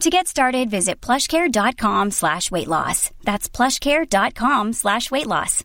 [0.00, 3.10] To get started, visit plushcare.com slash weight loss.
[3.22, 5.62] That's plushcare.com slash weight loss.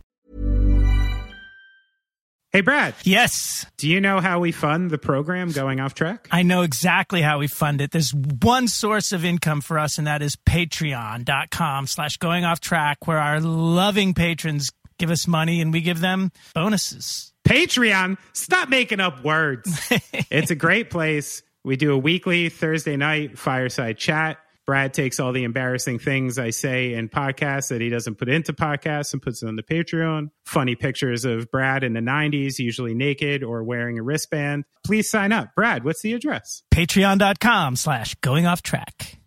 [2.52, 2.94] Hey, Brad.
[3.02, 3.64] Yes.
[3.78, 6.28] Do you know how we fund the program going off track?
[6.30, 7.90] I know exactly how we fund it.
[7.90, 13.06] There's one source of income for us, and that is patreon.com slash going off track,
[13.06, 17.32] where our loving patrons give us money and we give them bonuses.
[17.46, 18.18] Patreon.
[18.32, 19.90] Stop making up words.
[20.30, 21.42] it's a great place.
[21.66, 24.38] We do a weekly Thursday night fireside chat.
[24.66, 28.52] Brad takes all the embarrassing things I say in podcasts that he doesn't put into
[28.52, 30.30] podcasts and puts it on the Patreon.
[30.44, 34.64] Funny pictures of Brad in the 90s, usually naked or wearing a wristband.
[34.84, 35.56] Please sign up.
[35.56, 36.62] Brad, what's the address?
[36.72, 39.18] Patreon.com slash going off track.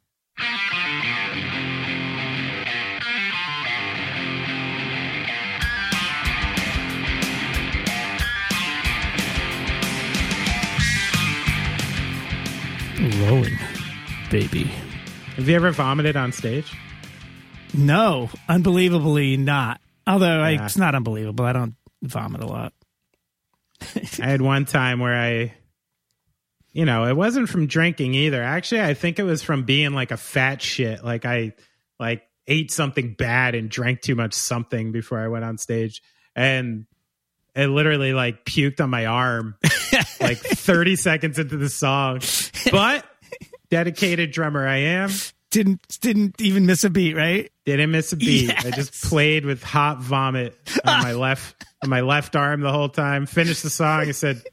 [12.99, 13.57] Rolling,
[14.29, 14.65] baby.
[15.37, 16.69] Have you ever vomited on stage?
[17.73, 19.79] No, unbelievably not.
[20.05, 21.45] Although I, it's not unbelievable.
[21.45, 22.73] I don't vomit a lot.
[23.95, 25.53] I had one time where I,
[26.73, 28.43] you know, it wasn't from drinking either.
[28.43, 31.01] Actually, I think it was from being like a fat shit.
[31.01, 31.53] Like I,
[32.01, 36.01] like ate something bad and drank too much something before I went on stage,
[36.35, 36.85] and
[37.55, 39.55] it literally like puked on my arm,
[40.21, 42.21] like thirty seconds into the song.
[42.71, 43.05] But
[43.69, 45.09] dedicated drummer I am.
[45.51, 47.51] Didn't didn't even miss a beat, right?
[47.65, 48.53] Didn't miss a beat.
[48.65, 50.55] I just played with hot vomit
[50.85, 53.25] on my left on my left arm the whole time.
[53.25, 54.01] Finished the song.
[54.01, 54.43] I said,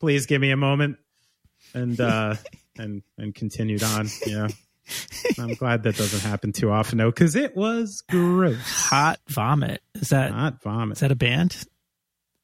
[0.00, 0.96] "Please give me a moment,"
[1.74, 2.36] and uh,
[2.78, 4.08] and and continued on.
[4.26, 4.48] Yeah,
[5.38, 8.56] I'm glad that doesn't happen too often though, because it was gross.
[8.86, 9.82] Hot vomit.
[9.96, 10.96] Is that Hot vomit.
[10.96, 11.66] is that a band?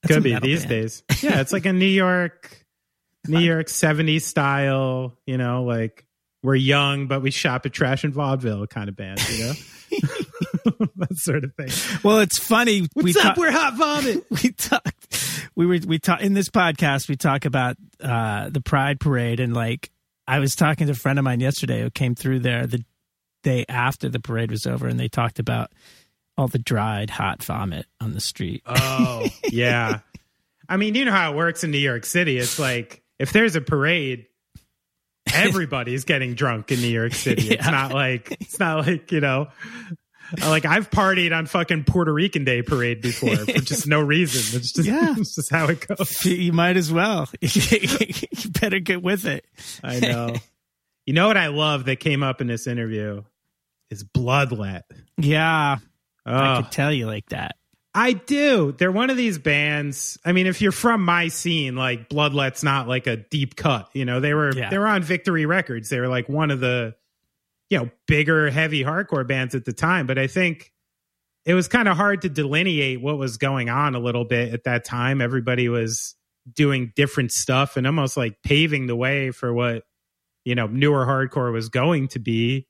[0.02, 0.68] That's Could be these band.
[0.70, 1.02] days.
[1.22, 2.64] Yeah, it's like a New York,
[3.28, 5.16] New York '70s style.
[5.26, 6.04] You know, like
[6.42, 9.20] we're young, but we shop at Trash and Vaudeville kind of band.
[9.30, 9.52] You know,
[10.96, 11.68] that sort of thing.
[12.02, 12.88] Well, it's funny.
[12.94, 13.22] What's we up?
[13.22, 14.24] talk- we're hot vomit.
[14.42, 18.98] we talked we were we talk in this podcast we talk about uh the pride
[18.98, 19.90] parade and like
[20.26, 22.82] i was talking to a friend of mine yesterday who came through there the
[23.42, 25.70] day after the parade was over and they talked about
[26.38, 30.00] all the dried hot vomit on the street Oh, yeah.
[30.68, 32.38] I mean, you know how it works in New York City.
[32.38, 34.26] It's like if there's a parade,
[35.32, 37.50] everybody's getting drunk in New York City.
[37.50, 39.48] It's not like it's not like, you know,
[40.40, 44.58] like I've partied on fucking Puerto Rican Day parade before for just no reason.
[44.58, 45.14] It's just Yeah.
[45.18, 46.24] it's just how it goes.
[46.24, 49.44] you might as well you better get with it
[49.84, 50.34] I know.
[51.04, 53.24] You know what I love that came up in this interview
[53.90, 54.82] is Bloodlet.
[55.18, 55.78] yeah
[56.26, 57.56] i could tell you like that
[57.94, 58.72] I do.
[58.72, 60.16] They're one of these bands.
[60.24, 63.90] I mean, if you're from my scene, like Bloodlet's not like a deep cut.
[63.92, 64.70] You know, they were Yeah.
[64.70, 65.90] they were on Victory Records.
[65.90, 66.94] They were like one of the
[67.68, 70.06] you know bigger heavy hardcore bands at the time.
[70.06, 70.72] But I think
[71.44, 74.64] it was kind of hard to delineate what was going on a little bit at
[74.64, 75.20] that time.
[75.20, 76.14] Everybody was
[76.50, 79.82] doing different stuff and almost like paving the way for what
[80.46, 82.66] you know newer hardcore was going to be.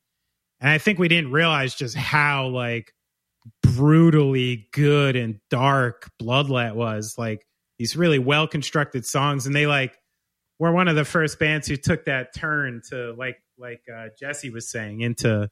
[0.60, 2.92] And I think we didn't realize just how like
[3.62, 7.17] brutally good and dark Bloodlet was.
[7.19, 7.46] Like
[7.78, 9.96] these really well constructed songs, and they like
[10.58, 14.50] were one of the first bands who took that turn to like like uh, Jesse
[14.50, 15.49] was saying into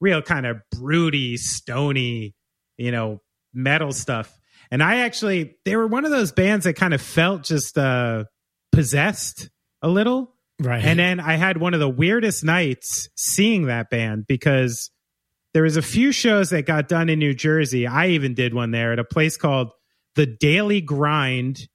[0.00, 2.34] real kind of broody, stony,
[2.76, 3.20] you know,
[3.54, 4.38] metal stuff.
[4.70, 8.24] And I actually they were one of those bands that kind of felt just uh
[8.72, 9.50] possessed
[9.82, 10.34] a little.
[10.60, 14.90] right And then I had one of the weirdest nights seeing that band because
[15.54, 17.86] there was a few shows that got done in New Jersey.
[17.86, 19.70] I even did one there at a place called
[20.14, 21.68] The Daily Grind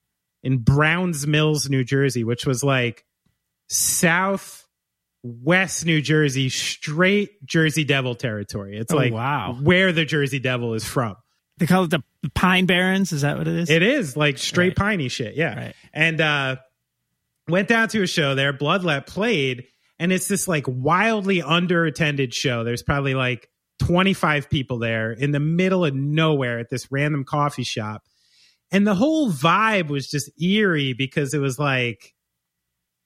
[0.44, 3.04] in Browns Mills, New Jersey, which was like
[3.70, 4.66] south
[5.24, 8.78] west New Jersey, straight Jersey Devil territory.
[8.78, 9.58] It's Oh, like wow.
[9.62, 11.16] where the Jersey Devil is from.
[11.58, 12.04] They call it the
[12.36, 13.12] Pine Barrens.
[13.12, 13.70] Is that what it is?
[13.70, 14.76] It is like straight Right.
[14.78, 15.36] piney shit.
[15.36, 15.56] Yeah.
[15.58, 15.76] Right.
[15.94, 16.56] And uh
[17.50, 18.54] went down to a show there.
[18.54, 19.66] Bloodlet played,
[20.00, 22.64] and it's this like wildly underattended show.
[22.64, 27.64] There's probably like 25 people there in the middle of nowhere at this random coffee
[27.64, 28.04] shop.
[28.72, 32.14] And the whole vibe was just eerie because it was like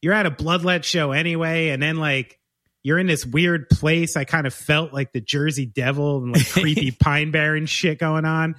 [0.02, 2.40] you're at a bloodlet show anyway, and then like
[2.84, 4.18] you're in this weird place.
[4.18, 8.26] I kind of felt like the Jersey Devil and like creepy Pine Barren shit going
[8.26, 8.56] on.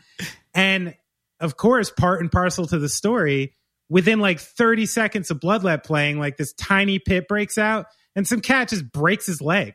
[0.55, 0.95] And
[1.41, 3.55] of course, part and parcel to the story,
[3.89, 8.41] within like 30 seconds of Bloodlet playing, like this tiny pit breaks out and some
[8.41, 9.75] cat just breaks his leg.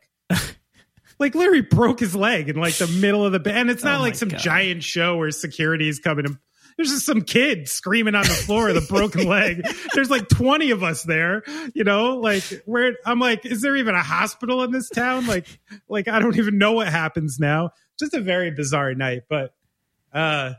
[1.20, 3.58] Like literally broke his leg in like the middle of the band.
[3.58, 4.40] And it's not Oh like some God.
[4.40, 6.38] giant show where security is coming and
[6.78, 9.66] there's just some kid screaming on the floor with a broken leg.
[9.96, 11.42] There's like 20 of us there,
[11.74, 15.26] you know, like where I'm like, is there even a hospital in this town?
[15.26, 15.48] Like,
[15.90, 17.72] like I don't even know what happens now.
[18.00, 19.56] Just a very bizarre night, but
[20.14, 20.54] uh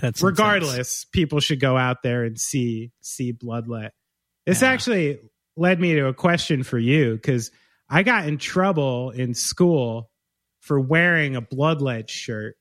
[0.00, 3.90] That's regardless, people should go out there and see see Bloodlet.
[4.46, 4.70] This Yeah.
[4.70, 5.20] actually
[5.56, 7.52] led me to a question for you because
[7.94, 10.10] I got in trouble in school
[10.58, 12.56] for wearing a Bloodlet shirt.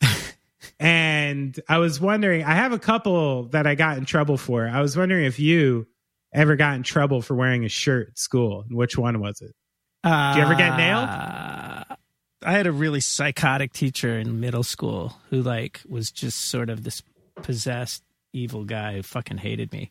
[0.80, 4.66] and I was wondering, I have a couple that I got in trouble for.
[4.66, 5.86] I was wondering if you
[6.32, 8.62] ever got in trouble for wearing a shirt at school.
[8.66, 9.54] And which one was it?
[10.02, 11.10] Did you ever get nailed?
[11.10, 11.96] Uh,
[12.42, 16.84] I had a really psychotic teacher in middle school who like was just sort of
[16.84, 17.02] this
[17.42, 19.90] possessed evil guy who fucking hated me.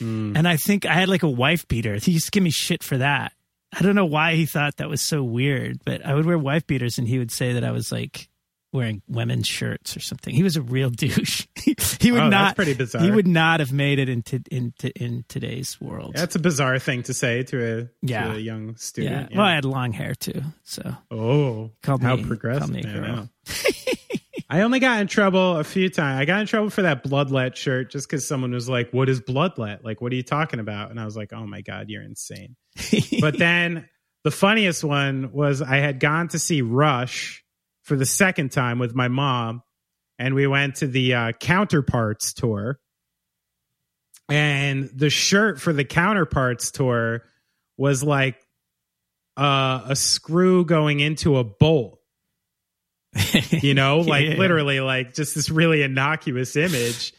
[0.00, 0.36] Hmm.
[0.36, 1.94] And I think I had like a wife beater.
[1.94, 3.32] He used to give me shit for that.
[3.76, 6.66] I don't know why he thought that was so weird, but I would wear wife
[6.66, 8.28] beaters and he would say that I was like
[8.72, 10.34] wearing women's shirts or something.
[10.34, 11.46] He was a real douche.
[12.00, 13.02] he would Oh, not pretty bizarre.
[13.02, 16.12] He would not have made it into into in today's world.
[16.14, 18.24] That's a bizarre thing to say to a, Yeah.
[18.28, 18.74] to a young yeah.
[18.76, 19.30] student.
[19.34, 22.60] Well, I had long hair too, so Oh, Called how me- progressive!
[22.62, 23.28] called me a girl.
[24.48, 26.20] I only got in trouble a few times.
[26.20, 29.20] I got in trouble for that bloodlet shirt just because someone was like, "What is
[29.20, 29.82] bloodlet?
[29.82, 32.56] Like, what are you talking about?" And I was like, "Oh my god, you're insane."
[33.20, 33.88] but then
[34.22, 37.44] the funniest one was I had gone to see Rush
[37.82, 39.62] for the second time with my mom,
[40.18, 42.80] and we went to the uh, Counterparts tour.
[44.30, 47.24] And the shirt for the Counterparts tour
[47.76, 48.36] was like
[49.36, 51.93] uh, a screw going into a bolt.
[53.50, 54.36] You know, like Yeah.
[54.36, 57.12] literally, like just this really innocuous image.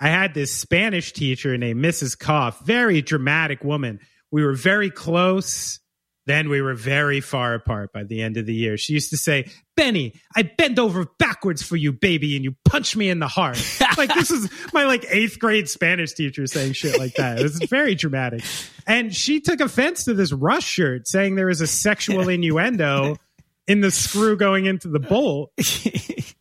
[0.00, 2.18] I had this Spanish teacher named Mrs.
[2.18, 4.00] Koff, very dramatic woman.
[4.30, 5.80] We were very close.
[6.26, 8.76] Then we were very far apart by the end of the year.
[8.76, 12.96] She used to say, Benny, I bend over backwards for you, baby, and you punch
[12.96, 13.62] me in the heart.
[13.96, 17.38] like this is my like eighth grade Spanish teacher saying shit like that.
[17.38, 18.42] It was very dramatic.
[18.88, 23.16] And she took offense to this Rush shirt saying there was a sexual innuendo
[23.66, 25.52] in the screw going into the bolt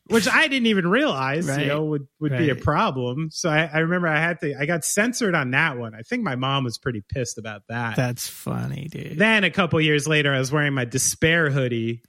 [0.08, 1.62] which I didn't even realize, Right.
[1.62, 3.30] you know, would, would be a problem.
[3.32, 5.96] So I, I remember I had to, I got censored on that one.
[5.96, 7.96] I think my mom was pretty pissed about that.
[7.96, 9.18] That's funny, dude.
[9.18, 12.04] then a couple years later, I was wearing my despair hoodie,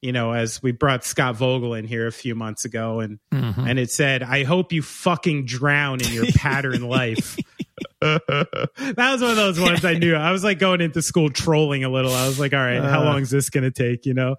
[0.00, 3.68] you know, as we brought Scott Vogel in here a few months ago and, Mhm.
[3.68, 7.36] and it said, I hope you fucking drown in your pattern life.
[8.00, 10.14] That was one of those ones I knew.
[10.14, 12.12] I was like going into school trolling a little.
[12.12, 13.04] I was like, all right, how Uh.
[13.04, 14.06] long is this going to take?
[14.06, 14.36] You know,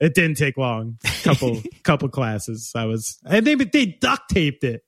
[0.00, 0.98] it didn't take long.
[1.22, 2.72] Couple, couple classes.
[2.74, 4.82] I was, and they, they duct taped it.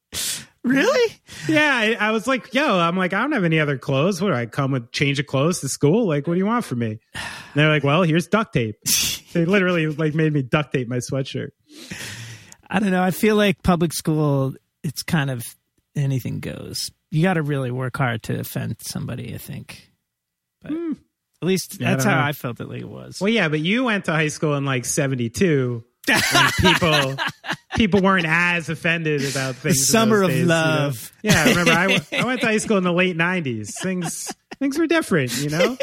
[0.65, 1.15] Really?
[1.49, 1.73] Yeah.
[1.75, 4.21] I, I was like, yo, I'm like, I don't have any other clothes.
[4.21, 6.07] What do I come with change of clothes to school?
[6.09, 6.99] Like, what do you want from me?
[7.15, 7.23] And
[7.55, 8.77] they're like, well, here's duct tape.
[9.33, 11.49] They literally like made me duct tape my sweatshirt.
[12.71, 13.03] I don't know.
[13.03, 15.45] I feel like public school, it's kind of
[15.95, 16.91] anything goes.
[17.17, 19.91] You got to really work hard to offend somebody, I think.
[20.61, 20.93] But hmm.
[21.41, 22.27] at least Yeah, I that's don't how know.
[22.27, 23.21] I felt it was.
[23.23, 25.83] Well, yeah, but you went to high school in like 72.
[26.61, 27.17] people
[27.75, 29.79] people weren't as offended about things.
[29.79, 30.55] in summer of days, you know?
[30.55, 31.13] love.
[31.23, 33.71] Yeah, I remember I, went- I went to high school in the late 90s.
[33.83, 35.77] Things things were different, you know?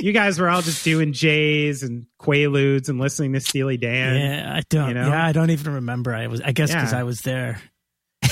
[0.00, 4.16] You guys were all just doing J's and Quaaludes and listening to Steely Dan.
[4.16, 4.88] yeah, I don't.
[4.88, 5.08] you know?
[5.08, 6.14] Yeah, I don't even remember.
[6.14, 6.40] I was.
[6.40, 7.00] I guess because Yeah.
[7.00, 7.60] I was there.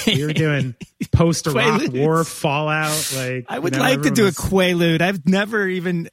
[0.16, 0.74] We were doing
[1.12, 3.12] post Iraq War Fallout.
[3.16, 5.00] Like I would you know, like to do a Quaalude.
[5.00, 6.08] I've never even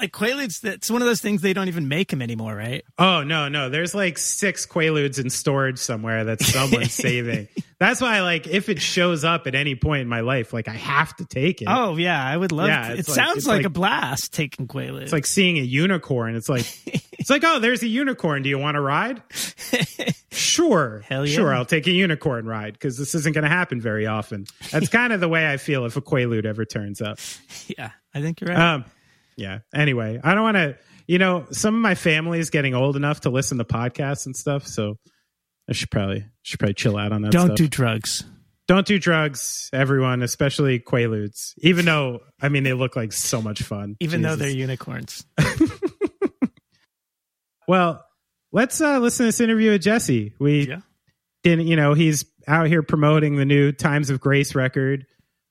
[0.00, 0.60] like Quaaludes.
[0.60, 2.84] That's one of those things they don't even make them anymore, right?
[2.98, 3.68] Oh no, no.
[3.70, 7.48] There's like six Quaaludes in storage somewhere that someone's saving.
[7.78, 10.72] That's why, like, if it shows up at any point in my life, like I
[10.74, 11.68] have to take it.
[11.70, 12.68] Oh yeah, I would love.
[12.68, 12.92] Yeah, to.
[12.94, 15.02] It like- sounds like, like- a blast taking Quaalude.
[15.02, 16.36] It's like seeing a unicorn.
[16.36, 16.66] It's like
[17.12, 18.42] it's like, oh, there's a unicorn.
[18.42, 19.22] Do you want to ride?
[20.30, 21.02] Sure.
[21.08, 21.34] Hell yeah.
[21.34, 24.46] Sure, I'll take a unicorn ride because this isn't going to happen very often.
[24.70, 27.18] That's kind of the way I feel if a Quaalude ever turns up.
[27.66, 28.58] yeah, I think you're right.
[28.74, 28.84] Um,
[29.36, 29.58] yeah.
[29.74, 30.78] Anyway, I don't want to.
[31.08, 34.36] You know, some of my family is getting old enough to listen to podcasts and
[34.36, 34.96] stuff, so
[35.68, 37.32] I should probably should probably chill out on that.
[37.32, 37.56] Don't stuff.
[37.56, 38.24] do drugs.
[38.66, 41.52] don't do drugs, everyone, especially Quaaludes.
[41.58, 43.96] Even though I mean they look like so much fun.
[44.00, 45.24] Even though they're unicorns.
[47.68, 48.04] well,
[48.52, 50.34] let's uh, listen to this interview with Jesse.
[50.38, 50.80] We Yeah.
[51.42, 55.06] didn't, you know, he's out here promoting the new Times of Grace record.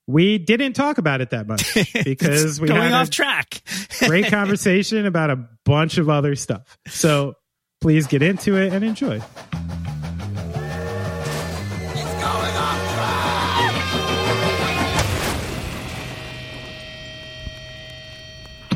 [0.08, 3.62] We didn't talk about it that much because we were Going had off a track.
[4.00, 6.78] great conversation about a bunch of other stuff.
[6.88, 7.36] So
[7.82, 9.22] please get into it and enjoy.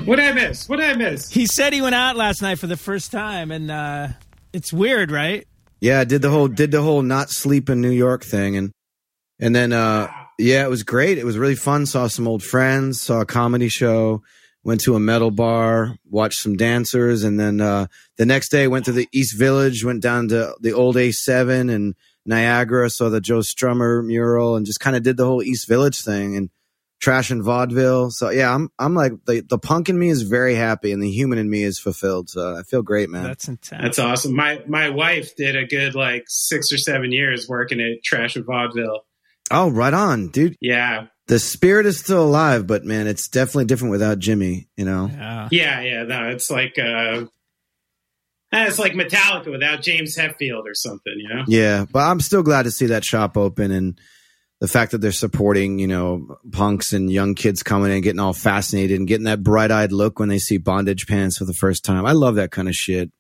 [0.06, 0.68] What did I miss?
[0.68, 1.30] What did I miss?
[1.30, 4.08] he said he went out last night for the first time, and uh,
[4.54, 5.46] it's weird, right?
[5.82, 8.72] Yeah, did the whole did the whole not sleep in New York thing and
[9.40, 10.08] and then uh
[10.40, 11.18] yeah, it was great.
[11.18, 11.86] It was really fun.
[11.86, 14.24] Saw some old friends, saw a comedy show,
[14.64, 18.86] went to a metal bar, watched some dancers, and then uh the next day went
[18.86, 23.40] to the East Village, went down to the old A7 and Niagara, saw the Joe
[23.40, 26.50] Strummer mural and just kind of did the whole East Village thing and
[27.00, 28.12] trash and vaudeville.
[28.12, 31.12] So yeah, I'm I'm like the the punk in me is very happy and the
[31.12, 32.30] human in me is fulfilled.
[32.30, 33.24] So I feel great, man.
[33.24, 33.82] That's intense.
[33.82, 34.36] That's awesome.
[34.36, 38.46] My my wife did a good like six or seven years working at Trash and
[38.46, 39.02] Vaudeville.
[39.52, 40.56] Oh, right on, dude.
[40.62, 44.68] Yeah, the spirit is still alive, but man, it's definitely different without Jimmy.
[44.76, 45.48] You know, yeah.
[45.52, 46.04] yeah, yeah.
[46.04, 47.26] No, it's like uh,
[48.52, 51.14] eh, it's like Metallica without James Hetfield or something.
[51.16, 51.44] You know?
[51.48, 51.86] yeah.
[51.92, 54.00] But I'm still glad to see that shop open and
[54.60, 58.34] the fact that they're supporting, you know, punks and young kids coming in, getting all
[58.34, 61.86] fascinated and getting that bright eyed look when they see bondage pants for the first
[61.86, 62.06] time.
[62.06, 63.12] I love that kind of shit.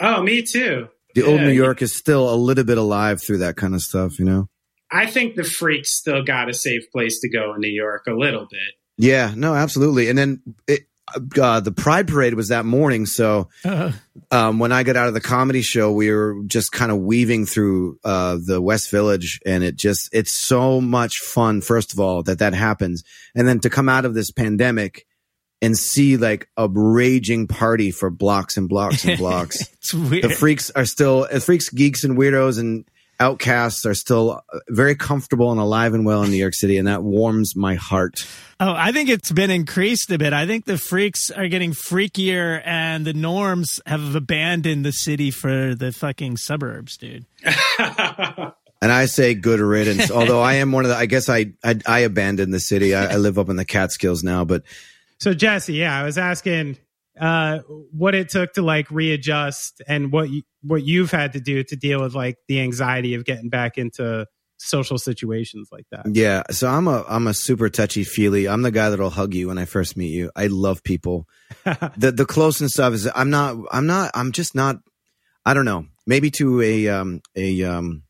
[0.00, 0.88] Oh, me too.
[1.14, 4.18] The old New York is still a little bit alive through that kind of stuff,
[4.18, 4.48] you know.
[4.94, 8.12] I think the freaks still got a safe place to go in New York a
[8.12, 8.60] little bit.
[8.96, 10.08] Yeah, no, absolutely.
[10.08, 10.82] And then it,
[11.40, 13.92] uh, the Pride Parade was that morning, so Uh,
[14.30, 17.44] um, when I got out of the comedy show, we were just kind of weaving
[17.46, 21.60] through uh, the West Village, and it just it's so much fun.
[21.60, 23.02] First of all, that that happens,
[23.34, 25.06] and then to come out of this pandemic
[25.60, 29.60] and see like a raging party for blocks and blocks and blocks.
[29.74, 30.24] it's weird.
[30.24, 32.84] the freaks are still uh, freaks, geeks, and weirdos and
[33.20, 36.88] outcasts are still uh, very comfortable and alive and well in New York City, and
[36.88, 38.26] that warms my heart.
[38.60, 40.32] Oh, I think it's been increased a bit.
[40.32, 45.74] I think the freaks are getting freakier and the norms have abandoned the city for
[45.74, 47.26] the fucking suburbs, dude.
[48.82, 50.10] And I say good riddance.
[50.10, 52.94] Although I am one of the, I guess I I, I abandoned the city.
[52.94, 54.62] I, I live up in the Catskills now, but
[55.16, 56.76] So Jesse, yeah, I was asking
[57.20, 57.58] uh,
[57.92, 61.76] what it took to like readjust and what you, what you've had to do to
[61.76, 66.06] deal with like the anxiety of getting back into social situations like that.
[66.12, 66.42] yeah.
[66.50, 68.48] So I'm a I'm a super touchy feely.
[68.48, 70.30] I'm the guy that'll hug you when I first meet you.
[70.34, 71.26] I love people.
[71.96, 74.76] the the close and stuff is I'm not I'm not I'm just not
[75.44, 75.86] I don't know.
[76.06, 78.02] Maybe to a um a um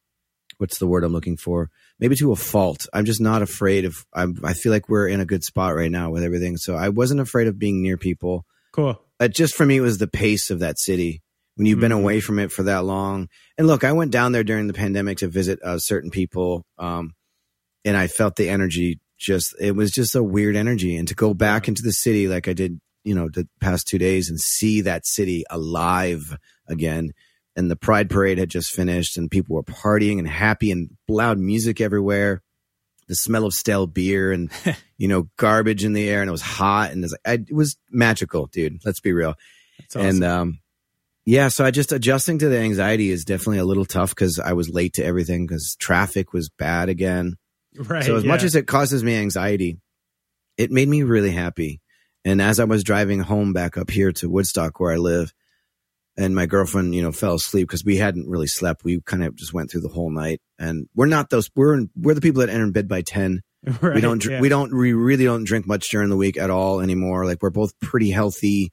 [0.58, 1.70] what's the word I'm looking for?
[1.99, 2.87] Maybe to a fault.
[2.92, 5.90] I'm just not afraid of I'm, I feel like we're in a good spot right
[5.90, 6.56] now with everything.
[6.56, 8.44] So I wasn't afraid of being near people.
[8.75, 9.00] Cool.
[9.21, 11.23] uh, just for me it was the pace of that city.
[11.57, 12.00] When you've been Mhm.
[12.00, 13.28] away from it for that long.
[13.57, 17.12] And look i went down there during the pandemic to visit uh, certain people um,
[17.85, 20.97] and i felt the energy just it was just a weird energy.
[20.97, 23.99] And to go back into the city like i did you know the past two
[23.99, 27.12] days and see that city alive again.
[27.57, 31.38] And the pride parade had just finished and people were partying and happy and loud
[31.38, 32.43] music everywhere
[33.06, 34.50] the smell of stale beer and
[34.99, 37.32] you know garbage in the air and it was hot and it was, like, I,
[37.49, 39.34] it was magical dude let's be real
[39.90, 40.06] awesome.
[40.06, 40.58] and um
[41.25, 44.52] yeah so i just adjusting to the anxiety is definitely a little tough because i
[44.52, 47.37] was late to everything because traffic was bad again
[47.76, 48.04] right.
[48.04, 49.78] so as much as it causes me anxiety
[50.56, 51.80] it made me really happy
[52.25, 55.32] and as i was driving home back up here to woodstock where i live
[56.16, 58.85] and my girlfriend you know fell asleep because we hadn't really slept.
[58.85, 60.40] We kind of just went through the whole night.
[60.59, 63.42] And we're not those we're we're the people that enter in bed by 10
[63.80, 64.40] Right, we don't yeah.
[64.40, 67.25] we don't we really don't drink much during the week at all anymore.
[67.25, 68.73] Like we're both pretty healthy.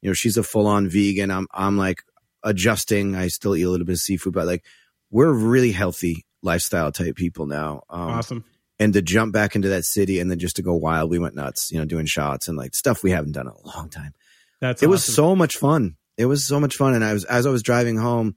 [0.00, 1.30] You know she's a full-on vegan.
[1.30, 2.02] I'm i'm like
[2.44, 3.16] adjusting.
[3.16, 4.64] I still eat a little bit of seafood but like
[5.10, 7.82] we're really healthy lifestyle type people now.
[7.90, 8.44] Um, awesome.
[8.78, 11.34] and to jump back into that city and then just to go wild we went
[11.34, 14.14] nuts you know doing shots and like stuff we haven't done in a long time.
[14.60, 17.46] That's it was so much fun it was so much fun and i was as
[17.46, 18.34] i was driving home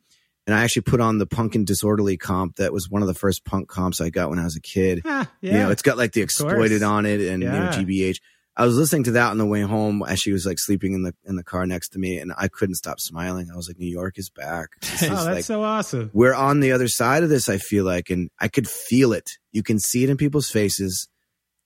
[0.47, 3.13] and i actually put on the punk and disorderly comp that was one of the
[3.13, 5.51] first punk comps i got when i was a kid Ah, yeah.
[5.51, 8.17] you know, it's got like the exploited on it and you know GBH.
[8.57, 11.03] I was listening to that on the way home as she was like sleeping in
[11.03, 13.47] the in the car next to me, and I couldn't stop smiling.
[13.51, 14.67] I was like, New York is back.
[14.83, 16.11] Is oh, that's like so awesome.
[16.13, 17.47] we're on the other side of this.
[17.47, 19.29] I feel like, and I could feel it.
[19.53, 21.07] You can see it in people's faces,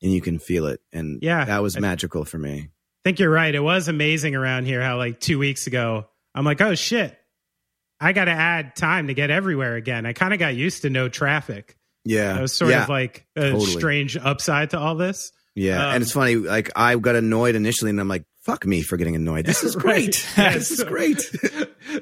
[0.04, 0.80] and you can feel it.
[0.94, 1.44] And Yeah.
[1.46, 2.70] that was I- magical for me.
[3.06, 3.54] Think you're right.
[3.54, 7.18] It was amazing around here how like two weeks ago, I'm like, oh shit.
[8.02, 10.06] I got to add time to get everywhere again.
[10.06, 11.78] I kind of got used to no traffic.
[12.04, 12.84] Yeah, It was sort yeah.
[12.84, 13.66] of like a totally.
[13.68, 15.32] strange upside to all this.
[15.56, 16.36] Yeah, Um, and it's funny.
[16.36, 19.46] Like I got annoyed initially, and I'm like, "Fuck me for getting annoyed.
[19.46, 19.84] This is Right.
[19.84, 20.28] great.
[20.38, 21.30] Yeah, this is so- great."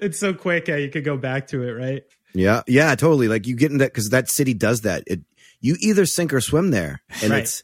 [0.01, 2.03] it's so quick you could go back to it, right?
[2.33, 3.27] yeah, yeah, totally.
[3.27, 5.03] Like you get in that because that city does that.
[5.05, 5.21] It
[5.61, 7.43] you either sink or swim there, and Right.
[7.43, 7.63] it's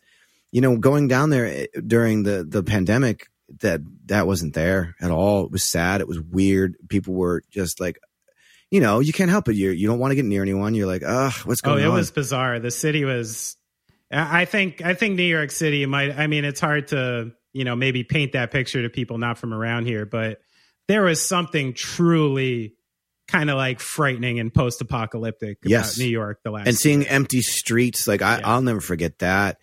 [0.52, 3.28] you know going down there eh, during the the pandemic
[3.62, 5.46] that that wasn't there at all.
[5.46, 6.02] It was sad.
[6.02, 6.76] It was weird.
[6.90, 8.00] People were just like.
[8.72, 9.56] You know, you can't help it.
[9.56, 10.76] You you don't want to get near anyone.
[10.76, 11.82] You're like, ugh, what's going on?
[11.82, 11.96] Oh, it on?
[11.96, 12.60] was bizarre.
[12.60, 13.58] The city was.
[14.12, 14.86] I think.
[14.86, 16.16] I think New York City might.
[16.16, 19.56] I mean, it's hard to you know maybe paint that picture to people not from
[19.56, 20.42] around here, but
[20.88, 22.76] there was something truly
[23.28, 25.98] kind of like frightening and post-apocalyptic about Yes.
[25.98, 26.42] New York.
[26.44, 28.50] The last and seeing empty streets like I, Yeah.
[28.54, 29.58] i'll never forget that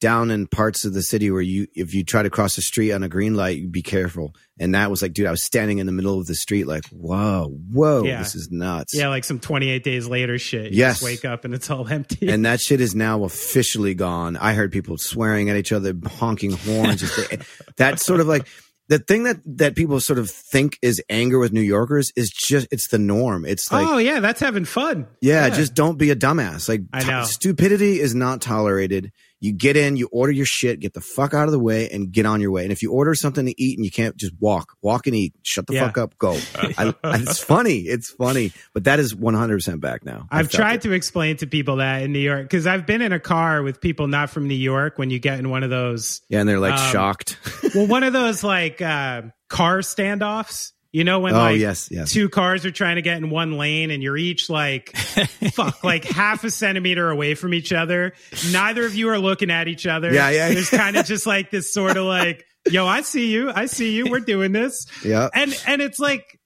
[0.00, 2.92] down in parts of the city where you if you try to cross the street
[2.92, 5.78] on a green light you be careful and that was like dude i was standing
[5.78, 8.18] in the middle of the street like whoa whoa Yeah.
[8.18, 10.72] this is nuts yeah, like some 28 days later shit.
[10.72, 11.00] You Yes.
[11.00, 12.28] just wake up and it's all empty.
[12.28, 16.52] and that shit is now officially gone i heard people swearing at each other honking
[16.52, 17.34] horns just
[17.76, 18.46] that sort of like
[18.88, 22.66] the thing that that people sort of think is anger with new yorkers is just
[22.70, 25.06] it's the norm it's like oh yeah, that's having fun.
[25.20, 26.70] Yeah, just don't be a dumbass.
[26.70, 27.24] Like know.
[27.24, 29.12] stupidity is not tolerated.
[29.40, 32.10] You get in, you order your shit, get the fuck out of the way, and
[32.10, 32.64] get on your way.
[32.64, 35.32] And if you order something to eat and you can't just walk, walk and eat,
[35.44, 35.86] shut the Yeah.
[35.86, 36.36] fuck up, go.
[36.56, 40.26] I, it's funny, it's funny, but that is one hundred percent back now.
[40.30, 43.20] I've tried to explain to people that in New York because I've been in a
[43.20, 46.40] car with people not from New York when you get in one of those yeah,
[46.40, 47.38] and they're like um, shocked.
[47.74, 50.72] well, one of those like uh, car standoffs.
[50.90, 52.10] You know when oh like yes, yes.
[52.10, 54.96] two cars are trying to get in one lane and you're each like
[55.52, 58.14] fuck like half a centimeter away from each other.
[58.52, 60.12] Neither of you are looking at each other.
[60.12, 63.50] Yeah, yeah, There's kind of just like this sort of like, yo, I see you,
[63.50, 66.40] I see you, we're doing this, yeah, and and it's like,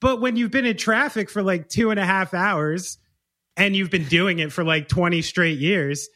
[0.00, 2.98] but when you've been in traffic for like two and a half hours
[3.56, 6.08] and you've been doing it for like 20 straight years.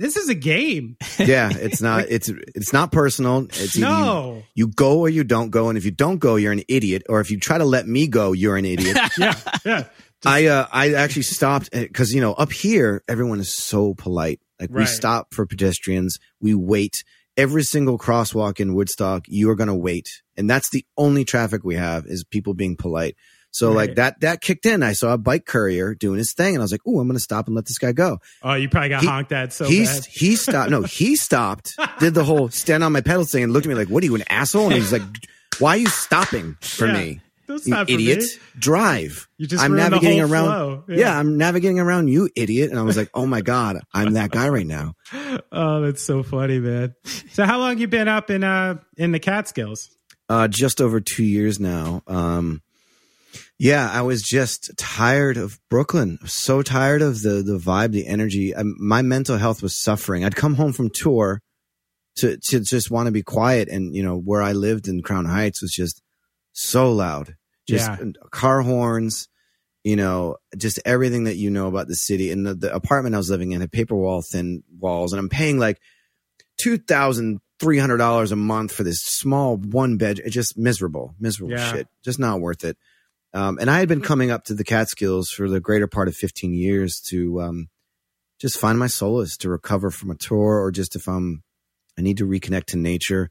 [0.00, 0.96] This is a game.
[1.18, 1.50] yeah.
[1.52, 2.06] It's not.
[2.08, 3.44] It's it's not personal.
[3.44, 4.42] It's either you- No.
[4.54, 7.02] You, go or you don't go, and if you don't go, you're an idiot.
[7.08, 8.96] Or if you try to let me go, you're an idiot.
[9.18, 9.34] Yeah.
[9.64, 9.84] Yeah.
[10.24, 14.40] I uh, I actually stopped because you know up here everyone is so polite.
[14.58, 17.04] Like we stop for pedestrians, we wait.
[17.36, 21.62] Every single crosswalk in Woodstock, you are going to wait, and that's the only traffic
[21.64, 23.16] we have is people being polite.
[23.52, 24.82] So like that that kicked in.
[24.82, 27.16] I saw a bike courier doing his thing, and I was like, "Ooh, I'm going
[27.16, 29.64] to stop and let this guy go." Oh, you probably got He- honked at so
[29.64, 30.04] he bad.
[30.06, 30.70] he stopped.
[30.70, 31.78] No, he stopped.
[31.98, 34.06] Did the whole stand on my pedals thing and looked at me like, "What are
[34.06, 35.02] you, an asshole?" And he's like,
[35.58, 36.92] "Why are you stopping for Yeah.
[36.92, 38.20] me?" Don't You stop idiot.
[38.20, 38.26] me.
[38.60, 39.26] Drive.
[39.36, 40.84] You just I'm navigating around.
[40.88, 40.96] Yeah.
[40.96, 41.18] Yeah.
[41.18, 42.70] I'm navigating around you, idiot.
[42.70, 44.94] And I was like, oh my god, I'm that guy right now.
[45.52, 46.94] Oh, that's so funny, man.
[47.32, 49.90] So how long you been up in uh in the Catskills?
[50.28, 52.02] Uh, just over two years now.
[52.06, 52.62] Um,
[53.62, 56.18] yeah, I was just tired of Brooklyn.
[56.24, 58.54] So tired of the the vibe, the energy.
[58.54, 60.24] Um, my mental health was suffering.
[60.24, 61.42] I'd come home from tour
[62.16, 65.26] to to just want to be quiet, and you know where I lived in Crown
[65.26, 66.00] Heights was just
[66.52, 67.36] so loud.
[67.68, 68.12] Just Yeah.
[68.32, 69.28] car horns.
[69.84, 72.30] You know, just everything that you know about the city.
[72.30, 75.28] And the, the apartment I was living in had paper wall thin walls, and I'm
[75.30, 75.80] paying like
[76.58, 80.18] two thousand three hundred dollars a month for this small one bed.
[80.18, 81.72] It's just miserable, miserable Yeah.
[81.72, 81.88] shit.
[82.04, 82.76] Just not worth it.
[83.32, 86.16] Um, and I had been coming up to the Catskills for the greater part of
[86.16, 87.68] fifteen years to um,
[88.40, 91.42] just find my solace, to recover from a tour, or just if I'm
[91.98, 93.30] I need to reconnect to nature.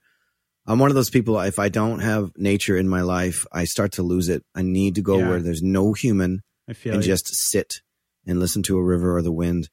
[0.68, 1.40] I'm one of those people.
[1.40, 4.44] If I don't have nature in my life, I start to lose it.
[4.54, 5.30] I need to go Yeah.
[5.30, 7.10] where there's no human I feel and you.
[7.12, 7.82] just sit
[8.28, 9.70] and listen to a river or the wind.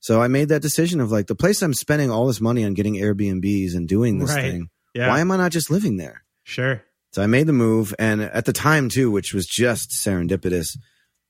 [0.00, 2.74] So I made that decision of like the place I'm spending all this money on
[2.74, 4.42] getting Airbnbs and doing this Right.
[4.42, 4.68] thing.
[4.92, 6.24] yeah, Why am I not just living there?
[6.42, 6.82] sure.
[7.14, 10.76] So I made the move, and at the time too, which was just serendipitous,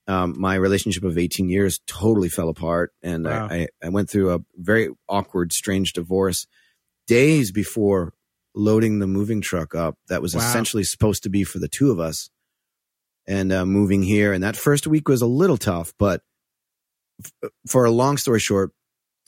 [0.07, 3.47] um, my relationship of 18 years totally fell apart, and Wow.
[3.51, 6.47] I, I, went through a very awkward, strange divorce
[7.05, 8.15] days before
[8.55, 9.99] loading the moving truck up.
[10.09, 10.41] That was Wow.
[10.41, 12.31] essentially supposed to be for the two of us,
[13.27, 14.33] and uh, moving here.
[14.33, 16.23] And that first week was a little tough, but
[17.23, 18.71] f- for a long story short.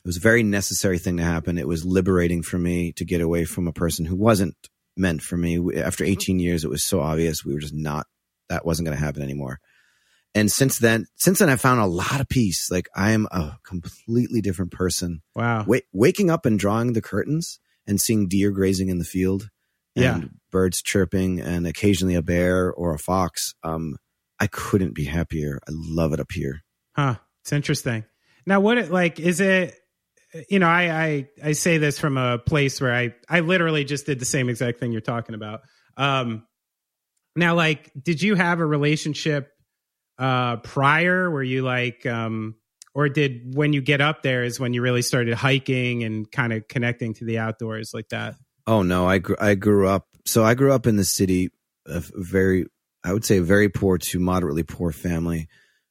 [0.04, 1.56] It was a very necessary thing to happen.
[1.56, 4.56] It was liberating for me to get away from a person who wasn't
[4.98, 5.76] meant for me.
[5.80, 8.06] After 18 years, it was so obvious we were just not,
[8.48, 9.60] that wasn't going to happen anymore.
[10.34, 12.70] And since then, since then, I found a lot of peace.
[12.70, 15.22] Like I am a completely different person.
[15.34, 15.64] Wow.
[15.66, 19.48] Wa- waking up and drawing the curtains and seeing deer grazing in the field
[19.96, 20.28] and Yeah.
[20.52, 23.54] birds chirping and occasionally a bear or a fox.
[23.62, 23.96] Um,
[24.38, 25.58] I couldn't be happier.
[25.66, 26.60] I love it up here.
[26.94, 27.16] Huh.
[27.42, 28.04] It's interesting.
[28.46, 29.74] Now, what it like is it?
[30.48, 34.06] You know, I I I say this from a place where I I literally just
[34.06, 35.60] did the same exact thing you're talking about.
[35.96, 36.46] Um,
[37.34, 39.50] now, like, did you have a relationship
[40.18, 41.30] uh prior?
[41.30, 42.56] Were you like um
[42.94, 46.52] or did when you get up there is when you really started hiking and kind
[46.52, 48.34] of connecting to the outdoors like that?
[48.66, 50.08] Oh no, I grew, I grew up.
[50.26, 51.50] So I grew up in the city,
[51.86, 52.66] a very
[53.04, 55.48] I would say a very poor to moderately poor family.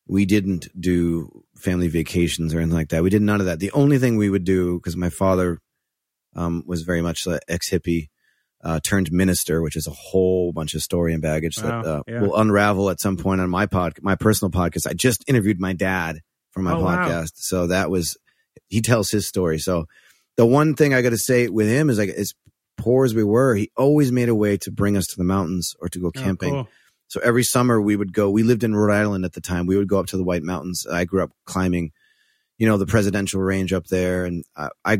[0.08, 3.04] We didn't do family vacations or anything like that.
[3.04, 3.60] We did none of that.
[3.60, 5.60] The only thing we would do because my father
[6.36, 8.08] um, was very much an ex hippie.
[8.64, 12.04] Uh, turned minister, which is a whole bunch of story and baggage Wow, that uh,
[12.08, 12.22] yeah.
[12.22, 14.88] will unravel at some point on my pod, my personal podcast.
[14.90, 17.08] I just interviewed my dad for my Oh, wow.
[17.08, 18.18] podcast, so that was
[18.68, 19.60] he tells his story.
[19.60, 19.86] So
[20.38, 22.34] the one thing I got to say with him is like as
[22.78, 25.76] poor as we were, he always made a way to bring us to the mountains
[25.80, 26.54] or to go Oh, camping.
[26.54, 26.68] cool.
[27.08, 28.30] So every summer we would go.
[28.30, 29.66] We lived in Rhode Island at the time.
[29.66, 30.86] We would go up to the White Mountains.
[30.86, 31.92] I grew up climbing,
[32.58, 34.98] you know, the presidential range up there, and I, I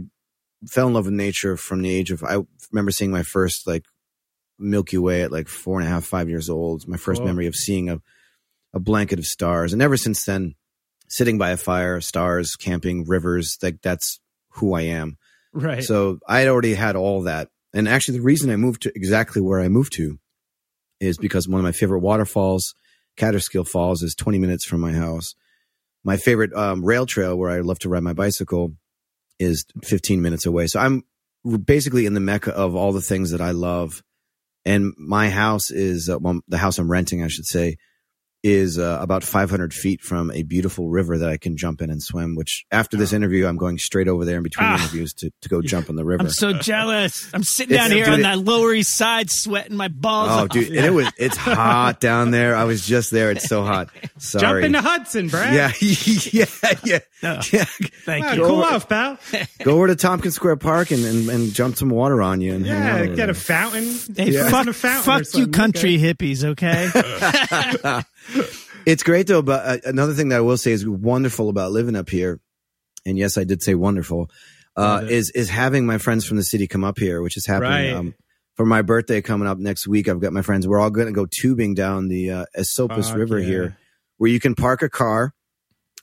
[0.68, 2.24] fell in love with nature from the age of.
[2.24, 2.40] I
[2.72, 3.86] remember seeing my first like
[4.58, 6.88] Milky Way at like four and a half, five years old.
[6.88, 7.28] My first Cool.
[7.28, 8.02] memory of seeing a
[8.74, 10.56] a blanket of stars, and ever since then,
[11.08, 13.58] sitting by a fire, stars, camping, rivers.
[13.62, 14.20] Like that's
[14.52, 15.18] who I am.
[15.54, 15.84] Right.
[15.84, 17.50] So I had already had all that.
[17.74, 20.20] And actually, the reason I moved to exactly where I moved to
[21.00, 22.74] is because one of my favorite waterfalls,
[23.18, 25.36] Kaaterskill Falls, is 20 minutes from my house.
[26.04, 28.74] My favorite um, rail trail where I love to ride my bicycle
[29.40, 30.68] is 15 minutes away.
[30.68, 31.04] So I'm
[31.66, 34.04] basically in the mecca of all the things that I love.
[34.66, 37.78] And my house is, uh, well, the house I'm renting, I should say,
[38.44, 42.02] is uh, about 500 feet from a beautiful river that I can jump in and
[42.02, 42.36] swim.
[42.36, 44.76] Which after this interview, I'm going straight over there in between Ah.
[44.76, 46.24] interviews to, to go jump in the river.
[46.24, 47.30] I'm so jealous.
[47.34, 50.34] I'm sitting It's- down here dude, on that Lower East Side, sweating my balls Oh,
[50.44, 50.50] off.
[50.50, 52.56] dude, and it was it's hot down there.
[52.56, 53.32] I was just there.
[53.32, 53.90] It's so hot.
[54.18, 54.42] Sorry.
[54.42, 54.66] Jump Sorry.
[54.66, 55.54] into Hudson, Brad.
[55.54, 55.72] yeah,
[56.32, 56.46] yeah,
[56.84, 57.40] yeah, No.
[57.52, 57.66] yeah.
[58.06, 58.46] Thank Wow, you.
[58.46, 59.18] cool off, pal.
[59.64, 62.66] Go over to Tompkins Square Park and, and, and jump some water on you and
[62.66, 62.98] hang out.
[62.98, 63.84] Yeah, over get a fountain.
[64.16, 66.14] Hey, Piss in fuck, a fountain fuck you, country okay?
[66.14, 66.44] hippies.
[66.44, 68.04] Okay.
[68.88, 69.42] It's great though.
[69.42, 72.40] But uh, another thing that I will say is wonderful about living up here,
[73.06, 74.32] and yes, I did say wonderful,
[74.78, 75.12] uh, it.
[75.12, 77.70] is is having my friends from the city come up here, which is happening.
[77.70, 77.94] Right.
[77.94, 78.16] Um,
[78.56, 80.68] for my birthday coming up next week, I've got my friends.
[80.70, 83.46] We're all going to go tubing down the uh, Esopus Fuck River yeah.
[83.46, 83.78] here,
[84.20, 85.34] where you can park a car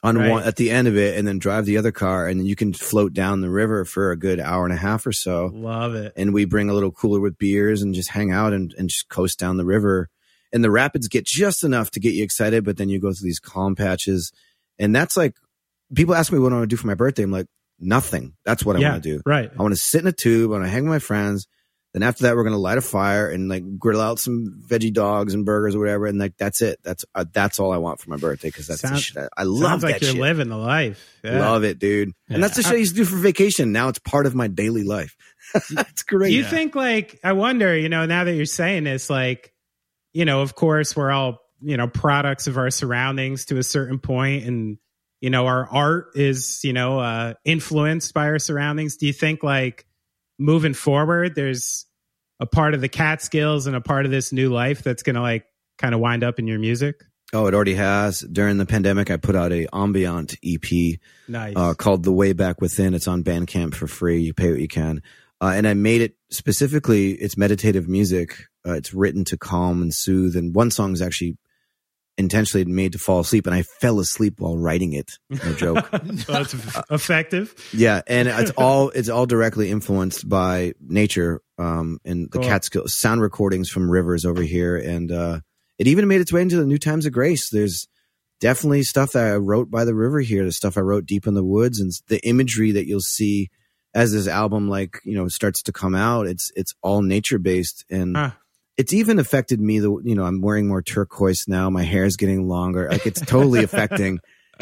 [0.03, 0.31] on Right.
[0.31, 2.55] one at the end of it, and then drive the other car, and then you
[2.55, 5.51] can float down the river for a good hour and a half or so.
[5.55, 6.13] Love it.
[6.17, 9.09] And we bring a little cooler with beers and just hang out and, and just
[9.09, 10.11] coast down the river.
[10.55, 13.27] And the rapids get just enough to get you excited, but then you go through
[13.27, 14.33] these calm patches,
[14.79, 15.35] and that's like
[15.95, 17.25] people ask me what I want to do for my birthday.
[17.25, 17.47] I'm like
[17.79, 18.35] nothing.
[18.45, 19.23] That's what I yeah, want to do.
[19.27, 19.51] Right.
[19.57, 20.51] I want to sit in a tube.
[20.51, 21.47] I want to hang with my friends.
[21.93, 24.93] Then after that, we're going to light a fire and like grill out some veggie
[24.93, 26.07] dogs and burgers or whatever.
[26.07, 26.81] And like, that's it.
[26.83, 28.51] That's, uh, that's all I want for my birthday.
[28.51, 29.17] Cause that's the shit.
[29.17, 30.21] I, I love Sounds like that you're shit.
[30.21, 31.21] living the life.
[31.23, 31.39] Yeah.
[31.39, 32.11] Love it, dude.
[32.29, 33.71] And that's the shit I used to do for vacation.
[33.71, 35.17] Now it's part of my daily life.
[35.71, 36.31] That's great.
[36.31, 39.54] Do you think like I wonder, you know, now that you're saying this, like,
[40.15, 43.99] you know, of course we're all, you know, products of our surroundings to a certain
[43.99, 44.79] point and
[45.21, 48.97] you know, our art is, you know, uh influenced by our surroundings.
[48.97, 49.87] Do you think like
[50.39, 51.87] moving forward there's
[52.41, 55.45] a part of the Catskills and a part of this new life that's gonna like
[55.79, 57.05] kind of wind up in your music?
[57.33, 58.21] Oh, it already has.
[58.21, 61.55] During the pandemic, I put out a ambient EP Nice.
[61.57, 64.21] uh, called "The Way Back Within." It's on Bandcamp for free.
[64.21, 65.03] You pay what you can,
[65.41, 67.13] uh, and I made it specifically.
[67.13, 68.47] It's meditative music.
[68.67, 70.37] Uh, it's written to calm and soothe.
[70.37, 71.37] And one song is actually
[72.17, 75.19] intentionally made to fall asleep, and I fell asleep while writing it.
[75.31, 75.91] No joke.
[76.29, 76.55] well, it's
[76.91, 77.55] effective.
[77.73, 82.49] yeah, and it's all it's all directly influenced by nature um, and the Cool.
[82.49, 85.41] Catskill sound recordings from rivers over here, and uh,
[85.79, 87.51] it even made its way into the New Times of Grace.
[87.51, 87.89] There's
[88.41, 90.45] definitely stuff that I wrote by the river here.
[90.45, 93.51] The stuff I wrote deep in the woods, and the imagery that you'll see
[93.93, 96.29] as this album like you know starts to come out.
[96.29, 98.31] It's it's all nature based, and Huh.
[98.77, 99.79] It's even affected me.
[99.79, 101.71] The you know I'm wearing more turquoise now.
[101.71, 102.89] My hair is getting longer.
[102.91, 104.19] Like it's totally affecting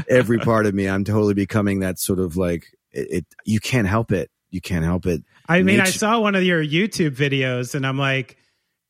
[0.08, 0.88] every part of me.
[0.88, 3.26] I'm totally becoming that sort of like it, it.
[3.44, 4.30] You can't help it.
[4.50, 5.22] You can't help it.
[5.48, 8.36] I mean, I saw one of your YouTube videos, and I'm like,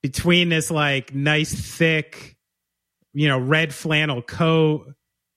[0.03, 2.37] between this like nice thick,
[3.15, 4.93] you know, red flannel coat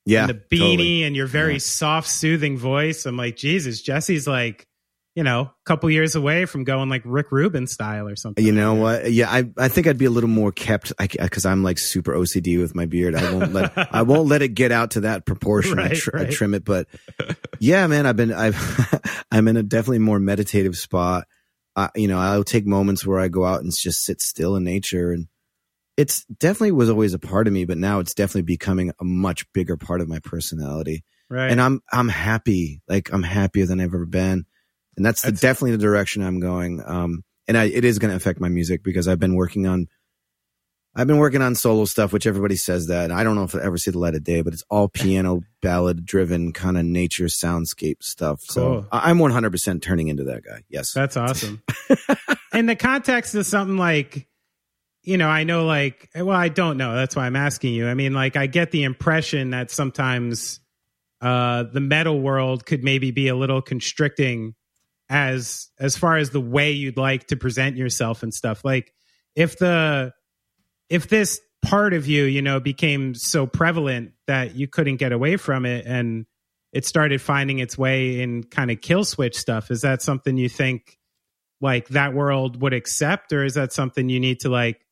[0.06, 1.04] Yeah, and the beanie totally.
[1.04, 1.60] and your very Yeah.
[1.60, 4.65] soft, soothing voice, I'm like, Jesus, Jesse's like,
[5.15, 8.45] you know, a couple years away from going like Rick Rubin style or something.
[8.45, 9.12] You know what?
[9.12, 12.60] Yeah, I I think I'd be a little more kept because I'm like super OCD
[12.60, 13.15] with my beard.
[13.15, 15.80] I won't let I won't let it get out to that proportion.
[15.80, 16.88] I, Right, I trim it, but
[17.60, 21.25] yeah, man, I've been I've I'm in a definitely more meditative spot.
[21.78, 24.65] I, you know, I'll take moments where I go out and just sit still in
[24.65, 25.28] nature, and
[25.95, 29.51] it's definitely was always a part of me, but now it's definitely becoming a much
[29.54, 31.06] bigger part of my personality.
[31.30, 31.49] right?
[31.49, 32.82] and I'm I'm happy.
[32.89, 34.45] Like I'm happier than I've ever been,
[34.97, 36.81] and that's, the, definitely the direction I'm going.
[36.86, 39.88] Um, and I, it is going to affect my music because I've been working on
[40.97, 43.12] I've been working on solo stuff, which everybody says that.
[43.12, 45.41] I don't know if I ever see the light of day, but it's all piano
[45.62, 48.41] ballad driven kind of nature soundscape stuff.
[48.43, 48.88] So Cool.
[48.93, 50.62] I- I'm 100% turning into that guy.
[50.69, 50.93] Yes.
[50.93, 51.62] That's awesome.
[52.53, 54.29] in the context of something like,
[55.03, 56.95] you know, I know like, well, I don't know.
[56.95, 57.88] That's why I'm asking you.
[57.89, 60.62] I mean, like, I get the impression that sometimes
[61.19, 64.55] uh, the metal world could maybe be a little constricting
[65.09, 68.63] as as far as the way you'd like to present yourself and stuff.
[68.63, 68.93] Like,
[69.35, 70.13] if the
[70.89, 75.37] if this part of you, you know, became so prevalent that you couldn't get away
[75.37, 76.25] from it and
[76.71, 80.97] it started finding its way in kind of Killswitch stuff, is that something you think
[81.61, 83.33] like that world would accept?
[83.33, 84.85] Or is that something you need to like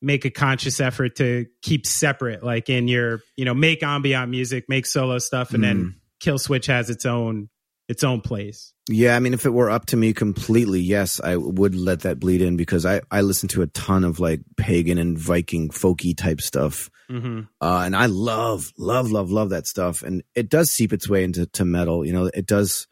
[0.00, 2.42] make a conscious effort to keep separate?
[2.42, 5.94] Like in your you know make ambient music make solo stuff and then mm.
[6.20, 7.48] Killswitch has its own
[7.88, 11.36] its own place Yeah, I mean, if it were up to me completely, yes, I
[11.36, 14.96] would let that bleed in because I, I listen to a ton of like pagan
[14.98, 16.88] and Viking folky type stuff.
[17.10, 17.40] mm-hmm.
[17.60, 20.02] Uh, and I love, love, love, love that stuff.
[20.04, 22.06] And it does seep its way into to metal.
[22.06, 22.86] You know, it does.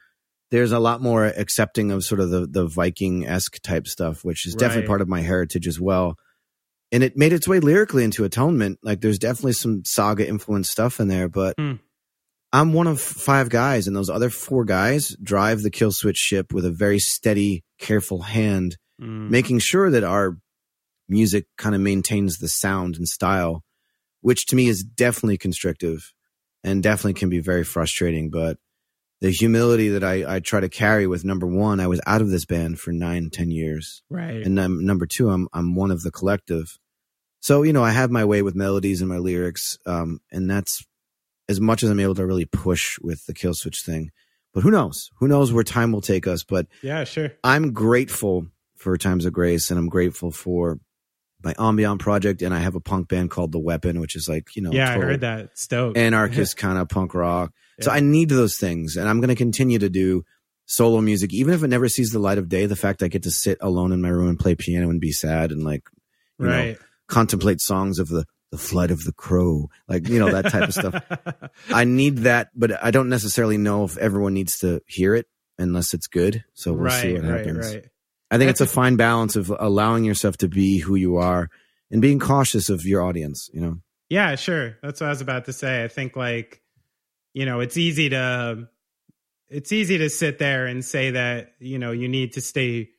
[0.51, 4.47] There's a lot more accepting of sort of the, the Viking esque type stuff, which
[4.47, 6.17] is definitely part of my heritage as well.
[6.93, 8.79] And it made its way lyrically into Atonement.
[8.83, 11.75] Like there's definitely some saga influenced stuff in there, but Hmm.
[12.55, 16.65] I'm one of five guys, and those other four guys drive the Killswitch ship with
[16.65, 19.29] a very steady, careful hand, Mm.
[19.29, 20.39] making sure that our
[21.09, 23.65] music kind of maintains the sound and style,
[24.21, 26.13] which to me is definitely constrictive
[26.63, 28.31] and definitely can be very frustrating.
[28.31, 28.57] But
[29.21, 32.31] the humility that I, I try to carry with number one, I was out of
[32.31, 34.03] this band for nine, ten years.
[34.09, 36.79] right And um, number two, I'm I'm one of the collective.
[37.41, 40.85] So you know, I have my way with melodies and my lyrics, um, and that's
[41.49, 44.11] as much as I'm able to really push with the Killswitch thing.
[44.53, 45.11] But who knows?
[45.19, 46.45] Who knows where time will take us?
[46.45, 50.79] But yeah sure I'm grateful for Times of Grace, and I'm grateful for
[51.43, 54.55] my ambient project, and I have a punk band called The Weapon, which is like
[54.57, 57.53] you know, yeah i heard that stoked anarchist kind of punk rock.
[57.81, 60.25] So I need those things, and I'm going to continue to do
[60.67, 62.67] solo music, even if it never sees the light of day.
[62.67, 65.11] The fact I get to sit alone in my room and play piano and be
[65.11, 65.83] sad and like
[66.39, 70.31] you know, right contemplate songs of the the flight of the crow, like you know
[70.31, 71.51] that type of stuff.
[71.71, 75.27] I need that, but I don't necessarily know if everyone needs to hear it
[75.59, 76.45] unless it's good.
[76.55, 77.75] So we'll see what right happens.
[77.75, 77.85] right
[78.31, 81.51] I think it's a fine balance of allowing yourself to be who you are
[81.91, 83.51] and being cautious of your audience.
[83.53, 84.77] You know, Yeah, sure.
[84.85, 85.83] That's what I was about to say.
[85.83, 86.63] I think like,
[87.33, 88.69] you know, it's easy to
[89.49, 92.91] it's easy to sit there and say that, you know, you need to stay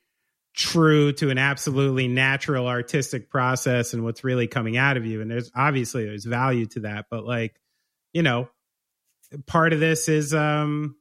[0.56, 5.22] true to an absolutely natural artistic process and what's really coming out of you.
[5.22, 7.60] And there's obviously there's value to that, but like,
[8.14, 8.50] you know,
[9.46, 10.96] part of this is um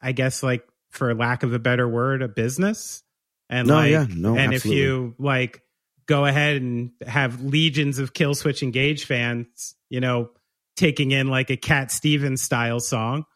[0.00, 3.02] I guess like for lack of a better word, a business.
[3.48, 4.80] And No, like yeah, no, and absolutely.
[4.82, 5.62] if you like
[6.06, 10.30] go ahead and have legions of Killswitch Engage fans, you know,
[10.76, 13.26] taking in like a Cat Stevens style song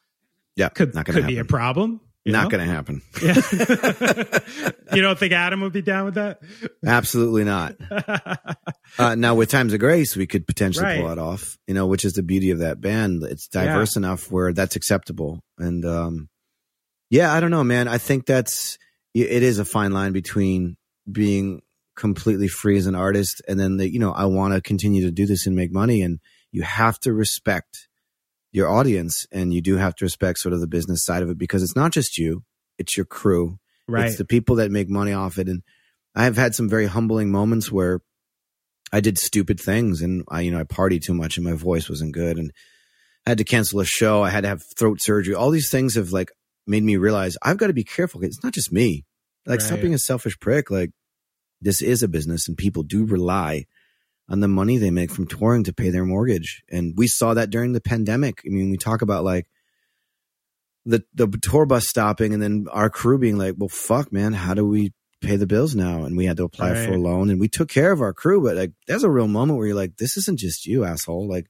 [0.57, 2.01] yeah, could could be a problem.
[2.25, 3.03] You Not going to happen.
[3.23, 3.35] Yeah.
[4.95, 6.41] you don't think Adam would be down with that?
[6.85, 7.77] Absolutely not.
[8.97, 11.59] Uh, now with Times of Grace, we could potentially pull it off.
[11.67, 13.25] You know, which is the beauty of that band.
[13.25, 15.41] It's diverse enough where that's acceptable.
[15.59, 16.29] And um,
[17.11, 17.89] yeah, I don't know, man.
[17.89, 18.79] I think that's
[19.15, 20.77] it is a fine line between
[21.11, 21.63] being
[21.97, 25.11] completely free as an artist and then the, you know I want to continue to
[25.11, 26.03] do this and make money.
[26.03, 26.21] And
[26.53, 27.89] you have to respect
[28.55, 31.37] your audience, and you do have to respect sort of the business side of it
[31.37, 32.45] because it's not just you;
[32.79, 33.59] it's your crew.
[33.88, 34.07] right.
[34.07, 35.49] It's the people that make money off it.
[35.49, 35.62] And
[36.14, 38.01] I have had some very humbling moments where
[38.93, 41.88] I did stupid things and I, you know, I partied too much and my voice
[41.88, 42.53] wasn't good and
[43.27, 44.23] I had to cancel a show.
[44.23, 45.35] I had to have throat surgery.
[45.35, 46.31] All these things have like
[46.67, 48.23] made me realize I've got to be careful.
[48.23, 49.05] It's not just me.
[49.47, 50.71] Like stop being a selfish prick.
[50.71, 50.90] Like
[51.61, 53.67] this is a business and people do rely
[54.29, 56.63] on the money they make from touring to pay their mortgage.
[56.71, 58.41] And we saw that during the pandemic.
[58.47, 59.47] I mean, we talk about like
[60.87, 64.55] the the tour bus stopping and then our crew being like, "Well, fuck, man, how
[64.55, 67.41] do we pay the bills now?" And we had to apply for a loan, and
[67.41, 68.43] we took care of our crew.
[68.43, 71.47] But like, there's a real moment where you're like, "This isn't just you, asshole." Like,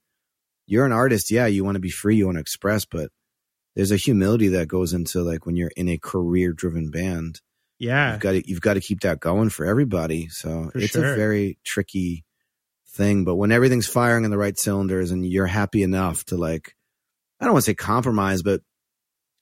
[0.67, 3.09] you're an artist, yeah, you want to be free, you want to express, but
[3.75, 7.41] there's a humility that goes into like when you're in a career driven band.
[7.77, 8.13] yeah.
[8.13, 10.29] You've got to you've got to keep that going for everybody.
[10.29, 11.13] So For it's sure.
[11.13, 12.23] a very tricky
[12.95, 13.23] thing.
[13.25, 16.75] But when everything's firing in the right cylinders and you're happy enough to like,
[17.39, 18.61] I don't want to say compromise, but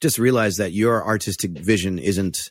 [0.00, 2.50] just realize that your artistic vision isn't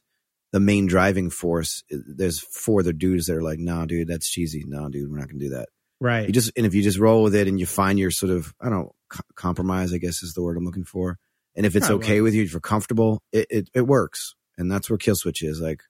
[0.51, 1.83] the main driving force.
[1.91, 4.63] Eh, there's four other dudes that are like, nah, dude, that's cheesy.
[4.65, 6.27] Nah, dude, we're not gonna do that." Right.
[6.27, 8.53] You just and if you just roll with it and you find your sort of
[8.59, 11.17] I don't know, co- compromise, I guess is the word I'm looking for.
[11.55, 14.35] And if it's Yeah, okay with you, if you're comfortable, it, it it works.
[14.57, 15.81] And that's where Killswitch is like.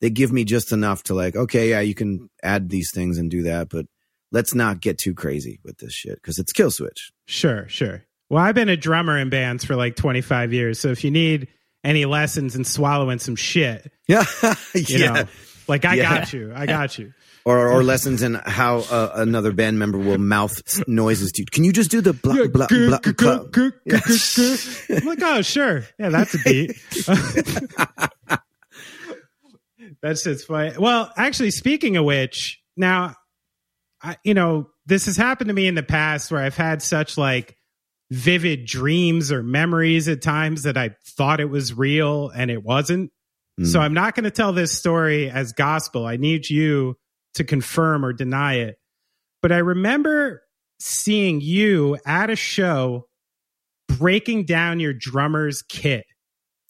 [0.00, 3.30] they give me just enough to like, okay, yeah, you can add these things and
[3.30, 3.86] do that, but
[4.32, 7.10] let's not get too crazy with this shit because it's Killswitch.
[7.26, 8.04] Sure, sure.
[8.28, 10.78] Well, I've been a drummer in bands for like 25 years.
[10.78, 11.48] So if you need
[11.82, 14.24] any lessons in swallowing some shit, Yeah,
[14.74, 15.12] you yeah.
[15.12, 15.24] know,
[15.66, 16.02] like I Yeah.
[16.18, 16.52] got you.
[16.54, 17.12] I got you.
[17.46, 20.52] Or, or lessons in how uh, another band member will mouth
[20.86, 21.46] noises to you.
[21.50, 22.98] Can you just do the blah blah blah?
[23.16, 23.40] blah?
[23.56, 25.84] I'm like, oh, sure.
[25.98, 26.76] Yeah, that's a beat.
[30.02, 30.74] That's just funny.
[30.78, 33.14] Well, actually, speaking of which, now,
[34.02, 37.18] I, you know, this has happened to me in the past where I've had such
[37.18, 37.56] like
[38.10, 43.10] vivid dreams or memories at times that I thought it was real and it wasn't.
[43.62, 43.82] So Mm.
[43.82, 46.06] I'm not going to tell this story as gospel.
[46.06, 46.96] I need you
[47.34, 48.76] to confirm or deny it.
[49.42, 50.42] But I remember
[50.78, 53.06] seeing you at a show
[53.86, 56.06] breaking down your drummer's kit.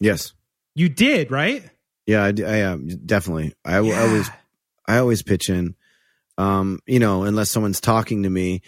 [0.00, 0.32] Yes.
[0.74, 1.62] You did, right?
[2.06, 3.54] Yeah, I am definitely.
[3.64, 4.30] I, w- I always,
[4.88, 5.76] I always pitch in.
[6.40, 8.62] Um, you know, unless someone's talking to me,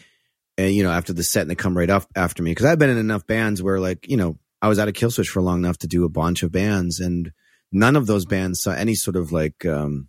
[0.58, 2.78] and you know, after the set, and they come right up after me because I've
[2.78, 5.58] been in enough bands where, like, you know, I was out of Killswitch for long
[5.60, 7.32] enough to do a bunch of bands, and
[7.72, 10.08] none of those bands saw any sort of like um,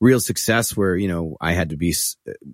[0.00, 1.94] real success where you know I had to be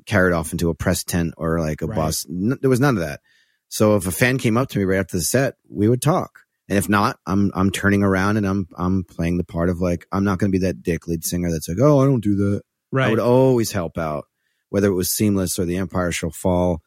[0.07, 1.96] carried off into a press tent or like a Right.
[1.96, 2.27] bus.
[2.29, 3.20] N- there was none of that.
[3.68, 6.40] So if a fan came up to me right after the set, we would talk.
[6.68, 10.07] And if not, I'm I'm turning around and I'm I'm playing the part of like
[10.12, 12.37] I'm not going to be that dick lead singer that's like, oh, I don't do
[12.37, 12.62] that.
[12.92, 14.24] I would always help out,
[14.70, 16.83] whether it was Seemless or The Empire Shall Fall.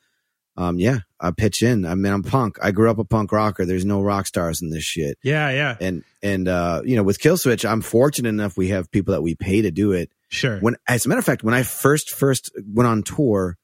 [0.57, 1.85] Um, yeah, I pitch in.
[1.85, 2.57] I mean, I'm punk.
[2.61, 3.65] I grew up a punk rocker.
[3.65, 5.17] There's no rock stars in this shit.
[5.23, 5.77] yeah, yeah.
[5.79, 9.33] And and uh, you know, with Killswitch, I'm fortunate enough we have people that we
[9.35, 10.11] pay to do it.
[10.27, 10.59] Sure.
[10.59, 13.57] When, as a matter of fact, when I first first went on tour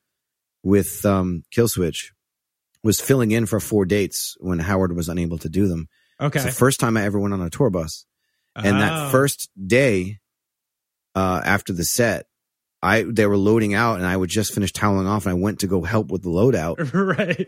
[0.64, 2.12] with um, Killswitch,
[2.84, 5.90] was filling in for four dates when Howard was unable to do them.
[6.22, 6.40] okay.
[6.40, 8.06] It's the first time I ever went on a tour bus.
[8.56, 8.80] And Oh.
[8.80, 10.20] that first day
[11.16, 12.27] uh, after the set,
[12.82, 15.60] I they were loading out, and I would just finish toweling off, and I went
[15.60, 16.94] to go help with the loadout.
[17.18, 17.48] right.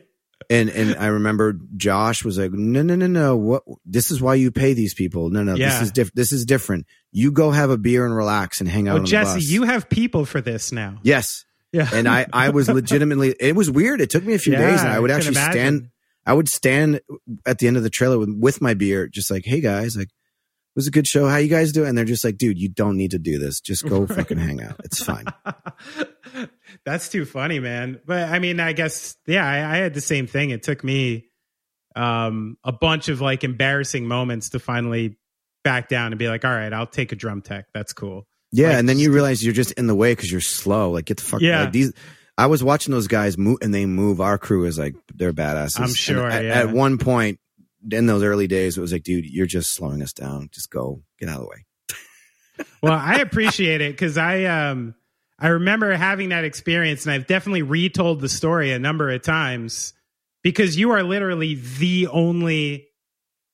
[0.49, 3.35] And and I remember Josh was like, "No, no, no, no!
[3.37, 3.63] What?
[3.85, 5.29] This is why you pay these people.
[5.29, 5.69] No, no, Yeah.
[5.69, 6.15] this is different.
[6.15, 6.85] This is different.
[7.11, 9.89] You go have a beer and relax and hang out the Jesse, bus." you have
[9.89, 10.99] people for this now.
[11.03, 11.89] yes, Yeah.
[11.93, 13.35] and I I was legitimately.
[13.39, 13.99] It was weird.
[14.01, 15.89] It took me a few Yeah, days, and I would I actually stand.
[16.25, 17.01] I would stand
[17.45, 20.09] at the end of the trailer with, with my beer, just like, "Hey guys, like,
[20.75, 21.27] was a good show.
[21.27, 23.59] How you guys doing?" And they're just like, "Dude, you don't need to do this.
[23.61, 24.09] Just go Right.
[24.17, 24.79] fucking hang out.
[24.83, 25.25] It's fine."
[26.85, 27.99] That's too funny, man.
[28.05, 30.51] But I mean, I guess yeah, I, I had the same thing.
[30.51, 31.25] It took me
[31.95, 35.17] um a bunch of like embarrassing moments to finally
[35.63, 37.65] back down and be like, all right, I'll take a drum tech.
[37.73, 38.27] That's cool.
[38.51, 40.91] Yeah, Like, and then you realize you're just in the way because you're slow.
[40.91, 41.41] Like, get the fuck.
[41.41, 41.61] Yeah.
[41.63, 41.93] Like these,
[42.37, 44.21] I was watching those guys move, and they move.
[44.21, 45.79] Our crew is like they're badasses.
[45.79, 46.53] I'm sure, At, yeah.
[46.59, 47.39] at one point
[47.91, 50.49] in those early days, it was like, dude, you're just slowing us down.
[50.51, 52.65] Just go, get out of the way.
[52.83, 54.95] well, I appreciate it because I um
[55.39, 59.93] I remember having that experience, and I've definitely retold the story a number of times
[60.43, 62.87] because you are literally the only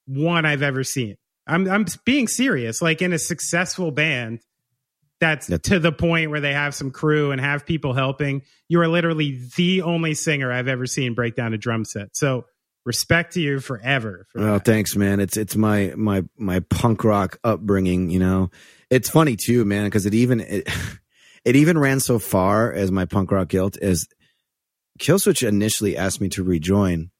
[0.07, 1.17] one I've ever seen.
[1.47, 2.81] I'm I'm being serious.
[2.81, 4.39] Like in a successful band
[5.19, 8.41] that's That's- to the point where they have some crew and have people helping.
[8.67, 12.15] You are literally the only singer I've ever seen break down a drum set.
[12.17, 12.45] So
[12.85, 14.27] respect to you forever.
[14.31, 15.19] For Oh, thanks, man.
[15.19, 18.09] It's it's my my my punk rock upbringing.
[18.09, 18.51] You know,
[18.89, 20.69] it's funny too, man, because it even it,
[21.45, 24.07] it even ran so far as my punk rock guilt as
[24.99, 27.11] Killswitch initially asked me to rejoin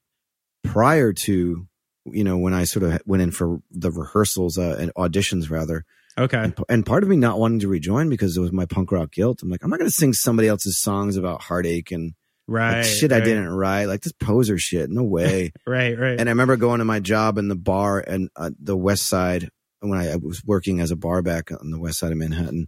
[0.63, 1.67] prior to
[2.06, 5.84] you know when I sort of went in for the rehearsals uh, and auditions rather,
[6.17, 6.38] Okay.
[6.38, 9.12] and, and part of me not wanting to rejoin because it was my punk rock
[9.12, 9.41] guilt.
[9.41, 12.13] I'm like, I'm not going to sing somebody else's songs about heartache and
[12.48, 12.78] Right.
[12.78, 14.90] like, shit I didn't write, like this poser shit.
[14.90, 15.52] No way.
[15.68, 15.98] Right.
[15.98, 16.20] Right.
[16.20, 19.50] And I remember going to my job in the bar and uh, the West Side
[19.80, 22.68] when I, I was working as a bar back on the West Side of Manhattan.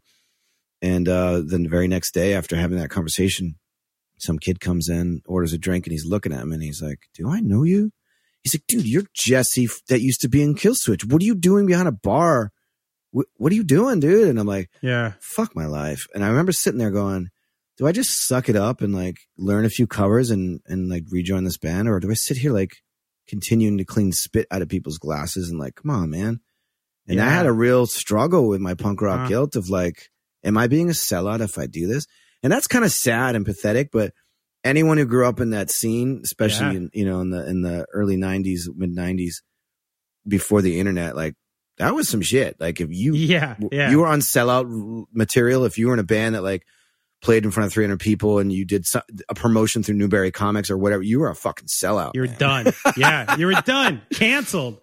[0.82, 3.56] And uh, then the very next day, after having that conversation,
[4.20, 7.00] some kid comes in, orders a drink, and he's looking at him, and he's like,
[7.14, 7.92] "Do I know you?"
[8.44, 11.06] He's like, "Dude, you're Jesse that used to be in Killswitch.
[11.12, 12.52] What are you doing behind a bar?
[13.12, 15.14] What, what are you doing, dude?" And I'm like, yeah.
[15.20, 16.08] fuck my life.
[16.14, 17.30] And I remember sitting there going,
[17.78, 21.04] do I just suck it up and like learn a few covers and, and like
[21.10, 21.88] rejoin this band?
[21.88, 22.78] Or do I sit here like
[23.28, 26.40] continuing to clean spit out of people's glasses and like, come on, man.
[27.10, 29.28] And I had a real struggle with my punk rock Huh.
[29.30, 30.10] guilt of like,
[30.44, 32.06] am I being a sellout if I do this?
[32.44, 34.12] And that's kind of sad and pathetic, but
[34.64, 36.74] anyone who grew up in that scene, especially Yeah.
[36.78, 39.42] in, you know, in the, in the early nineties, mid nineties,
[40.28, 41.36] before the internet, like
[41.78, 42.60] that was some shit.
[42.60, 43.56] Like if you, Yeah.
[43.72, 43.90] Yeah.
[43.90, 46.64] you were on sellout material if you were in a band that like
[47.22, 48.86] played in front of 300 people and you did
[49.30, 52.12] a promotion through Newbury Comics or whatever, you were a fucking sellout.
[52.14, 52.38] You're man.
[52.38, 52.74] done.
[52.98, 54.02] Yeah, you were done.
[54.14, 54.80] Canceled.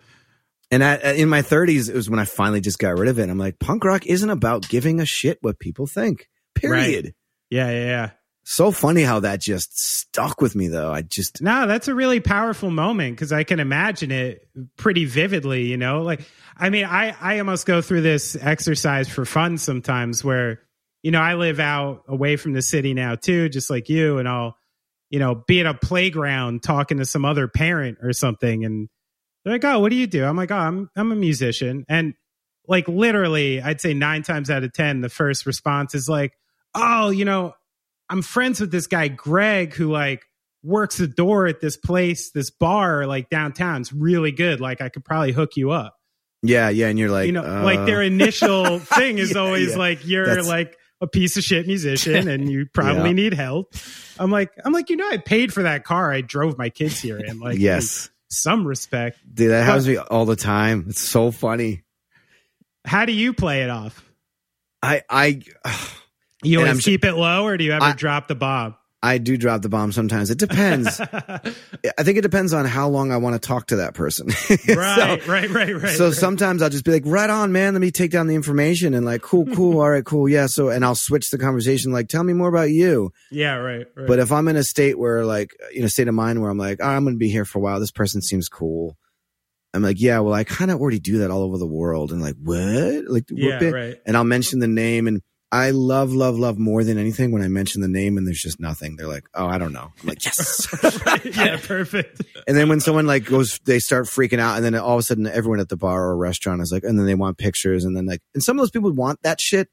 [0.71, 3.29] And at, in my 30s, it was when I finally just got rid of it.
[3.29, 6.29] I'm like, punk rock isn't about giving a shit what people think.
[6.55, 7.15] Period.
[7.51, 8.11] Yeah, yeah, yeah.
[8.47, 10.93] So funny how that just stuck with me, though.
[10.93, 15.65] I just No, that's a really powerful moment because I can imagine it pretty vividly,
[15.65, 16.03] you know?
[16.03, 16.21] Like,
[16.57, 20.61] I mean, I, I almost go through this exercise for fun sometimes where,
[21.05, 24.27] you know, I live out away from the city now too, just like you, and
[24.29, 24.57] I'll,
[25.11, 28.65] you know, be at a playground talking to some other parent or something.
[28.65, 28.89] And
[29.45, 30.25] they're like, oh, what do you do?
[30.25, 31.85] I'm like, oh, I'm, I'm a musician.
[31.89, 32.15] And
[32.67, 36.33] like, literally, I'd say nine times out of 10, the first response is like,
[36.75, 37.53] oh, you know,
[38.09, 40.25] I'm friends with this guy, Greg, who like
[40.63, 43.83] works the door at this place, this bar, like downtown.
[43.83, 44.59] It's really good.
[44.61, 45.95] Like, I could probably hook you up.
[46.43, 46.89] yeah, yeah.
[46.89, 49.77] And you're like, you know, uh, like their initial thing is Yeah, always yeah.
[49.79, 53.15] like, you're That's- like, a piece of shit musician and you probably Yeah.
[53.17, 53.75] need help.
[54.19, 56.99] I'm like, I'm like, you know, I paid for that car I drove my kids
[57.01, 57.39] here in.
[57.41, 59.19] Like, yes, some respect.
[59.33, 60.87] dude, that happens to me all the time.
[60.89, 61.83] It's so funny.
[62.85, 64.05] How do you play it off?
[64.83, 65.43] I, I,
[66.43, 68.77] You And always keep it low, or do you ever I- drop the bomb?
[69.05, 70.31] I do drop the bomb sometimes.
[70.31, 70.99] It depends.
[71.99, 74.29] I think it depends on how long I want to talk to that person.
[74.69, 75.97] right, So- right, right, right.
[75.97, 76.15] so right.
[76.15, 77.75] sometimes I'll just be like, right on, man.
[77.75, 79.81] Let me take down the information and like, cool, cool.
[79.81, 80.29] All right, cool.
[80.29, 80.47] Yeah.
[80.47, 81.93] So, and I'll switch the conversation.
[81.93, 83.13] Like, tell me more about you.
[83.31, 84.07] yeah, right, right.
[84.07, 86.59] But if I'm in a state where like, you know, state of mind where I'm
[86.59, 87.81] like, oh, I'm going to be here for a while.
[87.81, 88.97] This person seems cool.
[89.75, 92.13] I'm like, yeah, well, I kind of already do that all over the world.
[92.13, 93.05] And like, what?
[93.09, 93.97] Like, yeah, what- right.
[94.07, 95.21] and I'll mention the name and
[95.53, 98.59] I love, love, love more than anything when I mention the name and there's just
[98.59, 98.97] nothing.
[98.97, 99.93] They're like, oh, I don't know.
[100.03, 100.67] I'm like, yes.
[101.37, 102.23] yeah, perfect.
[102.49, 105.03] and then when someone like goes, they start freaking out, and then all of a
[105.03, 107.97] sudden everyone at the bar or restaurant is like, and then they want pictures, and
[107.97, 109.69] then like, and some of those people want that shit,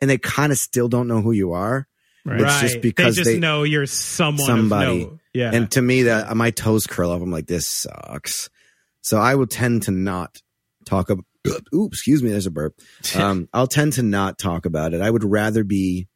[0.00, 1.86] and they kind of still don't know who you are.
[2.24, 2.40] Right.
[2.40, 5.10] It's just because they just they- know you're someone Somebody.
[5.34, 7.22] Yeah, And to me, that my toes curl up.
[7.22, 8.50] I'm like, this sucks.
[9.02, 10.38] So I will tend to not
[10.84, 11.24] talk about.
[11.74, 12.30] Oops, excuse me.
[12.30, 12.78] There's a burp.
[13.16, 15.00] Um, I'll tend to not talk about it.
[15.00, 16.06] I would rather be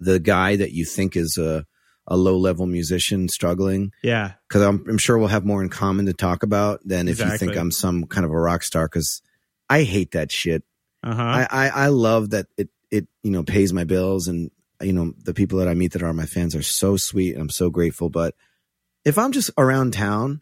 [0.00, 1.64] the guy that you think is a
[2.08, 6.06] a low level musician struggling yeah, because I'm, I'm sure we'll have more in common
[6.06, 8.86] to talk about than if you think I'm some kind of a rock star.
[8.86, 9.22] Because
[9.68, 10.62] I hate that shit.
[11.02, 11.22] uh huh.
[11.22, 14.50] I, I I love that it it you know pays my bills and
[14.80, 17.42] you know the people that I meet that are my fans are so sweet and
[17.42, 18.08] I'm so grateful.
[18.08, 18.34] But
[19.04, 20.40] if I'm just around town,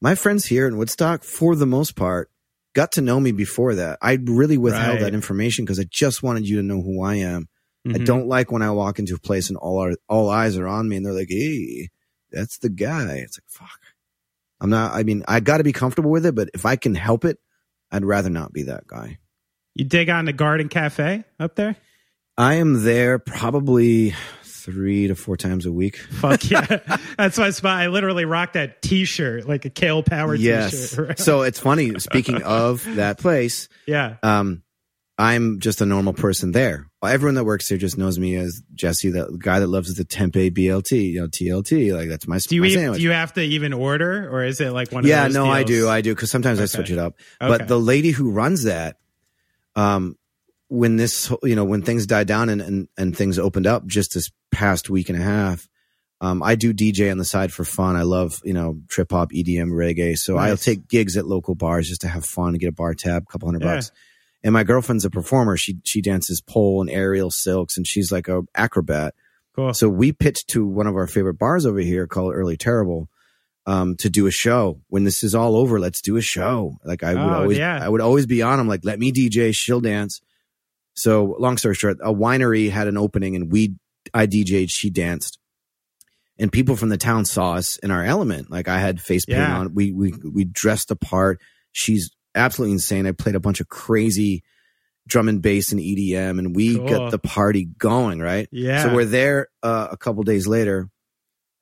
[0.00, 2.30] my friends here in Woodstock, for the most part,
[2.76, 3.98] got to know me before that.
[4.02, 5.00] I really withheld Right.
[5.00, 7.48] that information because I just wanted you to know who I am.
[7.86, 8.04] I Mhm.
[8.04, 10.88] don't like when I walk into a place and all our all eyes are on
[10.88, 11.88] me and they're like, "Hey,
[12.30, 13.80] that's the guy." It's like, "Fuck."
[14.60, 14.92] I'm not.
[14.94, 17.38] I mean, I got to be comfortable with it, but if I can help it,
[17.90, 19.18] I'd rather not be that guy.
[19.74, 21.76] You dig on the Garden Cafe up there?
[22.38, 24.14] I am there probably
[24.66, 25.96] three to four times a week.
[26.20, 26.80] Fuck yeah,
[27.16, 27.78] that's my spot.
[27.78, 30.90] I literally rock that T-shirt, like a Kale Power Yes.
[30.90, 31.18] T-shirt.
[31.18, 31.98] so it's funny.
[32.00, 34.62] Speaking of that place, yeah, um,
[35.18, 36.88] I'm just a normal person there.
[37.02, 40.50] Everyone that works there just knows me as Jesse, the guy that loves the Tempeh
[40.50, 41.96] BLT, you know, TLT.
[41.96, 44.60] Like that's my, do you my eat, do you have to even order, or is
[44.60, 45.04] it like one?
[45.04, 45.88] of yeah, no, I do.
[45.88, 46.14] I do.
[46.14, 47.14] Cause sometimes I switch it up.
[47.40, 47.48] Okay.
[47.48, 48.96] But the lady who runs that,
[49.76, 50.16] um,
[50.68, 54.14] when this, you know, when things died down and, and, and things opened up just
[54.14, 55.68] this past week and a half,
[56.20, 57.94] um, I do DJ on the side for fun.
[57.94, 60.16] I love, you know, trip hop, EDM, reggae.
[60.16, 62.94] So I'll take gigs at local bars just to have fun and get a bar
[62.94, 63.74] tab, a couple hundred Yeah.
[63.76, 63.92] bucks.
[64.42, 65.56] And my girlfriend's a performer.
[65.56, 69.14] She, she dances pole and aerial silks and she's like a acrobat.
[69.54, 69.74] cool.
[69.74, 73.08] So we pitched to one of our favorite bars over here called Early Terrible
[73.66, 74.80] um, to do a show.
[74.88, 76.78] When this is all over, let's do a show.
[76.84, 77.78] Like I would Oh, always, yeah.
[77.82, 78.58] I would always be on.
[78.60, 80.20] I'm like, let me DJ, she'll dance.
[80.96, 83.74] So long story short, a winery had an opening and we,
[84.14, 85.38] I DJ'd, she danced.
[86.38, 88.50] And people from the town saw us in our element.
[88.50, 89.58] Like I had face paint Yeah.
[89.58, 89.74] on.
[89.74, 91.40] We, we, we dressed the part.
[91.72, 93.06] She's absolutely insane.
[93.06, 94.42] I played a bunch of crazy
[95.08, 96.88] drum and bass and EDM and we Cool.
[96.88, 98.48] got the party going, right?
[98.50, 100.88] yeah, So we're there uh, a couple days later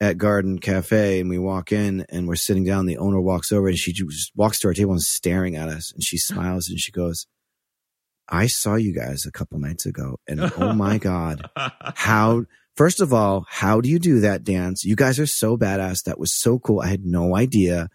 [0.01, 2.85] at Garden Cafe, and we walk in and we're sitting down.
[2.85, 5.93] The owner walks over and she just walks to our table and staring at us,
[5.93, 7.27] and she smiles and she goes,
[8.29, 11.49] "I saw you guys a couple nights ago, and oh my god,
[11.95, 12.45] how."
[12.75, 14.83] First of all, how do you do that dance?
[14.83, 16.03] You guys are so badass.
[16.03, 16.81] That was so cool.
[16.81, 17.87] I had no idea.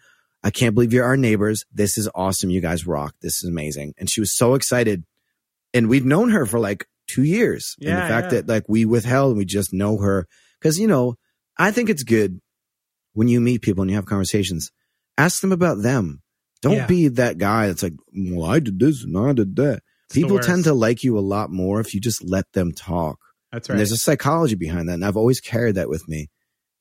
[0.43, 1.65] I can't believe you're our neighbors.
[1.71, 2.49] This is awesome.
[2.49, 3.13] You guys rock.
[3.21, 3.93] This is amazing.
[3.99, 5.03] And she was so excited.
[5.71, 7.75] And we'd known her for like two years.
[7.79, 8.41] and the fact yeah.
[8.41, 10.27] that like we withheld and we just know her.
[10.61, 11.13] Cause you know,
[11.59, 12.39] I think it's good
[13.13, 14.71] when you meet people and you have conversations,
[15.15, 16.23] ask them about them.
[16.63, 16.87] Don't Yeah.
[16.87, 19.83] be that guy that's like, well, I did this and I did that.
[20.13, 23.19] People tend to like you a lot more if you just let them talk.
[23.51, 23.77] That's And right.
[23.77, 24.93] there's a psychology behind that.
[24.93, 26.29] And I've always carried that with me.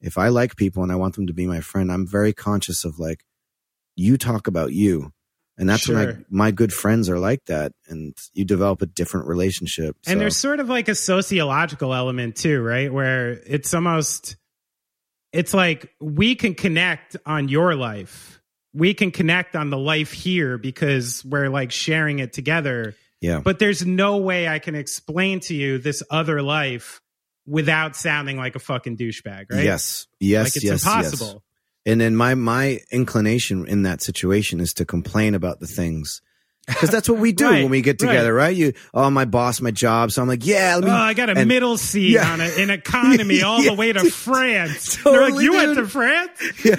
[0.00, 2.84] If I like people and I want them to be my friend, I'm very conscious
[2.84, 3.24] of like,
[3.96, 5.12] you talk about you
[5.58, 6.14] And that's when Sure.
[6.30, 9.94] my my good friends are like that, and you develop a different relationship.
[10.06, 12.90] And there's sort of like a sociological element too, right?
[12.90, 14.36] Where it's almost
[15.34, 18.40] it's like we can connect on your life.
[18.72, 22.94] We can connect on the life here because we're like sharing it together.
[23.20, 27.00] Yeah, But there's no way I can explain to you this other life
[27.46, 29.64] without sounding like a fucking douchebag, right?
[29.64, 30.84] yes, yes, Like it's yes, yes.
[30.84, 31.42] impossible.
[31.86, 36.20] And then my my inclination in that situation is to complain about the things.
[36.70, 38.54] Because that's what we do Right, when we get together, right.
[38.56, 40.12] You, oh, my boss, my job.
[40.12, 40.90] So I'm like, yeah, let me.
[40.90, 42.32] Oh, I got a and- middle seat Yeah.
[42.32, 44.12] on an economy all Yeah, the way to dude.
[44.12, 44.96] France.
[45.04, 46.30] They're like, Totally, you went to France?
[46.64, 46.76] Yeah,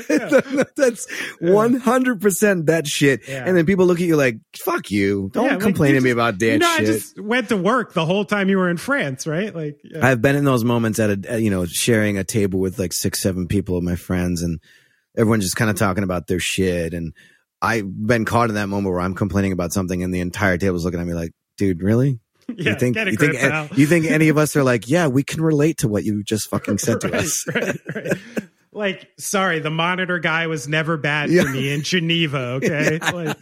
[0.76, 1.08] that's
[1.40, 3.28] one hundred percent that shit.
[3.28, 3.44] Yeah.
[3.46, 5.30] And then people look at you like, "Fuck you!
[5.34, 7.50] Don't Yeah, like, complain you to me about that you know, shit." I just went
[7.50, 9.54] to work the whole time you were in France, right?
[9.56, 10.06] Like, yeah.
[10.06, 13.22] I've been in those moments at a, you know, sharing a table with like six,
[13.22, 14.60] seven people of my friends and
[15.18, 16.94] everyone's just kind of talking about their shit.
[16.94, 17.14] And
[17.62, 20.84] I've been caught in that moment where I'm complaining about something and the entire table's
[20.86, 22.20] looking at me like, dude, really?
[22.48, 25.42] yeah, you think, you think, you think any of us are like, yeah, we can
[25.42, 27.46] relate to what you just fucking said to us.
[27.56, 28.14] right, right.
[28.74, 31.44] Like, sorry, the monitor guy was never bad Yeah.
[31.44, 32.38] for me in Geneva.
[32.54, 33.38] Okay, like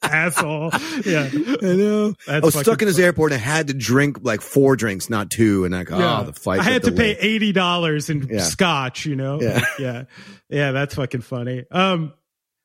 [0.00, 0.70] asshole.
[1.04, 2.14] Yeah, I know.
[2.26, 5.10] That's I was stuck in this airport and I had to drink like four drinks,
[5.10, 5.64] not two.
[5.64, 6.20] And like, Yeah.
[6.20, 6.60] oh, the fight.
[6.60, 8.42] I had to pay eighty dollars in Yeah.
[8.42, 9.06] scotch.
[9.06, 9.40] You know.
[9.40, 9.64] Yeah.
[9.80, 10.02] yeah,
[10.48, 10.70] yeah.
[10.70, 11.64] That's fucking funny.
[11.72, 12.12] Um,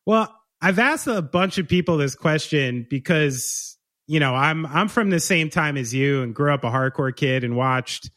[0.06, 0.32] well,
[0.66, 5.20] I've asked a bunch of people this question because you know I'm I'm from the
[5.20, 8.10] same time as you and grew up a hardcore kid and watched,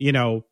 [0.00, 0.44] you know,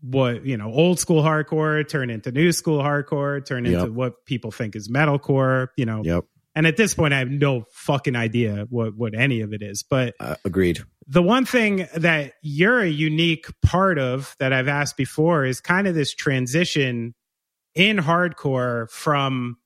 [0.00, 3.88] what you know old school hardcore turn into new school hardcore turn into Yep.
[3.90, 5.68] what people think is metalcore.
[5.76, 6.24] You know, Yep.
[6.54, 9.82] and at this point I have no fucking idea what what any of it is,
[9.82, 10.80] but Uh, agreed.
[11.06, 15.86] the one thing that you're a unique part of that I've asked before is kind
[15.86, 17.14] of this transition
[17.74, 19.58] in hardcore from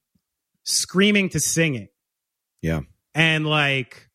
[0.65, 1.89] screaming to singing.
[2.61, 2.81] Yeah.
[3.15, 4.09] And like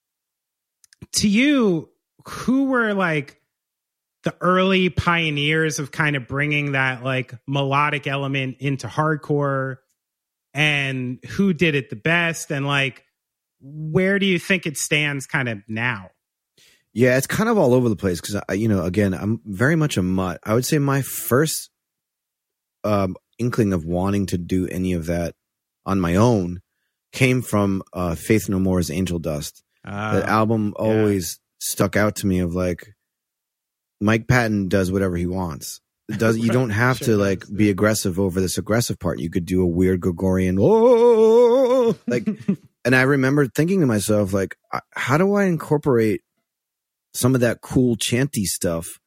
[1.14, 1.90] to you,
[2.26, 3.40] who were like
[4.24, 9.78] the early pioneers of kind of bringing that like melodic element into hardcore
[10.54, 13.06] and who did it the best and like
[13.62, 16.10] where do you think it stands kind of now?
[16.94, 19.76] Yeah, it's kind of all over the place because I, you know, again, I'm very
[19.76, 20.40] much a mutt.
[20.44, 21.70] I would say my first
[22.84, 25.36] um, inkling of wanting to do any of that
[25.88, 26.62] on my own
[27.12, 29.64] came from uh, Faith No More's Angel Dust.
[29.84, 30.86] that Uh, album yeah.
[30.86, 32.94] always stuck out to me of like
[34.00, 35.82] Mike Patton does whatever he wants.
[36.18, 37.56] Does you don't have Sure to does, like yeah.
[37.58, 39.20] be aggressive over this aggressive part.
[39.20, 42.26] You could do a weird Gregorian oh like
[42.86, 44.56] and I remember thinking to myself like
[44.94, 46.22] how do I incorporate
[47.14, 49.00] some of that cool chanty stuff?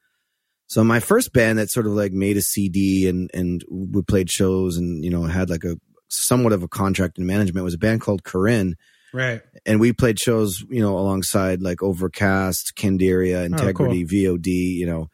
[0.67, 4.31] So my first band that sort of like made a CD and and we played
[4.31, 5.77] shows and you know had like a
[6.11, 8.75] somewhat of a contract in management was a band called Corrin.
[9.13, 9.43] Right.
[9.67, 15.09] and we played shows, you know, alongside like Overcast, Candiria, Integrity, VOD, you know,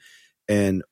[0.48, 0.82] and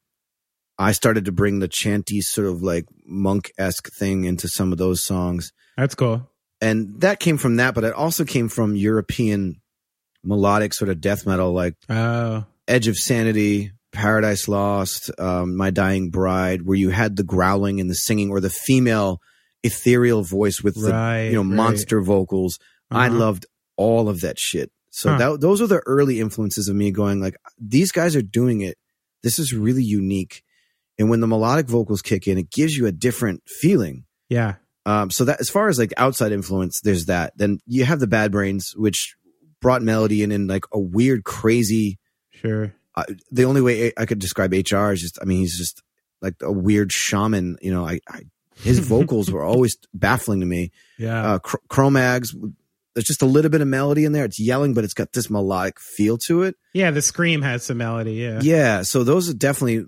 [0.79, 4.79] I started to bring the chanty sort of like monk esque thing into some of
[4.79, 6.31] those songs, That's cool.
[6.63, 9.61] and that came from that, but it also came from European
[10.25, 16.09] melodic sort of death metal, like Oh, Edge of Sanity, Paradise Lost, um, My Dying
[16.09, 19.21] Bride, where you had the growling and the singing or the female
[19.65, 20.89] ethereal voice with the
[21.31, 21.57] you know right.
[21.57, 22.59] monster vocals.
[22.91, 23.17] I Uh-huh.
[23.19, 23.47] loved
[23.77, 24.71] all of that shit.
[24.91, 25.19] So Huh.
[25.19, 28.77] that those are the early influences of me going like these guys are doing it.
[29.25, 30.43] This is really unique.
[30.99, 34.05] And when the melodic vocals kick in, it gives you a different feeling.
[34.29, 34.57] Yeah.
[34.87, 37.33] Um, so that as far as like outside influence, there's that.
[37.37, 39.17] Then you have the Bad Brains, which
[39.61, 41.99] brought melody in in like a weird, crazy.
[42.31, 42.75] Sure.
[42.95, 45.83] Uh, the only way I could describe HR is just, I mean, he's just
[46.23, 47.57] like a weird shaman.
[47.61, 48.21] You know, I, I
[48.57, 51.35] his vocals were always baffling to me Yeah.
[51.35, 52.35] uh, Chr- Cro-Mags.
[52.95, 54.25] There's just a little bit of melody in there.
[54.25, 56.55] It's yelling, but it's got this melodic feel to it.
[56.73, 56.91] yeah.
[56.93, 58.13] The scream has some melody.
[58.13, 58.41] Yeah.
[58.43, 58.83] Yeah.
[58.83, 59.85] So those are definitely,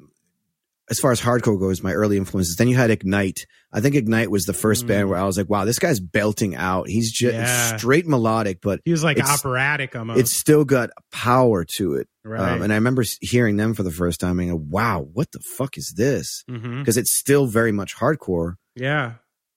[0.91, 2.57] as far as hardcore goes, my early influences.
[2.57, 3.47] Then you had Ignite.
[3.73, 4.89] I think Ignite was the first Mm.
[4.89, 6.89] band where I was like, wow, this guy's belting out.
[6.89, 7.77] He's just Yeah.
[7.77, 10.21] straight melodic, but He was like operatic almost.
[10.21, 12.09] it's still got power to it.
[12.25, 12.53] right.
[12.53, 15.41] Um, and I remember hearing them for the first time and go, wow, what the
[15.57, 16.45] fuck is this?
[16.47, 18.55] Because it's still very much hardcore.
[18.75, 19.15] Yeah.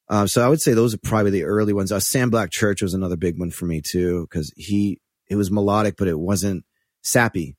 [0.08, 1.92] Um, so I would say those are probably the early ones.
[1.92, 5.00] Uh, Sam Black Church was another big one for me too, because he
[5.30, 6.64] it was melodic, but it wasn't
[7.04, 7.56] sappy.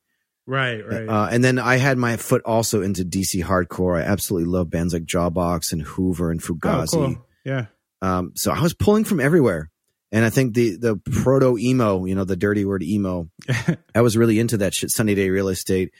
[0.47, 0.85] Right.
[0.85, 1.07] Right.
[1.07, 4.01] Uh, and then I had my foot also into DC hardcore.
[4.01, 6.91] I absolutely love bands like Jawbox and Hoover and oh, Fugazi.
[6.91, 7.25] cool.
[7.45, 7.65] Yeah.
[8.01, 9.69] Um, so I was pulling from everywhere.
[10.13, 13.29] And I think the the proto emo, you know, the dirty word emo,
[13.95, 14.91] I was really into that shit.
[14.91, 15.93] Sunny Day Real Estate.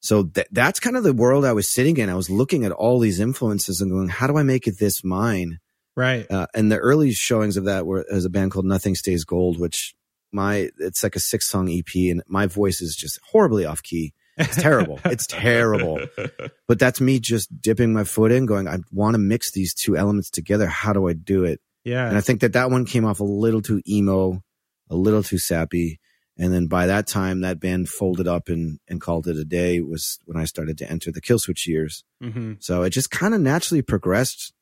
[0.00, 2.10] So that that's kind of the world I was sitting in.
[2.10, 5.04] I was looking at all these influences and going, how do I make it this
[5.04, 5.60] mine?
[5.96, 6.28] Right.
[6.28, 9.60] Uh, and the early showings of that were as a band called Nothing Stays Gold,
[9.60, 9.94] which
[10.34, 14.12] my it's like a six song EP, and my voice is just horribly off key.
[14.36, 15.00] It's terrible.
[15.04, 16.00] it's terrible.
[16.66, 19.96] But that's me just dipping my foot in, going, I want to mix these two
[19.96, 20.66] elements together.
[20.66, 21.60] How do I do it?
[21.84, 22.08] Yeah.
[22.08, 24.42] And I think that that one came off a little too emo,
[24.90, 26.00] a little too sappy.
[26.36, 29.80] And then by that time, that band folded up and, and called it a day
[29.80, 32.02] was when I started to enter the Killswitch years.
[32.20, 34.52] hmm So it just kind of naturally progressed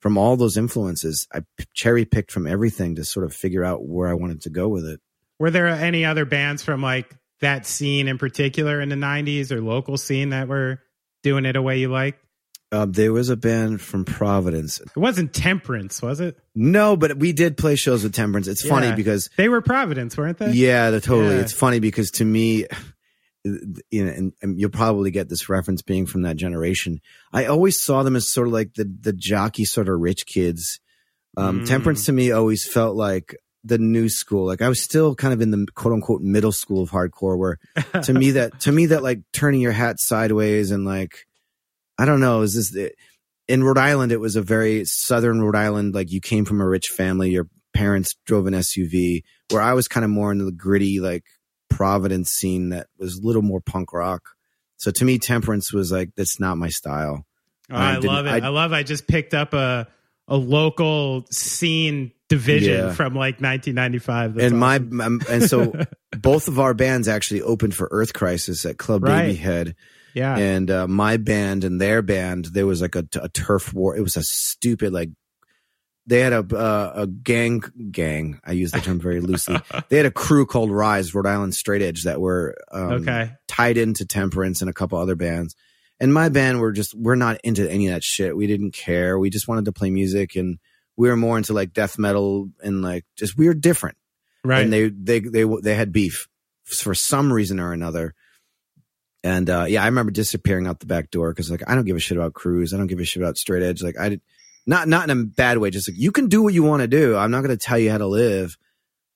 [0.00, 1.28] from all those influences.
[1.32, 4.50] I p- cherry picked from everything to sort of figure out where I wanted to
[4.50, 5.00] go with it.
[5.38, 9.60] Were there any other bands from like that scene in particular in the 90s or
[9.60, 10.80] local scene that were
[11.22, 12.18] doing it a way you like?
[12.70, 14.80] Uh, there was a band from Providence.
[14.80, 16.38] It wasn't Temperance, was it?
[16.54, 18.48] No, but we did play shows with Temperance.
[18.48, 20.52] It's funny because They were Providence, weren't they?
[20.52, 21.34] Yeah, the totally.
[21.34, 21.40] Yeah.
[21.42, 22.66] It's funny because to me,
[23.44, 27.00] you know, and, and you'll probably get this reference being from that generation.
[27.32, 30.80] I always saw them as sort of like the the jockey sort of rich kids.
[31.36, 31.66] Um, Mm.
[31.68, 34.46] Temperance to me always felt like the new school.
[34.46, 37.58] Like I was still kind of in the quote unquote middle school of hardcore, where
[38.02, 41.26] to me that to me that like turning your hat sideways and like
[41.98, 42.90] I don't know, is this
[43.48, 44.12] in Rhode Island?
[44.12, 45.94] It was a very southern Rhode Island.
[45.94, 49.22] Like you came from a rich family, your parents drove an SUV.
[49.50, 51.24] Where I was kind of more into the gritty like
[51.70, 54.22] Providence scene that was a little more punk rock.
[54.76, 57.24] So to me, Temperance was like that's not my style.
[57.70, 58.30] Oh, I um, I, love it.
[58.30, 59.86] I- I, love I just picked up a
[60.28, 62.92] a local scene division Yeah.
[62.92, 64.34] from like 1995.
[64.34, 65.00] That's and my awesome.
[65.00, 65.72] um, and so
[66.18, 69.22] both of our bands actually opened for Earth Crisis at Club Right.
[69.26, 69.74] Babyhead.
[70.14, 70.36] yeah.
[70.36, 74.02] and uh, my band and their band there was like a, a turf war it
[74.02, 75.08] was a stupid like
[76.06, 79.56] they had a uh, a gang gang i use the term very loosely
[79.88, 83.30] they had a crew called rise rhode island straight edge that were um, okay.
[83.48, 85.54] tied into temperance and a couple other bands
[86.00, 89.18] and my band were just we're not into any of that shit we didn't care
[89.18, 90.58] we just wanted to play music and
[90.96, 93.96] we were more into like death metal and like just we were different
[94.44, 94.62] Right.
[94.64, 96.28] and they they they they had beef
[96.64, 98.14] for some reason or another.
[99.24, 101.96] And uh, yeah, I remember disappearing out the back door because like I don't give
[101.96, 102.74] a shit about Crews.
[102.74, 103.82] I don't give a shit about Straight Edge.
[103.82, 104.20] Like I did
[104.66, 105.70] not not in a bad way.
[105.70, 107.16] Just like you can do what you want to do.
[107.16, 108.56] I'm not going to tell you how to live.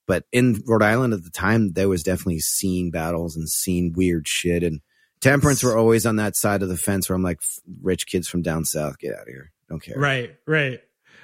[0.06, 4.28] But in Rhode Island at the time, there was definitely scene battles and scene weird
[4.28, 4.62] shit.
[4.62, 4.80] And
[5.20, 7.40] Temperance were always on that side of the fence where I'm like,
[7.82, 9.50] rich kids from down south, get out of here.
[9.68, 9.98] Don't care.
[9.98, 10.36] right.
[10.46, 10.78] Right.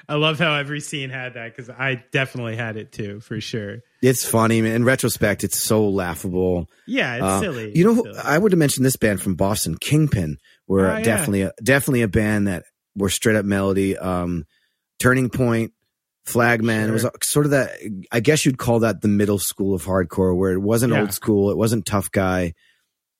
[0.09, 3.79] I love how every scene had that because I definitely had it too, for sure.
[4.03, 4.61] It's funny.
[4.63, 4.73] man.
[4.73, 6.69] In retrospect, it's so laughable.
[6.87, 7.73] Yeah, it's Uh, silly.
[7.77, 8.19] You know, silly.
[8.19, 11.03] I would have mentioned this band from Boston, Kingpin, were Oh, yeah.
[11.05, 12.65] definitely a, definitely a band that
[12.97, 13.97] were straight up melody.
[13.97, 14.45] Um,
[14.99, 15.73] Turning Point,
[16.27, 16.89] Flagman.
[16.89, 17.13] It was Sure.
[17.23, 17.71] sort of that.
[18.11, 21.01] I guess you'd call that the middle school of hardcore, where it wasn't Yeah.
[21.03, 22.55] old school, it wasn't tough guy,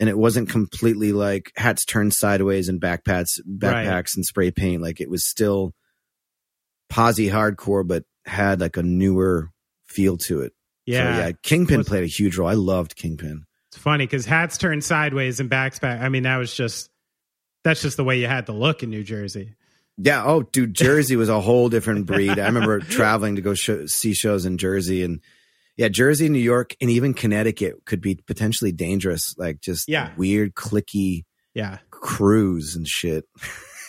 [0.01, 4.83] and it wasn't completely like hats turned sideways and backpacks, backpacks and spray paint.
[4.83, 5.75] Like it was still
[6.93, 9.51] posy hardcore, but had like a newer
[9.87, 10.53] feel to it.
[10.87, 11.17] yeah.
[11.17, 11.33] so, yeah.
[11.43, 12.49] Kingpin Was- played a huge role.
[12.49, 13.45] I loved Kingpin.
[13.69, 16.03] It's funny because hats turned sideways and backs back.
[16.03, 16.91] I mean, that was just
[17.65, 19.55] that's just the way you had to look in New Jersey.
[19.97, 20.25] Yeah.
[20.25, 22.39] Oh, dude, Jersey was a whole different breed.
[22.39, 25.21] I remember traveling to go show, see shows in Jersey, and
[25.79, 29.35] yeah, Jersey, New York, and even Connecticut could be potentially dangerous.
[29.39, 30.11] Like just Yeah.
[30.19, 31.25] weird, cliquey
[31.55, 31.79] Yeah.
[31.91, 33.25] crews and shit.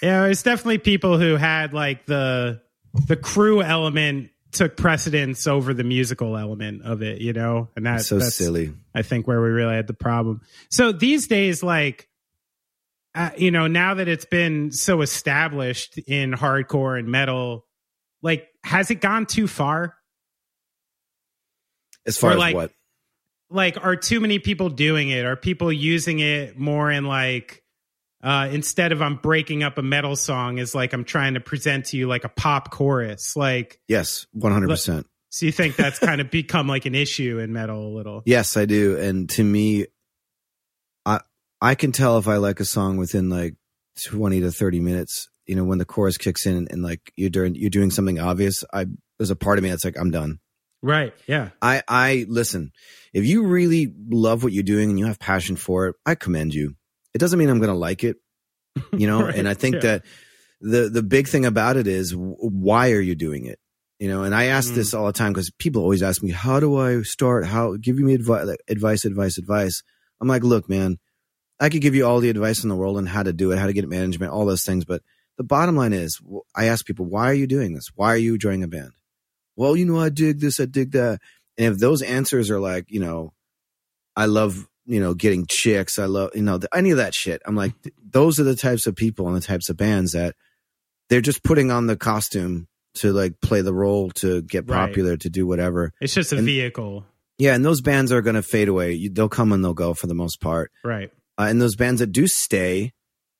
[0.01, 2.59] Yeah, it's definitely people who had like the
[2.93, 8.07] the crew element took precedence over the musical element of it, you know, and that's
[8.07, 8.71] so that's, silly.
[8.93, 10.41] I think where we really had the problem.
[10.69, 12.07] So these days, like,
[13.15, 17.65] uh, you know, now that it's been so established in hardcore and metal,
[18.21, 19.95] like, has it gone too far?
[22.05, 22.71] As far Or as like- what?
[23.49, 25.25] Like, are too many people doing it?
[25.25, 27.62] Are people using it more in like?
[28.23, 31.87] Uh, instead of I'm breaking up a metal song, is like I'm trying to present
[31.87, 33.35] to you like a pop chorus.
[33.35, 35.07] Like, Yes, one hundred percent.
[35.29, 38.23] so you think that's kind of become like an issue in metal a little?
[38.25, 38.97] Yes, I do.
[38.97, 39.87] And to me,
[41.05, 41.19] I
[41.61, 43.55] I can tell if I like a song within like
[44.05, 45.29] twenty to thirty minutes.
[45.45, 48.19] You know, when the chorus kicks in and, and like you're doing you're doing something
[48.19, 48.63] obvious.
[48.73, 48.85] I
[49.19, 50.39] there's a part of me that's like I'm done.
[50.81, 51.13] Right.
[51.27, 51.49] Yeah.
[51.61, 52.71] I I listen.
[53.13, 56.53] If you really love what you're doing and you have passion for it, I commend
[56.53, 56.75] you.
[57.13, 58.17] It doesn't mean I'm going to like it,
[58.93, 59.23] you know.
[59.23, 59.81] Right, and I think yeah.
[59.81, 60.05] that
[60.61, 63.59] the the big thing about it is why are you doing it?
[63.99, 64.75] You know, and I ask Mm.
[64.75, 67.45] this all the time because people always ask me, "How do I start?
[67.45, 69.83] How give me advice, advice, advice, advice?"
[70.19, 70.97] I'm like, "Look, man,
[71.59, 73.59] I could give you all the advice in the world on how to do it,
[73.59, 75.01] how to get management, all those things, but
[75.37, 76.19] the bottom line is,
[76.55, 77.89] I ask people, why are you doing this?
[77.95, 78.91] Why are you joining a band?
[79.55, 81.19] Well, you know, I dig this, I dig that.
[81.57, 83.33] And if those answers are like, you know,
[84.15, 87.41] I love, you know, getting chicks, I love, you know, any of that shit.
[87.45, 87.73] I'm like,
[88.09, 90.35] those are the types of people and the types of bands that
[91.09, 94.87] they're just putting on the costume to like play the role to get Right.
[94.87, 95.91] popular to do whatever.
[96.01, 97.05] It's just a And- vehicle.
[97.39, 98.93] Yeah, and those bands are going to fade away.
[98.93, 100.71] You, they'll come and they'll go for the most part.
[100.83, 101.11] Right.
[101.37, 102.93] Uh, and those bands that do stay,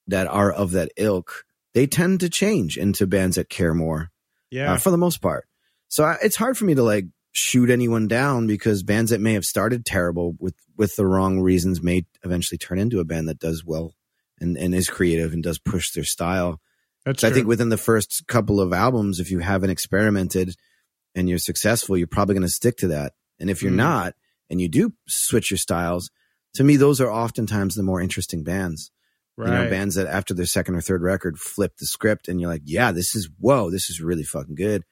[0.07, 4.09] that are of that ilk, they tend to change into bands that care more
[4.49, 4.73] Yeah.
[4.73, 5.45] uh, for the most part.
[5.89, 9.33] So I, it's hard for me to like shoot anyone down because bands that may
[9.33, 13.39] have started terrible with with the wrong reasons may eventually turn into a band that
[13.39, 13.93] does well
[14.39, 16.61] and and is creative and does push their style.
[17.05, 20.55] That's So I think within the first couple of albums, if you haven't experimented
[21.15, 23.13] and you're successful, you're probably going to stick to that.
[23.39, 23.75] And if you're Mhm.
[23.77, 24.15] not,
[24.49, 26.09] and you do switch your styles,
[26.53, 28.91] to me, those are oftentimes the more interesting bands.
[29.35, 29.47] right.
[29.47, 32.49] You know, bands that after their second or third record flip the script and you're
[32.51, 34.83] like, yeah, this is, whoa, this is really fucking good.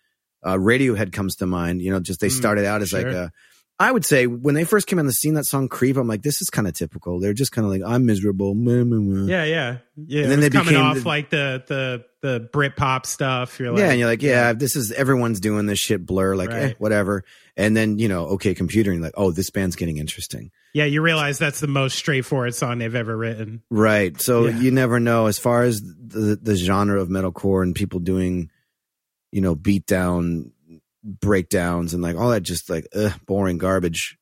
[0.44, 1.82] Uh, Radiohead comes to mind.
[1.82, 3.12] You know, just they Mm, started out as like sure.
[3.12, 3.32] a,
[3.80, 6.22] I would say when they first came on the scene, that song Creep, I'm like,
[6.22, 7.20] this is kind of typical.
[7.20, 8.54] They're just kind of like, I'm miserable.
[8.56, 10.22] Yeah, yeah, yeah.
[10.22, 13.60] And then they coming became off the- like the the the Brit pop stuff.
[13.60, 16.06] You're like, yeah, and you're like, yeah, this is everyone's doing this shit.
[16.06, 17.24] Blur, like, eh, whatever.
[17.58, 20.86] And then you know, okay, computer, and you're like, oh, this band's getting interesting, yeah.
[20.86, 23.64] You realize that's the most straightforward song they've ever written.
[23.72, 24.20] right?
[24.22, 24.60] So Yeah.
[24.60, 28.52] you never know as far as the the genre of metalcore and people doing,
[29.32, 30.52] you know, beat down
[31.04, 34.18] breakdowns and like all that, just like ugh, boring garbage.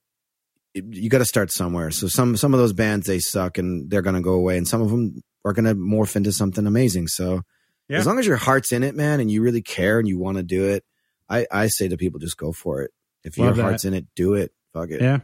[0.74, 1.91] It- you got to start somewhere.
[1.91, 4.82] So some some of those bands they suck and they're gonna go away, and some
[4.82, 7.07] of them are gonna morph into something amazing.
[7.07, 7.41] So
[7.88, 7.97] Yeah.
[7.97, 10.38] as long as your heart's in it, man, and you really care and you want
[10.38, 10.86] to do it,
[11.28, 12.91] I, I say to people, just go for it.
[13.24, 13.62] If Love your that.
[13.64, 14.51] heart's in it, do it.
[14.74, 15.01] Fuck it.
[15.01, 15.20] Yeah.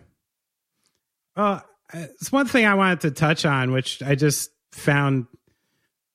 [1.36, 1.60] Uh,
[1.94, 5.28] it's one thing I wanted to touch on, which I just found,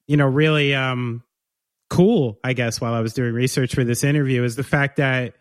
[0.06, 1.22] you know, really um,
[1.90, 5.34] cool, I guess, while I was doing research for this interview, is the fact that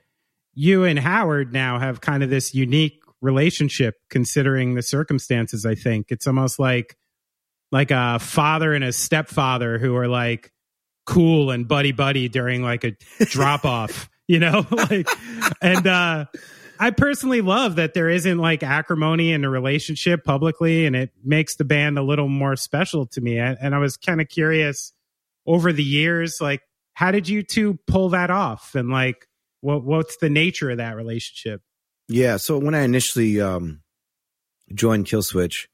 [0.54, 6.08] you and Howard now have kind of this unique relationship considering the circumstances, I think.
[6.10, 6.98] It's almost like
[7.72, 10.52] like a father and a stepfather who are like
[11.06, 12.96] cool and buddy buddy during like a
[13.26, 14.66] drop off, you know?
[14.72, 15.08] like
[15.62, 16.26] and uh
[16.82, 21.58] I personally love that there isn't like acrimony in a relationship publicly, and it makes
[21.58, 23.38] the band a little more special to me.
[23.38, 24.94] And, and I was kind of curious
[25.46, 26.62] over the years, like,
[26.94, 28.76] how did you two pull that off?
[28.76, 29.28] And like,
[29.62, 31.62] what what's the nature of that relationship?
[32.08, 32.38] Yeah.
[32.38, 33.82] So when I initially um,
[34.74, 35.68] joined Killswitch,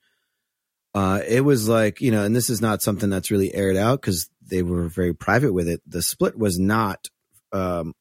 [0.93, 4.01] uh, it was like, you know, and this is not something that's really aired out
[4.01, 5.82] because they were very private with it.
[5.88, 7.09] The split was not,
[7.51, 7.93] um,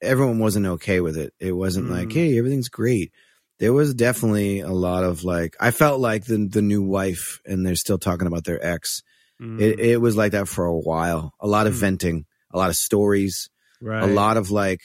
[0.00, 1.34] everyone wasn't okay with it.
[1.40, 1.90] It wasn't Mm.
[1.90, 3.12] like, hey, everything's great.
[3.58, 7.66] There was definitely a lot of like, I felt like the the new wife, and
[7.66, 9.02] they're still talking about their ex.
[9.40, 11.32] Mm, It, it was like that for a while.
[11.40, 11.78] A lot of Mm.
[11.80, 13.48] venting, a lot of stories,
[13.80, 14.02] right.
[14.02, 14.80] a lot of like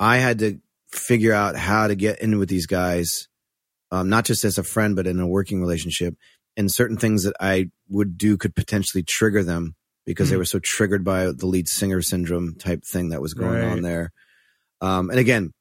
[0.00, 0.58] i had to
[0.92, 3.26] figure out how to get in with these guys
[3.90, 6.14] um, not just as a friend but in a working relationship
[6.56, 9.74] and certain things that i would do could potentially trigger them
[10.06, 10.40] because they Hmm.
[10.40, 13.64] were so triggered by the lead singer syndrome type thing that was going Right.
[13.64, 14.12] on there
[14.80, 15.52] um, and again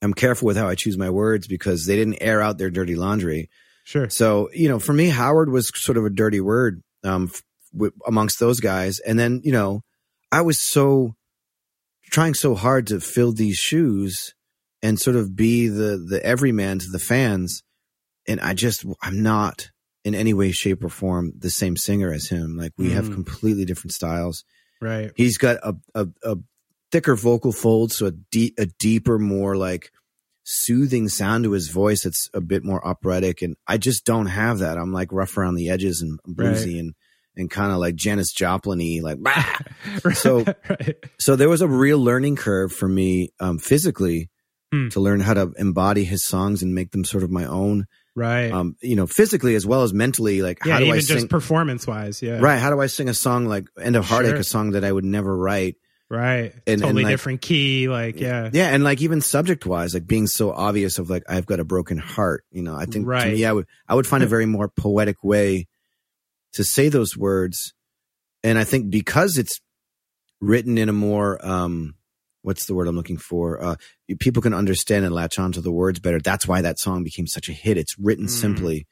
[0.00, 2.94] i'm careful with how i choose my words because they didn't air out their dirty
[2.96, 3.50] laundry
[3.86, 4.08] Sure.
[4.08, 7.30] so, you know, for me, Howard was sort of a dirty word um,
[7.72, 8.98] w- amongst those guys.
[9.00, 9.82] And then, you know,
[10.32, 11.14] I was so
[12.10, 14.34] trying so hard to fill these shoes
[14.82, 17.62] and sort of be the the everyman to the fans.
[18.26, 19.70] And I just, I'm not
[20.04, 22.56] in any way, shape, or form the same singer as him.
[22.56, 23.14] Like we have Mm.
[23.14, 24.44] completely different styles.
[24.80, 25.12] Right.
[25.16, 26.36] He's got a a, a
[26.92, 29.90] thicker vocal fold, so a deep, a deeper, more like
[30.44, 32.04] soothing sound to his voice.
[32.06, 34.78] It's a bit more operatic, and I just don't have that.
[34.78, 36.94] I'm like rough around the edges and bluesy and
[37.36, 39.18] and kind of like Janis Joplin-y, like.
[40.14, 40.94] So- right.
[41.18, 44.30] so there was a real learning curve for me um, physically
[44.72, 44.88] Hmm.
[44.88, 47.86] to learn how to embody his songs and make them sort of my own.
[48.16, 48.50] Right.
[48.50, 50.42] Um, you know, physically as well as mentally.
[50.42, 51.28] Like, yeah, how do even I just sing?
[51.28, 52.22] performance wise.
[52.22, 52.38] Yeah.
[52.40, 52.56] Right?
[52.58, 54.38] How do I sing a song like "End of Heartache," Sure.
[54.40, 55.76] a song that I would never write?
[56.14, 56.52] Right.
[56.66, 57.88] And- totally and, like- different key.
[57.88, 58.50] Like, yeah.
[58.52, 61.64] Yeah, and like even subject wise, like being so obvious of like I've got a
[61.64, 62.44] broken heart.
[62.50, 65.22] You know, I think to me, I would I would find a very more poetic
[65.24, 65.66] way
[66.54, 67.74] to say those words,
[68.42, 69.60] and I think because it's
[70.40, 71.94] written in a more um
[72.42, 73.62] what's the word I'm looking for?
[73.62, 73.76] Uh,
[74.20, 76.20] people can understand and latch onto the words better.
[76.20, 77.78] That's why that song became such a hit.
[77.78, 78.30] It's written Mm.
[78.30, 78.86] simply,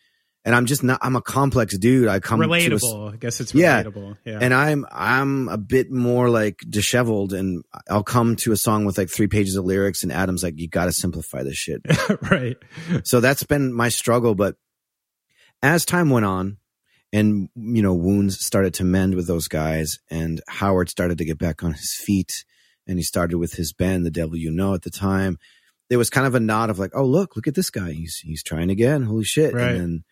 [0.44, 0.98] and I'm just not.
[1.02, 2.08] I'm a complex dude.
[2.08, 3.12] I come to a relatable.
[3.12, 3.82] I guess it's Yeah.
[3.82, 4.16] relatable.
[4.24, 4.38] Yeah.
[4.40, 8.98] and I'm I'm a bit more like disheveled, and I'll come to a song with
[8.98, 11.80] like three pages of lyrics, and Adam's like, "You got to simplify this shit."
[12.30, 12.56] right.
[13.04, 14.34] so that's been my struggle.
[14.34, 14.56] But
[15.62, 16.56] as time went on,
[17.12, 21.38] and you know, wounds started to mend with those guys, and Howard started to get
[21.38, 22.44] back on his feet,
[22.86, 25.38] and he started with his band, The Devil You Know, at the time.
[25.88, 27.92] There was kind of a nod of like, "Oh, look, look at this guy.
[27.92, 29.02] He's he's trying again.
[29.02, 29.72] Holy shit!" Right.
[29.72, 30.04] And then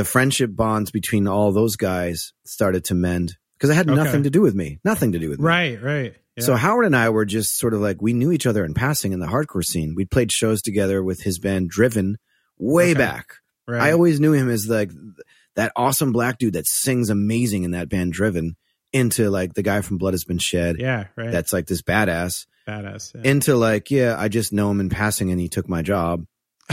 [0.00, 4.02] the friendship bonds between all those guys started to mend because it had Okay.
[4.02, 4.78] nothing to do with me.
[4.82, 5.44] Nothing to do with me.
[5.44, 5.82] Right.
[5.82, 6.14] Right.
[6.38, 9.12] So Howard and I were just sort of like we knew each other in passing
[9.12, 9.94] in the hardcore scene.
[9.94, 12.16] We played shows together with his band Driven
[12.58, 12.98] way Okay.
[12.98, 13.26] back.
[13.68, 13.82] Right.
[13.82, 14.90] I always knew him as like
[15.56, 18.56] that awesome black dude that sings amazing in that band Driven
[18.94, 20.76] into like the guy from Blood Has Been Shed.
[20.78, 21.30] yeah, right.
[21.30, 23.12] That's like this badass badass.
[23.14, 23.30] Yeah.
[23.30, 26.24] into like, yeah, I just know him in passing and he took my job.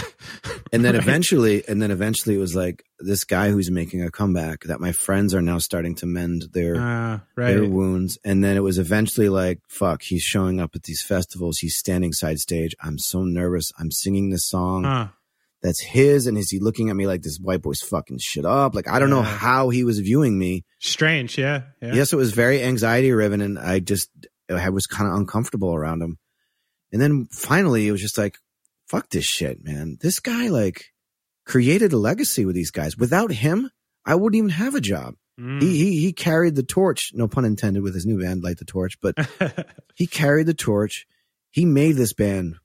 [0.74, 1.02] And then Right.
[1.04, 4.92] eventually, and then eventually it was like this guy who's making a comeback that my
[4.92, 8.18] friends are now starting to mend their Ah, their wounds.
[8.26, 11.60] And then it was eventually like, fuck, he's showing up at these festivals.
[11.60, 12.76] He's standing side stage.
[12.82, 13.72] I'm so nervous.
[13.80, 15.08] I'm singing this song Huh.
[15.64, 16.28] that's his.
[16.28, 18.76] And is he looking at me like this white boy's fucking shit up?
[18.76, 20.66] Like, I don't know how he was viewing me.
[20.80, 21.38] Strange.
[21.38, 21.62] Yeah.
[21.82, 21.94] Yeah.
[21.96, 23.40] Yes, it was very anxiety riven.
[23.40, 24.10] And I just,
[24.50, 26.18] I was kind of uncomfortable around him.
[26.92, 28.38] And then finally it was just like,
[28.88, 29.98] fuck this shit, man.
[30.02, 30.86] This guy like
[31.46, 32.98] created a legacy with these guys.
[32.98, 33.70] Without him,
[34.06, 35.16] I wouldn't even have a job.
[35.40, 35.62] Mm.
[35.62, 38.66] He, he, he carried the torch, no pun intended with his new band, Light the
[38.66, 39.16] Torch, but
[39.96, 41.06] he carried the torch.
[41.52, 42.56] He made this band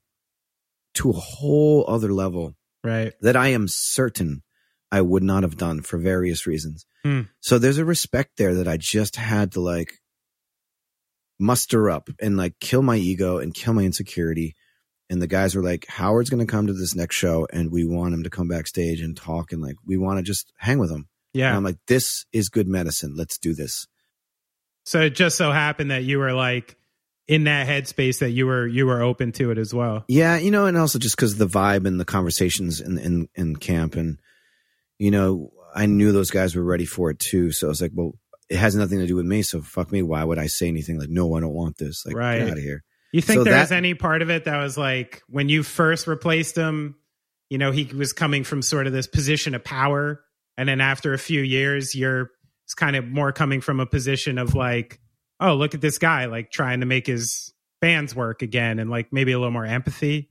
[0.95, 3.13] to a whole other level right.
[3.21, 4.43] that I am certain
[4.91, 6.85] I would not have done for various reasons.
[7.03, 7.21] Hmm.
[7.39, 9.93] So there's a respect there that I just had to like
[11.39, 14.55] muster up and like kill my ego and kill my insecurity.
[15.09, 17.85] And the guys were like, Howard's going to come to this next show and we
[17.85, 20.89] want him to come backstage and talk and like, we want to just hang with
[20.89, 21.07] him.
[21.33, 21.55] And Yeah.
[21.55, 23.13] I'm like, this is good medicine.
[23.15, 23.85] Let's do this.
[24.85, 26.77] So it just so happened that you were like
[27.27, 30.03] in that headspace that you were you were open to it as well.
[30.09, 33.55] Yeah, you know, and also just because the vibe and the conversations in, in in
[33.55, 34.17] camp, and
[34.99, 37.51] you know, I knew those guys were ready for it too.
[37.53, 38.13] So I was like, well,
[38.49, 39.41] it has nothing to do with me.
[39.41, 40.01] So fuck me.
[40.01, 42.03] Why would I say anything like, no, I don't want this?
[42.05, 42.39] Like, Right.
[42.39, 42.83] get out of here.
[43.13, 45.63] You think So there was that- any part of it that was like when you
[45.63, 46.95] first replaced him,
[47.49, 50.21] you know, he was coming from sort of this position of power,
[50.57, 52.31] and then after a few years, you're
[52.65, 54.99] it's kind of more coming from a position of like,
[55.39, 59.11] oh, look at this guy, like trying to make his bands work again, and like
[59.13, 60.29] maybe a little more empathy.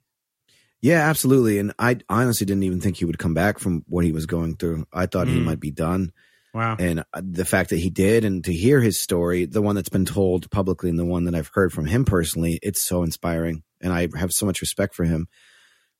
[0.80, 1.58] Yeah, absolutely.
[1.58, 4.56] And I honestly didn't even think he would come back from what he was going
[4.56, 4.86] through.
[4.92, 5.44] I thought he Mm.
[5.44, 6.10] might be done.
[6.54, 6.76] Wow.
[6.78, 9.88] And uh, the fact that he did, and to hear his story, the one that's
[9.88, 13.62] been told publicly and the one that I've heard from him personally, it's so inspiring.
[13.80, 15.28] And I have so much respect for him.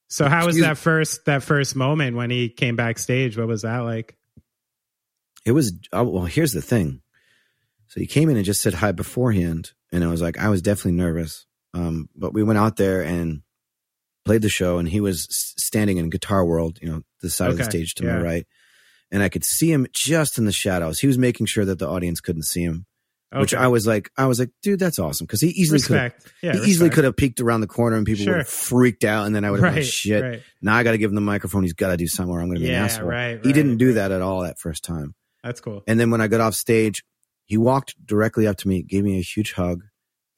[0.08, 3.38] So how was that first that first moment when he came backstage?
[3.38, 4.14] What was that like?
[5.46, 6.24] It was oh, well.
[6.24, 7.00] Here's the thing.
[7.88, 10.60] So he came in and just said hi beforehand, and I was like, I was
[10.60, 11.46] definitely nervous.
[11.72, 13.40] Um, but we went out there and
[14.26, 17.56] played the show, and he was standing in Guitar World, you know, the side of
[17.56, 18.18] the stage to yeah.
[18.18, 18.46] my right,
[19.12, 20.98] and I could see him just in the shadows.
[20.98, 22.86] He was making sure that the audience couldn't see him,
[23.32, 26.12] which I was like, I was like, dude, that's awesome because he easily could.
[26.42, 28.32] Yeah, He easily could have peeked around the corner and people Sure.
[28.34, 30.22] would have freaked out, and then I would have been like, shit.
[30.22, 30.42] right.
[30.60, 31.62] Now I got to give him the microphone.
[31.62, 33.06] He's got to do something, or I'm going to be an asshole.
[33.06, 33.94] right, he didn't do right.
[33.96, 35.14] that at all that first time.
[35.44, 35.82] That's cool.
[35.86, 37.02] And then when I got off stage,
[37.44, 39.82] he walked directly up to me, gave me a huge hug,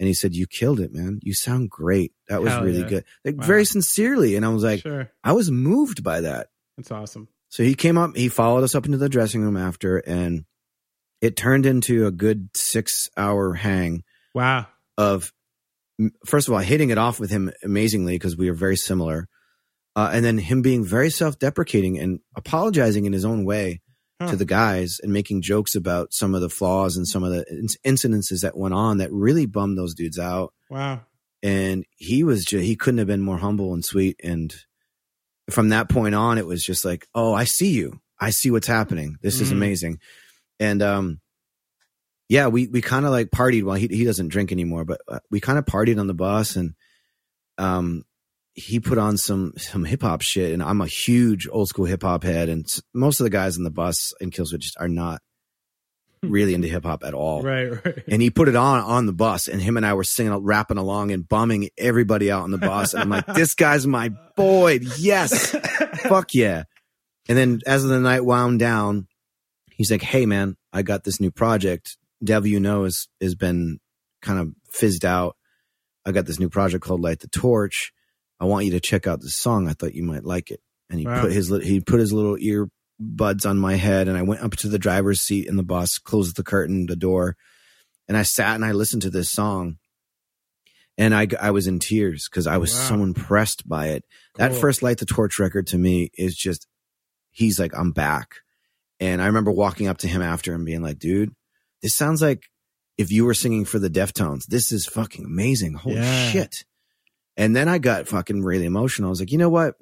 [0.00, 1.20] and he said, "You killed it, man.
[1.22, 2.12] You sound great.
[2.28, 2.88] That was Hell really yeah.
[2.88, 3.46] good." Like Wow.
[3.46, 6.48] very sincerely, and I was like, sure, I was moved by that.
[6.76, 7.28] that's awesome.
[7.54, 10.44] So he came up, he followed us up into the dressing room after, and
[11.20, 14.02] it turned into a good six hour hang
[14.34, 14.66] Wow.
[14.98, 15.32] of
[16.26, 19.28] first of all hitting it off with him amazingly because we are very similar,
[19.94, 23.80] uh, and then him being very self deprecating and apologizing in his own way
[24.20, 24.30] Huh.
[24.30, 27.44] to the guys and making jokes about some of the flaws and some of the
[27.52, 30.52] inc- incidences that went on that really bummed those dudes out.
[30.70, 31.02] Wow.
[31.40, 34.18] And he was just, he couldn't have been more humble and sweet.
[34.24, 34.52] And
[35.50, 38.00] from that point on, it was just like, oh, I see you.
[38.20, 39.16] I see what's happening.
[39.22, 39.52] This is Mhm.
[39.52, 39.98] amazing.
[40.60, 41.20] And, um,
[42.28, 43.64] yeah, we, we kind of like partied.
[43.64, 46.56] Well, he, he doesn't drink anymore, but uh, we kind of partied on the bus
[46.56, 46.74] and,
[47.58, 48.04] um,
[48.56, 52.02] he put on some some hip hop shit, and I'm a huge old school hip
[52.04, 52.64] hop head, and
[52.94, 55.20] most of the guys on the bus in Killswitch just are not
[56.30, 57.42] really into hip hop at all.
[57.42, 57.70] Right.
[57.84, 58.04] Right.
[58.08, 60.78] And he put it on on the bus, and him and I were singing, rapping
[60.78, 62.94] along, and bumming everybody out on the bus.
[62.94, 65.50] And I'm like, "This guy's my boy, yes,
[66.08, 66.64] fuck yeah!"
[67.28, 69.06] And then as the night wound down,
[69.70, 71.96] he's like, "Hey man, I got this new project.
[72.22, 73.78] Devil You Know has has been
[74.22, 75.36] kind of fizzed out.
[76.06, 77.92] I got this new project called Light the Torch.
[78.40, 79.68] I want you to check out this song.
[79.68, 80.60] I thought you might like it."
[80.90, 81.22] And he Wow.
[81.22, 82.36] put his he put his little
[83.02, 85.98] earbuds on my head, and I went up to the driver's seat in the bus,
[85.98, 87.36] closed the curtain, the door,
[88.08, 89.78] and I sat and I listened to this song.
[90.96, 92.88] And I, I was in tears because I was Wow.
[92.88, 94.04] so impressed by it.
[94.36, 96.68] That first Light the Torch record to me is just,
[97.32, 98.36] he's like, I'm back.
[99.00, 101.34] And I remember walking up to him after and being like, dude,
[101.82, 102.44] this sounds like
[102.96, 104.46] if you were singing for the Deftones.
[104.46, 105.74] This is fucking amazing.
[105.74, 106.30] Holy Yeah.
[106.30, 106.64] shit.
[107.36, 109.08] And then I got fucking really emotional.
[109.08, 109.74] I was like, you know what?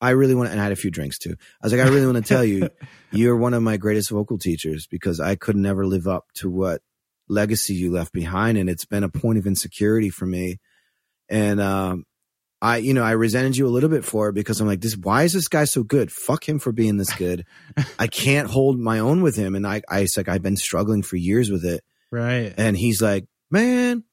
[0.00, 1.34] I really want to, and I had a few drinks too.
[1.62, 2.68] I was like, I really want to tell you,
[3.10, 6.82] you're one of my greatest vocal teachers because I could never live up to what
[7.28, 10.58] legacy you left behind, and it's been a point of insecurity for me.
[11.28, 12.04] And um,
[12.62, 14.96] I, you know, I resented you a little bit for it because I'm like, this.
[14.96, 16.10] Why is this guy so good?
[16.10, 17.44] Fuck him for being this good.
[17.98, 21.02] I can't hold my own with him, and I, I, it's like I've been struggling
[21.02, 21.84] for years with it.
[22.10, 22.54] Right.
[22.56, 24.04] And he's like, man,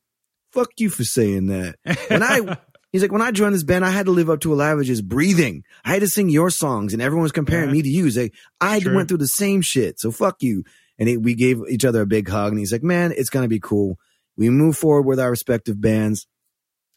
[0.52, 1.76] fuck you for saying that.
[2.08, 2.58] When I,
[2.96, 5.08] he's like, when I joined this band, I had to live up to a just
[5.08, 5.64] breathing.
[5.84, 7.74] I had to sing your songs and everyone was comparing Yeah.
[7.74, 8.06] me to you.
[8.06, 10.00] He's like, I went through the same shit.
[10.00, 10.64] So fuck you.
[10.98, 13.44] And he, we gave each other a big hug and he's like, man, it's going
[13.44, 13.98] to be cool.
[14.38, 16.26] We move forward with our respective bands.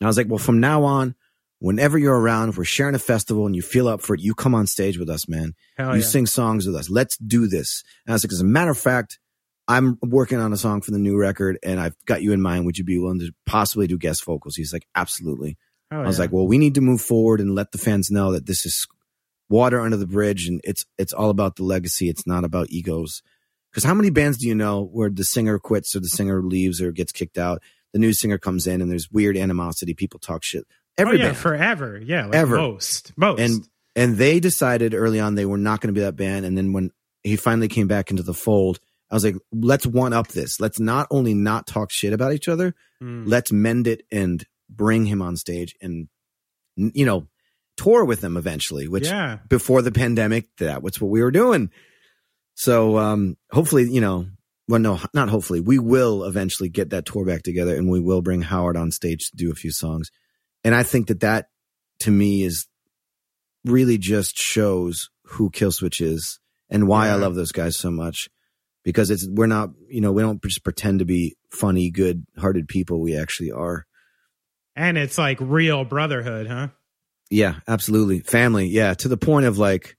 [0.01, 1.17] And I was like, well, from now on,
[1.59, 4.35] whenever you're around, if we're sharing a festival and you feel up for it, you
[4.35, 6.07] come on stage with us, man Hell you yeah.
[6.07, 6.89] sing songs with us.
[6.89, 7.83] Let's do this.
[8.07, 9.19] And I was like, as a matter of fact,
[9.67, 12.65] I'm working on a song for the new record and I've got you in mind.
[12.65, 14.57] Would you be willing to possibly do guest vocals?
[14.57, 15.59] He's like, absolutely.
[15.91, 16.25] Hell I was yeah.
[16.25, 18.87] like, well, we need to move forward and let the fans know that this is
[19.49, 22.09] water under the bridge and it's, it's all about the legacy.
[22.09, 23.23] It's not about egos.
[23.75, 26.81] Cause how many bands do you know where the singer quits or the singer leaves
[26.81, 27.63] or gets kicked out?
[27.93, 29.95] The new singer comes in and there's weird animosity.
[29.95, 30.65] People talk shit.
[30.97, 32.01] Every oh, yeah, band forever.
[32.05, 32.57] Yeah, like Ever.
[32.57, 33.41] most, most.
[33.41, 36.57] and and they decided early on they were not going to be that band and
[36.57, 36.91] then when
[37.23, 38.79] he finally came back into the fold
[39.11, 42.49] i was like let's one up this let's not only not talk shit about each
[42.49, 43.25] other Mm.
[43.27, 46.09] let's mend it and bring him on stage and
[46.77, 47.27] you know
[47.77, 51.71] tour with him eventually which yeah, before the pandemic that was what we were doing.
[52.55, 54.27] So um hopefully you know
[54.69, 58.23] well no not hopefully we will eventually get that tour back together and we will
[58.23, 60.11] bring howard on stage to do a few songs.
[60.65, 61.47] And i think that that
[62.01, 62.67] to me is
[63.65, 66.41] really just shows who killswitch is
[66.71, 68.29] and why i love those guys so much.
[68.85, 72.69] Because it's we're not you know we don't just pretend to be funny good hearted
[72.69, 73.01] people.
[73.01, 73.87] We actually are
[74.79, 76.69] and it's like real brotherhood, huh?
[77.31, 78.21] Yeah, absolutely.
[78.21, 78.67] Family.
[78.69, 79.97] Yeah, to the point of like,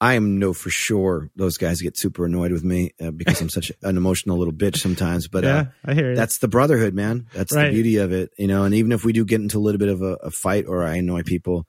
[0.00, 3.48] I am know for sure those guys get super annoyed with me uh, because I'm
[3.50, 5.28] such an emotional little bitch sometimes.
[5.28, 6.16] But yeah, uh, I hear you.
[6.16, 7.26] that's the brotherhood, man.
[7.34, 7.66] That's Right.
[7.66, 8.64] the beauty of it, you know.
[8.64, 10.82] And even if we do get into a little bit of a, a fight or
[10.84, 11.66] I annoy people,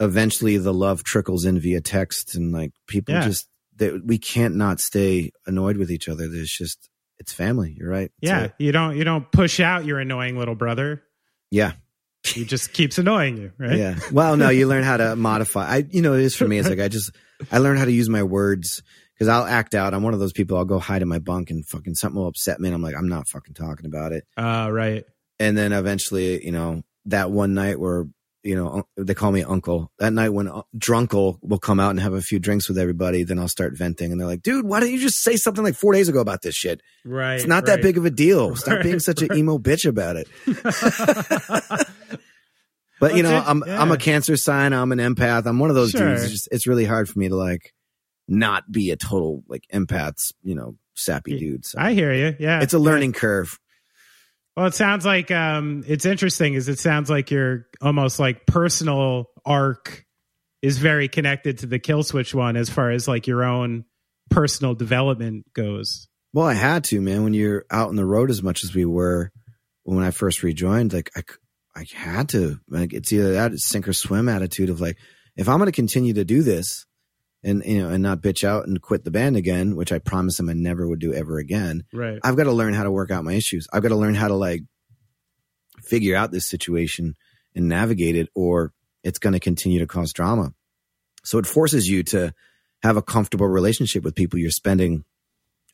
[0.00, 3.24] eventually the love trickles in via text and like people Yeah.
[3.24, 6.28] just they, we can't not stay annoyed with each other.
[6.28, 6.88] There's just
[7.18, 7.74] it's family.
[7.78, 8.10] You're right.
[8.20, 8.44] It's yeah.
[8.44, 11.02] a- You don't you don't push out your annoying little brother.
[11.54, 11.72] Yeah.
[12.24, 13.78] He just keeps annoying you, right?
[13.78, 13.98] Yeah.
[14.10, 15.68] Well, no, you learn how to modify.
[15.68, 16.58] I, you know, it is for me.
[16.58, 17.12] It's like I just,
[17.52, 18.82] I learn how to use my words
[19.14, 19.94] because I'll act out.
[19.94, 20.56] I'm one of those people.
[20.56, 22.96] I'll go hide in my bunk and fucking something will upset me, and I'm like,
[22.96, 24.24] I'm not fucking talking about it.
[24.36, 25.04] Uh, right.
[25.38, 28.06] And then eventually, you know, that one night where
[28.44, 29.90] you know they call me uncle.
[29.98, 33.24] That night when uh, drunkle will come out and have a few drinks with everybody,
[33.24, 35.74] then I'll start venting, and they're like, "Dude, why didn't you just say something like
[35.74, 36.80] four days ago about this shit?
[37.04, 37.34] Right.
[37.36, 38.54] It's not that big of a deal.
[38.56, 40.28] Stop being Right, such an emo bitch about it."
[43.00, 44.72] But you know, I'm I'm a cancer sign.
[44.72, 45.46] I'm an empath.
[45.46, 46.08] I'm one of those Sure.
[46.10, 46.22] dudes.
[46.22, 47.74] It's just it's really hard for me to like
[48.28, 50.32] not be a total like empaths.
[50.42, 51.66] You know, sappy dude.
[51.66, 52.36] So I hear you.
[52.38, 52.62] Yeah.
[52.62, 53.58] it's a learning curve.
[54.56, 56.54] Well, it sounds like um, it's interesting.
[56.54, 60.04] Is it sounds like your almost like personal arc
[60.62, 63.84] is very connected to the killswitch one as far as like your own
[64.30, 66.08] personal development goes.
[66.32, 67.22] Well, I had to, man.
[67.22, 69.30] When you're out on the road as much as we were
[69.82, 71.22] when I first rejoined, like I,
[71.76, 72.58] I had to.
[72.68, 74.96] Like it's either that sink or swim attitude of like,
[75.36, 76.86] if I'm going to continue to do this,
[77.44, 80.40] and you know, and not bitch out and quit the band again, which I promised
[80.40, 81.84] him I never would do ever again.
[81.92, 82.18] Right.
[82.24, 83.68] I've got to learn how to work out my issues.
[83.72, 84.62] I've got to learn how to like
[85.82, 87.16] figure out this situation
[87.54, 88.72] and navigate it, or
[89.02, 90.52] it's going to continue to cause drama.
[91.24, 92.32] So it forces you to
[92.82, 95.04] have a comfortable relationship with people you're spending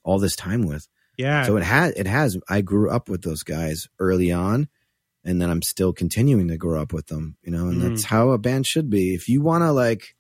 [0.05, 0.87] all this time with.
[1.17, 1.45] Yeah.
[1.45, 2.37] So it has, it has.
[2.49, 4.69] I grew up with those guys early on,
[5.25, 7.37] and then I'm still continuing to grow up with them.
[7.43, 7.89] You know, and Mhm.
[7.89, 9.15] that's how a band should be.
[9.15, 10.15] If you want to like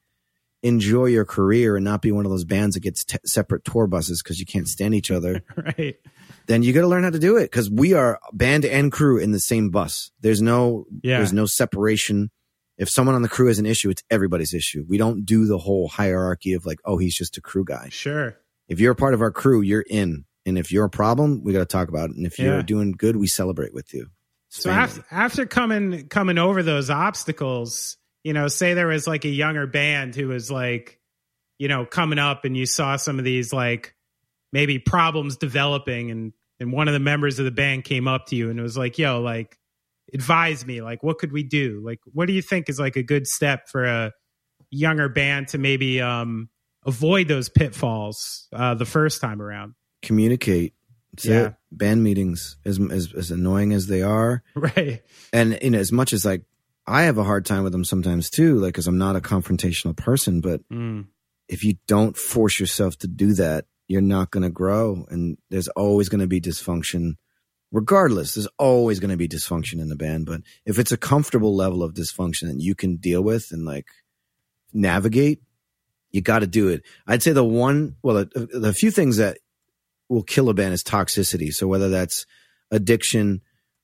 [0.62, 3.86] enjoy your career and not be one of those bands that gets t- separate tour
[3.86, 5.96] buses because you can't stand each other, right.
[6.46, 9.18] then you got to learn how to do it because we are band and crew
[9.18, 10.10] in the same bus.
[10.20, 11.18] There's no Yeah.
[11.18, 12.30] there's no separation.
[12.76, 14.84] If someone on the crew has an issue, it's everybody's issue.
[14.88, 17.88] We don't do the whole hierarchy of like, oh, he's just a crew guy.
[17.90, 18.36] Sure.
[18.68, 20.24] If you're a part of our crew, you're in.
[20.46, 22.16] And if you're a problem, we got to talk about it.
[22.16, 22.46] And if Yeah.
[22.54, 24.06] you're doing good, we celebrate with you.
[24.48, 24.82] It's So family.
[24.82, 29.66] after after coming coming over those obstacles, you know, say there was like a younger
[29.66, 31.00] band who was like,
[31.58, 33.94] you know, coming up and you saw some of these like
[34.52, 38.36] maybe problems developing and and one of the members of the band came up to
[38.36, 39.56] you and it was like, "Yo, like
[40.12, 41.80] advise me, like what could we do?
[41.84, 44.12] Like what do you think is like a good step for a
[44.70, 46.48] younger band to maybe um
[46.86, 50.74] avoid those pitfalls uh the first time around?" communicate.
[51.12, 51.46] That's Yeah.
[51.46, 51.54] it.
[51.72, 55.02] Band meetings, as, as as annoying as they are, Right.
[55.32, 56.42] and you know, as much as like
[56.90, 59.96] I have a hard time with them sometimes too, like because I'm not a confrontational
[59.96, 60.40] person.
[60.40, 61.06] But Mm.
[61.48, 65.66] if you don't force yourself to do that, you're not going to grow and there's
[65.68, 67.14] always going to be dysfunction
[67.72, 71.56] regardless there's always going to be dysfunction in the band but if it's a comfortable
[71.56, 73.86] level of dysfunction that you can deal with and like
[74.72, 75.40] navigate
[76.12, 79.38] you got to do it i'd say the one well the, the few things that
[80.08, 82.26] will kill a band is toxicity so whether that's
[82.70, 83.40] addiction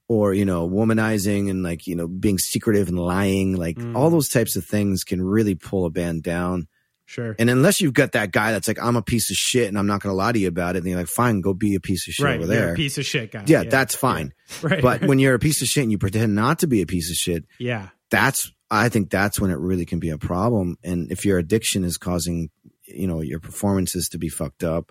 [0.09, 3.96] or you know womanizing and like you know being secretive and lying like Mm.
[3.96, 6.68] all those types of things can really pull a band down
[7.09, 7.36] Sure.
[7.38, 9.86] and unless you've got that guy that's like, I'm a piece of shit and I'm
[9.86, 11.80] not going to lie to you about it, then you're like, fine, go be a
[11.80, 12.36] piece of shit right.
[12.38, 12.72] over there.
[12.72, 13.44] a piece of shit guy.
[13.46, 14.32] yeah, that's fine.
[14.61, 14.82] Right.
[14.82, 17.09] But when you're a piece of shit and you pretend not to be a piece
[17.09, 17.90] of shit, yeah.
[18.11, 20.78] that's, I think that's when it really can be a problem.
[20.82, 22.50] And if your addiction is causing,
[22.88, 24.90] you know, your performances to be fucked up,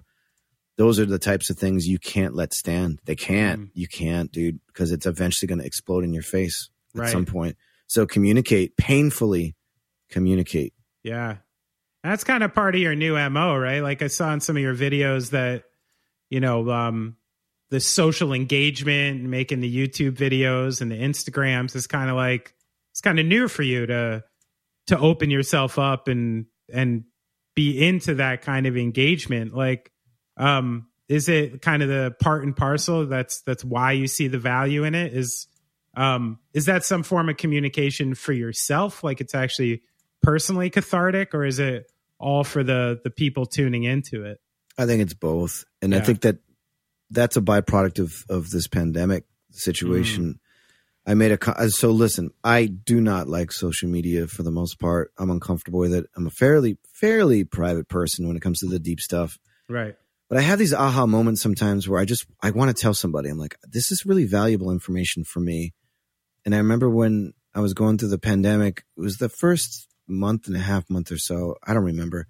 [0.78, 3.00] those are the types of things you can't let stand.
[3.06, 3.62] They can't.
[3.62, 3.70] Mm.
[3.74, 7.12] You can't, dude, because it's eventually going to explode in your face at Right.
[7.12, 7.58] some point.
[7.88, 9.56] So communicate, painfully
[10.10, 10.74] communicate.
[11.04, 11.38] Yeah.
[12.04, 13.80] That's kind of part of your new MO, right?
[13.80, 15.64] Like I saw in some of your videos that,
[16.30, 17.18] you know, um,
[17.72, 22.54] the social engagement and making the YouTube videos and the Instagrams is kind of like
[22.92, 24.24] it's kind of new for you to
[24.88, 27.06] to open yourself up and and
[27.56, 29.56] be into that kind of engagement.
[29.56, 29.92] Like,
[30.38, 33.06] um, is it kind of the part and parcel?
[33.06, 35.14] That's that's why you see the value in it.
[35.14, 35.48] Is
[35.96, 39.04] um, is that some form of communication for yourself?
[39.04, 39.84] Like it's actually
[40.22, 44.40] personally cathartic, or is it all for the the people tuning into it?
[44.78, 46.38] I think it's both, and I think that
[47.12, 50.40] that's a byproduct of of this pandemic situation.
[51.08, 52.32] I made a uh, so listen.
[52.44, 55.12] I do not like social media for the most part.
[55.20, 56.08] I'm uncomfortable with it.
[56.16, 59.38] I'm a fairly fairly private person when it comes to the deep stuff.
[59.70, 59.96] Right.
[60.28, 63.30] But I have these aha moments sometimes where I just I want to tell somebody.
[63.30, 65.74] I'm like, this is really valuable information for me.
[66.46, 70.48] And I remember when I was going through the pandemic, it was the first month
[70.48, 71.56] and a half, month or so.
[71.64, 72.28] I don't remember.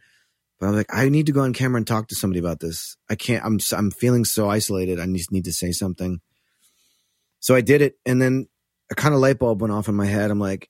[0.60, 2.60] But I was like, I need to go on camera and talk to somebody about
[2.60, 2.96] this.
[3.10, 3.44] I can't.
[3.44, 5.00] I'm I'm feeling so isolated.
[5.00, 6.22] I just need to say something.
[7.40, 8.48] So I did it, and then
[8.92, 10.32] a kind of light bulb went off in my head.
[10.32, 10.70] I'm like,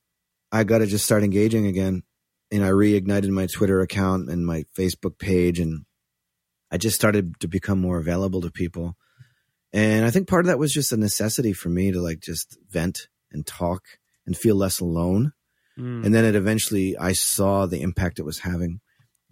[0.52, 2.04] I got to just start engaging again.
[2.52, 5.86] And I reignited my Twitter account and my Facebook page, and
[6.76, 8.98] I just started to become more available to people.
[9.72, 12.58] And I think part of that was just a necessity for me to like just
[12.70, 13.82] vent and talk
[14.26, 15.32] and feel less alone.
[15.80, 16.06] Mm.
[16.06, 18.82] And then it eventually, I saw the impact it was having,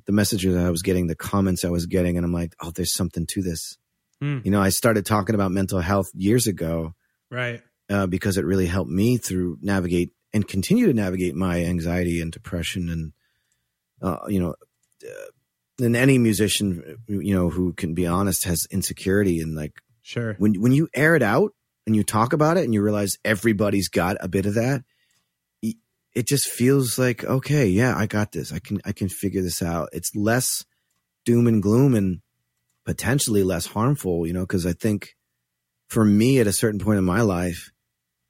[0.05, 2.93] the messages I was getting, the comments I was getting, and I'm like, oh, there's
[2.93, 3.77] something to this.
[4.23, 4.45] Mm.
[4.45, 6.93] You know, I started talking about mental health years ago
[7.29, 7.61] Right.
[7.89, 12.31] uh, because it really helped me through navigate and continue to navigate my anxiety and
[12.31, 13.11] depression and
[14.01, 14.55] uh, you know
[15.05, 15.31] uh,
[15.79, 20.35] and any musician you know who can be honest has insecurity and like Sure.
[20.37, 21.51] when when you air it out
[21.87, 24.83] and you talk about it and you realize everybody's got a bit of that
[26.15, 29.63] it just feels like okay yeah i got this i can i can figure this
[29.63, 30.63] out it's less
[31.25, 32.19] doom and gloom and
[32.85, 35.15] potentially less harmful you know because i think
[35.89, 37.71] for me at a certain point in my life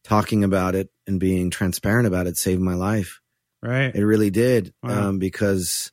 [0.06, 3.20] talking about it and being transparent about it saved my life
[3.62, 3.94] Right.
[3.96, 5.10] it really did Wow.
[5.10, 5.92] um, because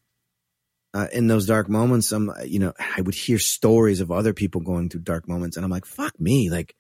[0.93, 4.61] uh, in those dark moments, I'm, you know, I would hear stories of other people
[4.61, 6.75] going through dark moments, and I'm like, "Fuck me!" Like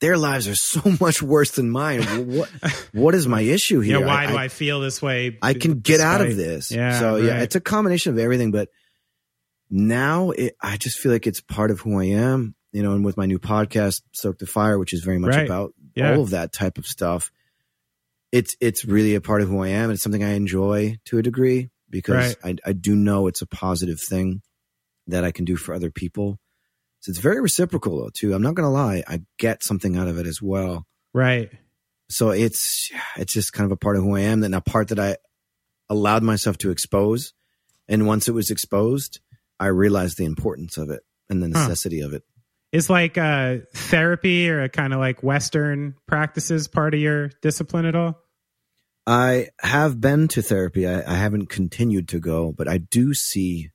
[0.00, 2.02] their lives are so much worse than mine.
[2.36, 2.50] what
[2.92, 3.98] What is my issue Yeah.
[3.98, 4.06] here?
[4.06, 5.38] Why do I, feel this way?
[5.40, 6.70] I can get out of this.
[6.70, 7.42] Yeah, So yeah, right.
[7.42, 8.68] it's a combination of everything, but
[9.70, 12.54] now it, I just feel like it's part of who I am.
[12.72, 15.46] You know, and with my new podcast, Stoke the Fire, which is very much Right.
[15.46, 16.12] about Yeah.
[16.14, 17.32] all of that type of stuff.
[18.32, 19.84] It's it's really a part of who I am.
[19.84, 23.46] And it's something I enjoy to a degree because I I do know it's a
[23.46, 24.42] positive thing
[25.06, 26.38] that I can do for other people.
[27.00, 28.34] So it's very reciprocal though too.
[28.34, 31.50] I'm not gonna lie, I get something out of it as well Right.
[32.08, 34.88] so it's it's just kind of a part of who I am, and a part
[34.88, 35.16] that I
[35.88, 37.32] allowed myself to expose.
[37.88, 39.20] And once it was exposed,
[39.60, 41.68] I realized the importance of it and the Huh.
[41.68, 42.24] necessity of it.
[42.72, 47.84] Is like uh, therapy or a kind of like Western practices part of your discipline
[47.86, 48.20] at all?
[49.06, 50.86] I have been to therapy.
[50.86, 53.70] I, I haven't continued to go, but I do see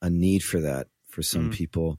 [0.00, 1.54] a need for that for some Mm.
[1.54, 1.98] people.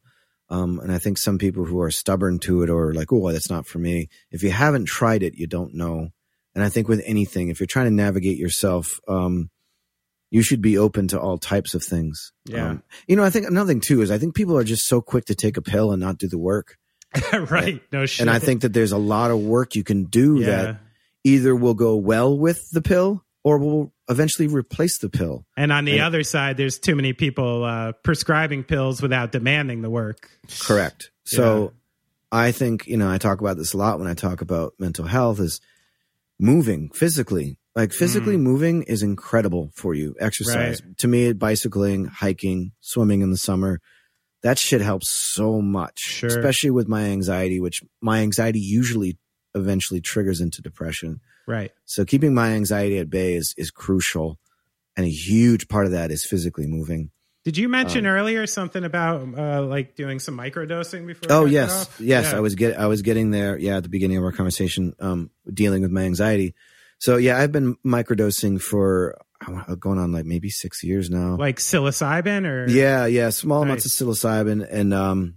[0.50, 3.50] Um, and I think some people who are stubborn to it or like, oh, that's
[3.50, 4.08] not for me.
[4.32, 6.10] If you haven't tried it, you don't know.
[6.56, 9.50] And I think with anything, if you're trying to navigate yourself, um,
[10.32, 12.32] you should be open to all types of things.
[12.46, 12.70] Yeah.
[12.70, 15.02] Um, you know, I think another thing too is I think people are just so
[15.02, 16.78] quick to take a pill and not do the work.
[17.34, 17.82] right.
[17.92, 18.22] No shit.
[18.22, 20.46] And I think that there's a lot of work you can do yeah.
[20.46, 20.80] that
[21.28, 25.46] either will go well with the pill or will eventually replace the pill.
[25.56, 29.82] And on the And- other side, there's too many people uh, prescribing pills without demanding
[29.82, 30.30] the work.
[30.62, 31.12] Correct.
[31.26, 31.74] So
[32.32, 35.06] I think, you know, I talk about this a lot when I talk about mental
[35.06, 35.60] health is
[36.40, 37.58] moving physically.
[37.76, 40.16] Like physically moving is incredible for you.
[40.20, 40.82] Exercise.
[40.98, 43.80] To me, bicycling, hiking, swimming in the summer,
[44.42, 46.28] that shit helps so much, Sure.
[46.30, 49.18] especially with my anxiety, which my anxiety usually
[49.60, 51.20] eventually triggers into depression.
[51.48, 51.72] Right.
[51.86, 54.40] So keeping my anxiety at bay is is crucial,
[54.96, 57.12] and a huge part of that is physically moving.
[57.46, 61.32] Did you mention Um, earlier something about uh, like doing some microdosing before?
[61.32, 62.32] Oh yes, yes.
[62.32, 62.38] Yeah.
[62.38, 63.58] I was get I was getting there.
[63.58, 66.56] Yeah, at the beginning of our conversation, um, dealing with my anxiety.
[67.00, 69.18] So yeah, I've been microdosing for
[69.80, 71.38] going on like maybe six years now.
[71.38, 75.37] like psilocybin or yeah, yeah, small amounts of psilocybin, and um,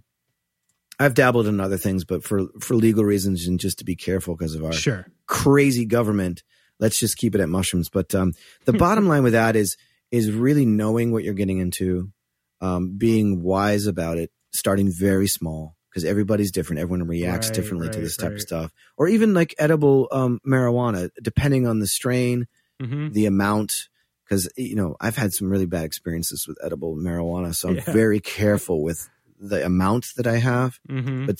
[1.01, 4.35] I've dabbled in other things, but for for legal reasons and just to be careful
[4.35, 5.07] because of our sure.
[5.25, 6.43] crazy government.
[6.79, 7.89] Let's just keep it at mushrooms.
[7.89, 8.33] But um,
[8.65, 9.77] the bottom line with that is
[10.11, 12.11] is really knowing what you're getting into,
[12.59, 16.79] um, being wise about it, starting very small because everybody's different.
[16.79, 18.35] Everyone reacts Right, differently to this type right.
[18.35, 22.47] of stuff, or even like edible um, marijuana, depending on the strain,
[22.81, 23.89] hmm the amount.
[24.25, 27.91] Because you know, I've had some really bad experiences with edible marijuana, so I'm Yeah.
[27.91, 29.09] very careful with
[29.43, 31.35] the amount that I have hmm but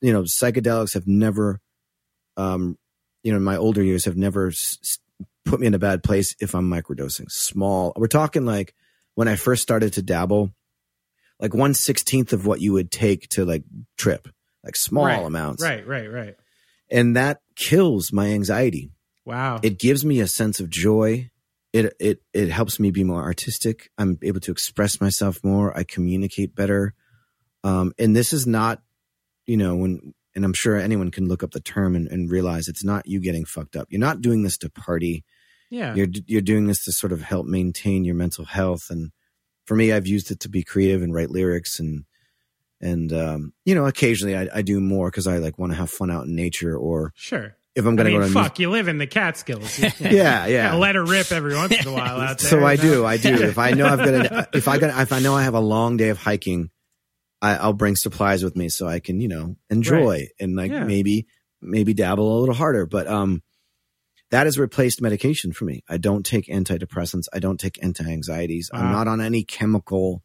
[0.00, 1.60] you know psychedelics have never
[2.36, 2.76] um
[3.22, 4.98] you know in my older years have never s-
[5.44, 8.74] put me in a bad place if i'm microdosing small we're talking like
[9.14, 10.52] when i first started to dabble
[11.40, 13.62] like one sixteenth of what you would take to like
[13.96, 14.28] trip
[14.64, 15.86] like small Right, amounts Right.
[15.86, 16.10] Right.
[16.10, 16.34] Right.
[16.90, 18.90] and that kills my anxiety
[19.24, 19.60] Wow.
[19.62, 21.30] it gives me a sense of joy
[21.72, 25.82] it it it helps me be more artistic i'm able to express myself more i
[25.84, 26.94] communicate better
[27.64, 28.80] um and this is not
[29.46, 32.68] you know when and i'm sure anyone can look up the term and, and realize
[32.68, 35.24] it's not you getting fucked up you're not doing this to party
[35.70, 35.94] yeah.
[35.94, 39.10] you're you're doing this to sort of help maintain your mental health and
[39.64, 42.04] for me i've used it to be creative and write lyrics and
[42.80, 45.90] and um you know occasionally i, I do more because i like want to have
[45.90, 47.56] fun out in nature or Sure.
[47.74, 49.78] if i'm I gonna mean, go to fuck, you live in the Catskills.
[49.78, 52.50] You yeah yeah let her rip every once in a while out there.
[52.50, 52.82] So I know?
[52.82, 53.34] do, I do.
[53.34, 55.60] If I know I've got, a, if I got, if I know I have a
[55.60, 56.70] long day of hiking,
[57.44, 60.84] I, I'll bring supplies with me so I can, you know, enjoy and like Yeah.
[60.84, 61.26] maybe,
[61.60, 62.86] maybe dabble a little harder.
[62.86, 63.42] But um,
[64.30, 65.84] that has replaced medication for me.
[65.88, 67.26] I don't take antidepressants.
[67.32, 68.70] I don't take anti-anxieties.
[68.72, 70.22] I'm not on any chemical.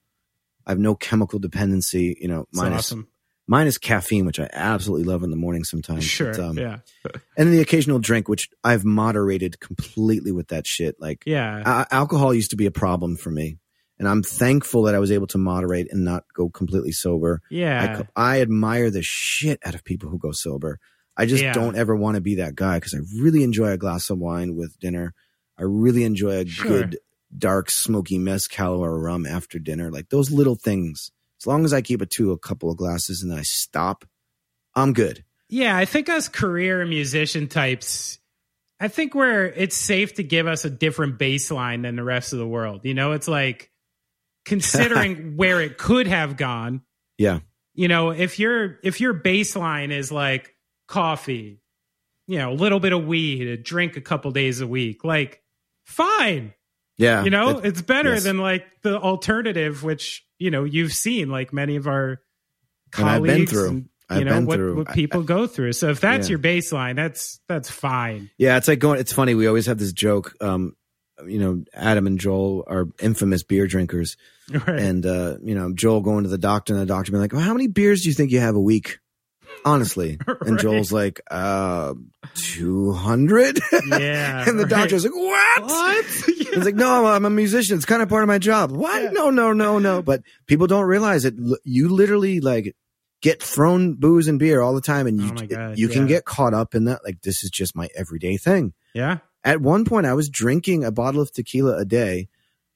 [0.65, 2.15] I have no chemical dependency.
[2.21, 3.07] You know, is awesome.
[3.47, 6.05] mine is caffeine, which I absolutely love in the morning sometimes.
[6.05, 6.31] Sure.
[6.31, 6.77] But, um, yeah.
[7.37, 10.95] and the occasional drink, which I've moderated completely with that shit.
[10.99, 11.85] Like Yeah.
[11.91, 13.57] alcohol used to be a problem for me
[13.99, 17.97] and i'm thankful that i was able to moderate and not go completely sober yeah.
[17.97, 20.79] co- I admire the shit out of people who go sober
[21.17, 21.53] i just Yeah.
[21.53, 24.55] don't ever want to be that guy because i really enjoy a glass of wine
[24.55, 25.13] with dinner
[25.57, 26.67] i really enjoy a Sure.
[26.67, 26.97] good
[27.37, 31.81] dark smoky mezcal or rum after dinner like those little things as long as i
[31.81, 34.03] keep it to a couple of glasses and then i stop
[34.75, 38.19] i'm good Yeah, I think us career musician types,
[38.79, 42.39] I think where it's safe to give us a different baseline than the rest of
[42.39, 42.81] the world.
[42.83, 43.71] You know, it's like
[44.45, 46.81] considering where it could have gone.
[47.17, 47.39] yeah
[47.73, 50.55] You know, if your if your baseline is like
[50.87, 51.61] coffee,
[52.27, 55.41] you know, a little bit of weed, a drink a couple days a week, like
[55.85, 56.53] fine.
[56.97, 58.23] yeah You know, It- it's better yes.
[58.23, 62.21] than like the alternative, which you know you've seen, like many of our
[62.97, 63.51] And I've been colleagues.
[63.51, 63.67] through.
[63.69, 65.73] and, I've you know what, what I- people go through.
[65.73, 66.31] So if that's Yeah.
[66.31, 68.29] your baseline, that's that's fine.
[68.37, 68.99] Yeah, it's like going.
[68.99, 69.35] It's funny.
[69.35, 70.33] We always have this joke.
[70.41, 70.75] Um,
[71.27, 74.17] you know, Adam and Joel are infamous beer drinkers,
[74.51, 74.79] Right.
[74.79, 77.41] and uh, you know, Joel going to the doctor, and the doctor being like, well,
[77.41, 78.99] "How many beers do you think you have a week?"
[79.65, 81.93] Honestly, and Joel's like, uh,
[82.35, 83.59] 200?
[83.89, 84.47] yeah.
[84.47, 84.69] and the right.
[84.69, 85.63] doctor's like, what?
[85.63, 86.05] what?
[86.05, 87.75] He's like, no, I'm a musician.
[87.75, 88.71] It's kind of part of my job.
[88.71, 89.01] What?
[89.01, 89.09] Yeah.
[89.11, 90.01] No, no, no, no.
[90.01, 91.33] But people don't realize it.
[91.63, 92.75] You literally like
[93.21, 96.23] get thrown booze and beer all the time, and you Oh God, you can get
[96.25, 97.03] caught up in that.
[97.03, 98.73] Like this is just my everyday thing.
[98.93, 99.17] yeah.
[99.43, 102.27] At one point, I was drinking a bottle of tequila a day,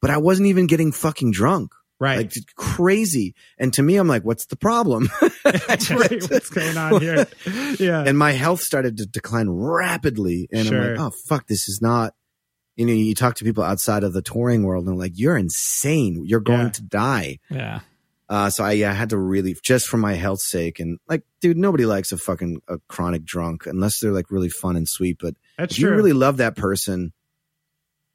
[0.02, 1.72] but I wasn't even getting fucking drunk.
[2.00, 2.18] Right.
[2.18, 3.34] Like crazy.
[3.58, 5.10] And to me, I'm like, what's the problem?
[5.46, 6.24] right.
[6.30, 7.28] What's going on here?
[7.80, 8.04] Yeah.
[8.06, 10.50] and my health started to decline rapidly.
[10.52, 12.14] And I'm like, oh, fuck, this is not.
[12.76, 15.38] You know, you talk to people outside of the touring world and they're like, you're
[15.38, 16.24] insane.
[16.26, 16.70] You're going Yeah.
[16.70, 17.40] to die.
[17.50, 17.80] Yeah.
[18.34, 20.80] Uh, so I, I had to really, just for my health's sake.
[20.80, 24.76] And like, dude, nobody likes a fucking a chronic drunk unless they're like really fun
[24.76, 25.18] and sweet.
[25.22, 27.14] But that's if you really love that person,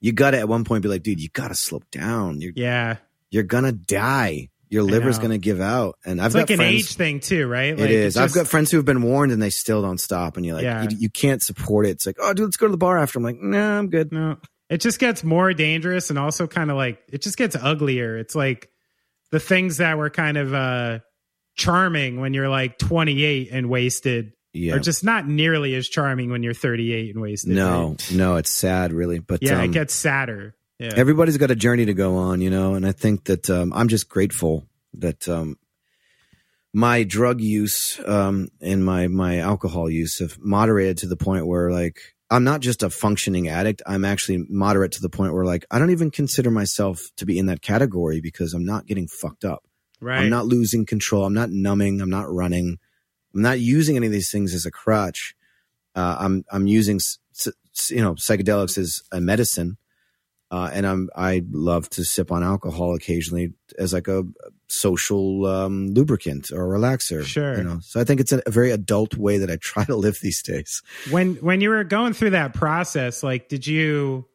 [0.01, 2.41] you got to at one point be like, dude, you got to slow down.
[2.41, 2.97] You're, yeah.
[3.31, 4.49] you're to die.
[4.71, 5.99] Your liver's to give out.
[6.05, 6.75] And I've It's got like an friends.
[6.75, 7.69] age thing too, right?
[7.73, 8.17] It Like, is.
[8.17, 10.37] I've got friends who have been warned and they still don't stop.
[10.37, 10.83] And you're like, Yeah.
[10.83, 11.91] you, you can't support it.
[11.91, 13.21] It's like, oh, dude, let's go to the bar after.
[13.21, 14.11] I'm like, nah, I'm good.
[14.11, 14.37] No,
[14.69, 18.19] it just gets more dangerous and also kind of like it just gets uglier.
[18.19, 18.69] It's like
[19.31, 20.99] the things that were kind of uh
[21.57, 24.75] charming when you're like 28 and wasted Yeah.
[24.75, 27.51] are just not nearly as charming when you're 38 and wasted.
[27.55, 28.13] no, right?
[28.15, 29.19] no, it's sad, really.
[29.19, 30.55] But Yeah, um, it gets sadder.
[30.79, 30.93] Yeah.
[30.95, 32.75] everybody's got a journey to go on, you know.
[32.75, 35.57] And I think that um, I'm just grateful that um,
[36.73, 41.73] my drug use um, and my my alcohol use have moderated to the point where
[41.73, 41.99] like
[42.31, 43.81] I'm not just a functioning addict.
[43.87, 47.39] I'm actually moderate to the point where like I don't even consider myself to be
[47.39, 49.65] in that category because I'm not getting fucked up.
[50.01, 50.21] Right.
[50.21, 51.25] I'm not losing control.
[51.25, 52.01] I'm not numbing.
[52.01, 52.79] I'm not running.
[53.35, 55.35] I'm not using any of these things as a crutch.
[55.95, 57.01] Uh, I'm I'm using
[57.91, 59.79] you know psychedelics as a medicine,
[60.51, 64.25] uh, and I'm I love to sip on alcohol occasionally as like a
[64.69, 67.25] social um, lubricant or relaxer.
[67.25, 67.57] Sure.
[67.57, 67.81] you know.
[67.83, 70.43] So I think it's a, a very adult way that I try to live these
[70.43, 70.83] days.
[71.11, 74.27] when when you were going through that process like did you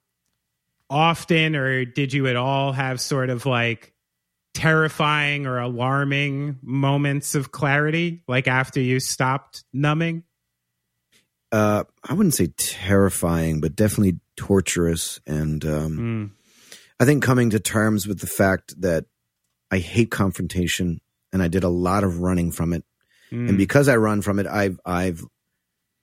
[0.90, 3.94] often or did you at all have sort of like
[4.54, 10.24] terrifying or alarming moments of clarity like after you stopped numbing
[11.52, 16.30] Uh, I wouldn't say terrifying, but definitely torturous and um, Mm,
[17.00, 19.06] I think coming to terms with the fact that
[19.74, 21.02] I hate confrontation
[21.32, 22.84] and I did a lot of running from it.
[23.32, 25.22] mm, And because I run from it, I've I've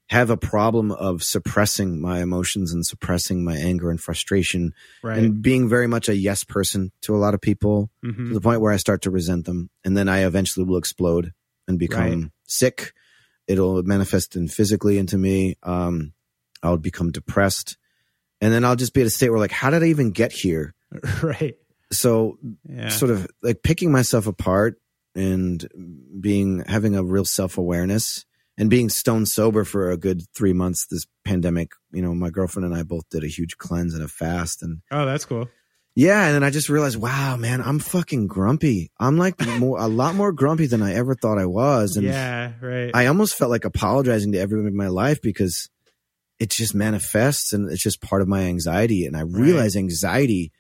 [0.08, 4.74] have a problem of suppressing my emotions and suppressing my anger and frustration
[5.04, 8.32] right and being very much a yes person to a lot of people to Mhm.
[8.34, 9.70] the point where I start to resent them.
[9.84, 11.32] And then I eventually will explode
[11.68, 12.30] and become Right.
[12.46, 12.92] sick.
[13.46, 15.56] It'll manifest in physically into me.
[15.62, 16.12] Um,
[16.62, 17.76] I'll become depressed.
[18.40, 20.32] And then I'll just be at a state where like, how did I even get
[20.32, 20.74] here?
[21.22, 21.56] right
[21.92, 22.38] So
[22.68, 24.80] yeah sort of like picking myself apart
[25.14, 25.66] and
[26.20, 28.24] being having a real self awareness
[28.56, 31.72] and being stone sober for a good three months this pandemic.
[31.92, 34.82] You know, my girlfriend and I both did a huge cleanse and a fast and
[34.90, 35.48] oh that's cool
[35.96, 38.92] yeah, and then I just realized, wow, man, I'm fucking grumpy.
[38.98, 41.96] I'm like more a lot more grumpy than I ever thought I was.
[41.96, 45.68] And yeah right I almost felt like apologizing to everyone in my life because
[46.38, 49.04] it just manifests and it's just part of my anxiety.
[49.04, 50.52] And I realize anxiety,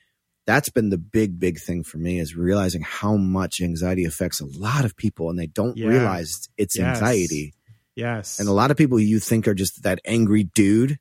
[0.50, 4.46] that's been the big, big thing for me is realizing how much anxiety affects a
[4.46, 5.86] lot of people and they don't Yeah.
[5.88, 6.96] realize it's Yes.
[6.96, 7.54] anxiety.
[7.94, 10.98] yes And a lot of people you think are just that angry dude,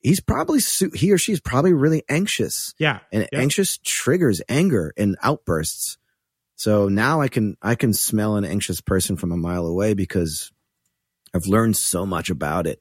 [0.00, 0.60] he's probably,
[0.94, 3.40] he or she's probably really anxious yeah and Yep.
[3.42, 5.98] anxious triggers anger and outbursts.
[6.56, 10.52] So now I can I can smell an anxious person from a mile away because
[11.34, 12.80] I've learned so much about it.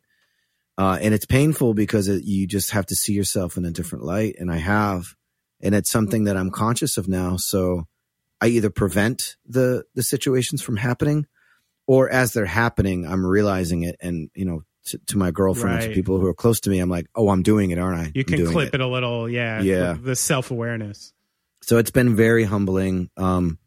[0.78, 4.04] Uh, and it's painful because it, you just have to see yourself in a different
[4.06, 5.16] light, and I have,
[5.64, 7.38] and it's something that I'm conscious of now.
[7.38, 7.88] So
[8.42, 11.26] I either prevent the the situations from happening,
[11.88, 15.88] or as they're happening, I'm realizing it, and you know, to, to my girlfriend, Right.
[15.90, 18.12] to people who are close to me, I'm like, oh, I'm doing it, aren't I?
[18.14, 18.82] you can clip it.
[18.82, 19.96] a little yeah Yeah.
[20.00, 21.14] the self-awareness
[21.62, 23.58] so it's been very humbling um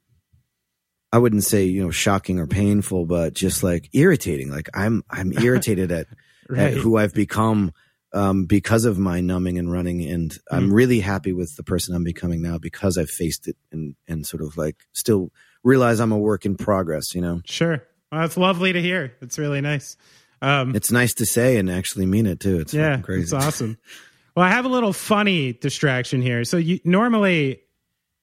[1.12, 5.32] i wouldn't say you know shocking or painful but just like irritating like i'm i'm
[5.42, 6.06] irritated at,
[6.50, 7.72] right at who i've become
[8.12, 10.56] um because of my numbing and running and Mm.
[10.56, 14.26] i'm really happy with the person i'm becoming now because i've faced it and and
[14.26, 15.30] sort of like still
[15.64, 19.38] realize i'm a work in progress you know sure well it's lovely to hear it's
[19.38, 19.96] really nice
[20.42, 23.76] um it's nice to say and actually mean it too it's yeah, crazy it's awesome.
[24.36, 26.44] Well, I have a little funny distraction here.
[26.44, 27.62] So you normally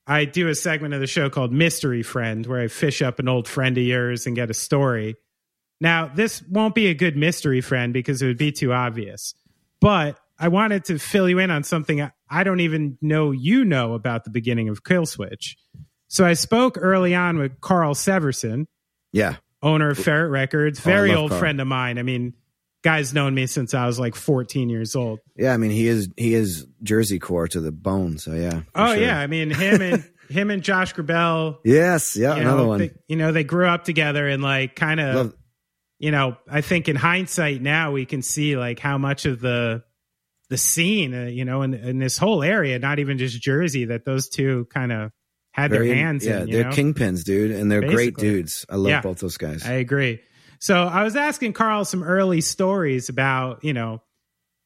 [0.05, 3.27] I do a segment of the show called Mystery Friend where I fish up an
[3.27, 5.15] old friend of yours and get a story.
[5.81, 9.33] Now, this won't be a good mystery friend because it would be too obvious.
[9.83, 13.63] But I wanted to fill you in on something I- I don't even know you
[13.65, 15.55] know about the beginning of Killswitch.
[16.07, 18.65] So I spoke early on with Carl Severson,
[19.11, 21.39] yeah owner of Ferret Records, Oh, very love old Carl.
[21.39, 21.97] friend of mine.
[21.99, 22.33] I mean,
[22.83, 25.19] guy's known me since I was like 14 years old.
[25.37, 28.93] yeah i mean he is he is jersey core to the bone so yeah Oh
[28.93, 29.01] sure.
[29.03, 31.57] yeah, I mean him and him and Josh Grabelle.
[31.65, 34.99] yes yeah another know, one they, you know, they grew up together and like kind
[34.99, 35.33] of.
[35.99, 39.83] You know, I think in hindsight now we can see like how much of the
[40.49, 44.03] the scene, uh, you know, in, in this whole area, not even just Jersey, that
[44.05, 45.11] those two kind of
[45.51, 46.47] had Very- their hands yeah in.
[46.47, 46.69] You they're know?
[46.71, 49.01] kingpins dude and they're great dudes i love Yeah.
[49.01, 50.19] both those guys I agree.
[50.59, 54.01] So I was asking Carl some early stories about, you know,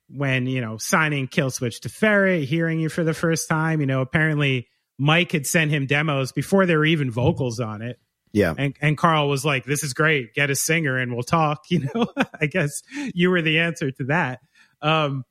[0.10, 3.80] when, you know, signing Killswitch to Ferret, hearing you for the first time.
[3.82, 4.68] You know, apparently
[5.00, 8.00] Mike had sent him demos before there were even vocals on it.
[8.38, 10.34] Yeah And and Carl was like, This is great.
[10.34, 11.66] Get a singer and we'll talk.
[11.70, 12.08] You know,
[12.42, 12.82] I guess
[13.14, 14.40] you were the answer to that.
[14.82, 15.24] Um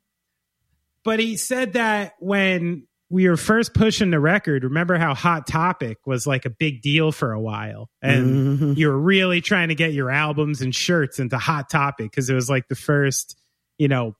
[1.03, 5.97] but he said that when we were first pushing the record, remember how Hot Topic
[6.05, 7.89] was like a big deal for a while.
[8.01, 8.77] And Mhm.
[8.77, 12.33] you were really trying to get your albums and shirts into Hot Topic because it
[12.33, 13.39] was like the first,
[13.77, 14.17] you know,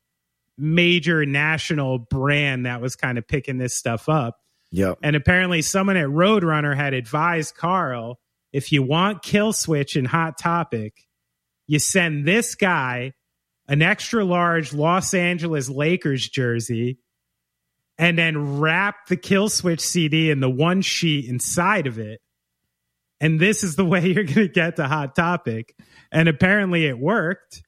[0.58, 4.38] major national brand that was kind of picking this stuff up.
[4.72, 5.00] Yep.
[5.04, 8.20] And apparently, someone at Roadrunner had advised Carl
[8.54, 11.08] if you want Killswitch and Hot Topic,
[11.68, 13.14] you send this guy
[13.68, 17.00] an extra large Los Angeles Lakers jersey
[17.98, 22.22] and then wrap the Killswitch CD in the one sheet inside of it.
[23.20, 25.76] and this is the way you're going to get to Hot Topic.
[26.12, 27.64] And apparently it worked.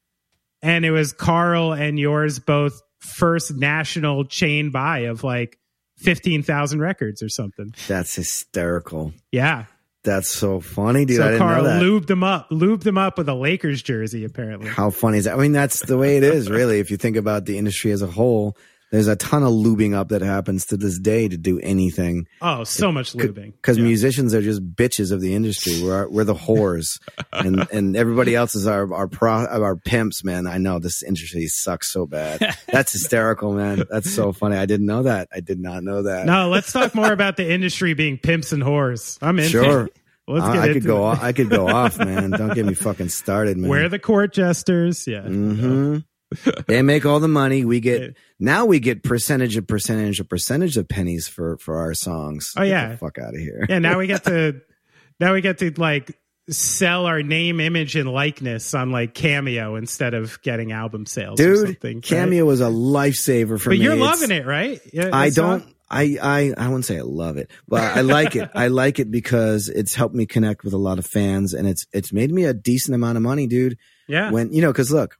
[0.61, 5.57] And it was Carl and yours both first national chain buy of like
[5.97, 7.73] 15,000 records or something.
[7.87, 9.13] That's hysterical.
[9.31, 9.65] Yeah.
[10.03, 11.19] That's so funny, dude.
[11.19, 11.81] I so didn't Carl know that.
[11.81, 14.69] lubed them up, lubed them up with a Lakers jersey, apparently.
[14.69, 15.33] How funny is that?
[15.33, 16.79] I mean, that's the way it is, really.
[16.79, 18.55] If you think about the industry as a whole,
[18.91, 22.25] there's a ton of lubing up that happens to this day to do anything.
[22.41, 23.53] Oh, so much lubing.
[23.53, 23.83] Because Yeah.
[23.83, 25.81] musicians are just bitches of the industry.
[25.83, 26.99] We're we're the whores,
[27.33, 30.23] and and everybody else is our our pro our pimps.
[30.23, 32.55] Man, I know this industry sucks so bad.
[32.71, 33.83] That's hysterical, man.
[33.89, 34.57] That's so funny.
[34.57, 35.27] I didn't know that.
[35.33, 36.25] I did not know that.
[36.25, 39.17] No, let's talk more about the industry being pimps and whores.
[39.21, 39.89] I'm into Sure.
[40.27, 40.97] Let's I, get I into could go.
[40.97, 41.05] it.
[41.05, 42.29] Off, I could go off, man.
[42.29, 43.67] Don't get me fucking started, man.
[43.67, 45.07] We're the court jesters.
[45.07, 45.21] Yeah.
[45.23, 45.97] hmm
[46.67, 47.65] they make all the money.
[47.65, 48.65] We get now.
[48.65, 52.53] We get percentage of percentage of percentage of pennies for for our songs.
[52.55, 52.89] Oh, Get yeah.
[52.89, 53.65] the fuck out of here.
[53.67, 53.79] Yeah.
[53.79, 54.61] Now we get to,
[55.19, 56.17] now we get to like
[56.49, 61.39] sell our name, image, and likeness on like Cameo instead of getting album sales.
[61.39, 61.83] or dude.
[61.83, 62.01] right?
[62.03, 63.83] Cameo was a lifesaver for But me.
[63.83, 64.79] you're It's- loving it, right?
[64.93, 65.75] Yeah, I it's not- don't.
[65.91, 68.47] I, I I wouldn't say I love it, but I like it.
[68.53, 71.87] I like it because it's helped me connect with a lot of fans, and it's
[71.91, 73.75] it's made me a decent amount of money, dude.
[74.07, 74.29] Yeah.
[74.29, 75.17] When you know, because look,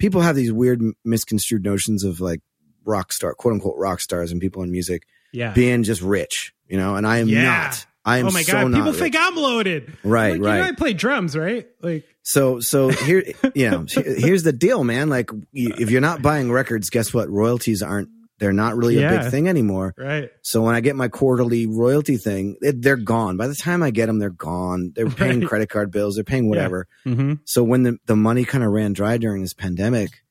[0.00, 2.40] people have these weird misconstrued notions of like
[2.84, 5.52] rock star, quote unquote rock stars, and people in music yeah.
[5.52, 6.96] being just rich, you know.
[6.96, 7.42] And I am Yeah.
[7.44, 7.86] not.
[8.02, 8.72] I am oh my so god!
[8.72, 8.96] People rich.
[8.96, 9.92] think I'm loaded.
[10.02, 10.58] Right, Like, You right.
[10.58, 11.68] know, I play drums, right?
[11.82, 13.22] Like, So so here
[13.54, 15.10] you know here's the deal, man.
[15.10, 17.28] Like if you're not buying records, guess what?
[17.28, 18.08] Royalties aren't.
[18.40, 19.94] They're not really a big thing anymore.
[19.96, 20.30] right?
[20.42, 23.36] So when I get my quarterly royalty thing, it, they're gone.
[23.36, 24.92] By the time I get them, they're gone.
[24.96, 25.48] They're paying Right.
[25.48, 26.14] credit card bills.
[26.16, 26.88] They're paying whatever.
[27.06, 27.34] Mm-hmm.
[27.44, 30.22] So when the, the money kind of ran dry during this pandemic,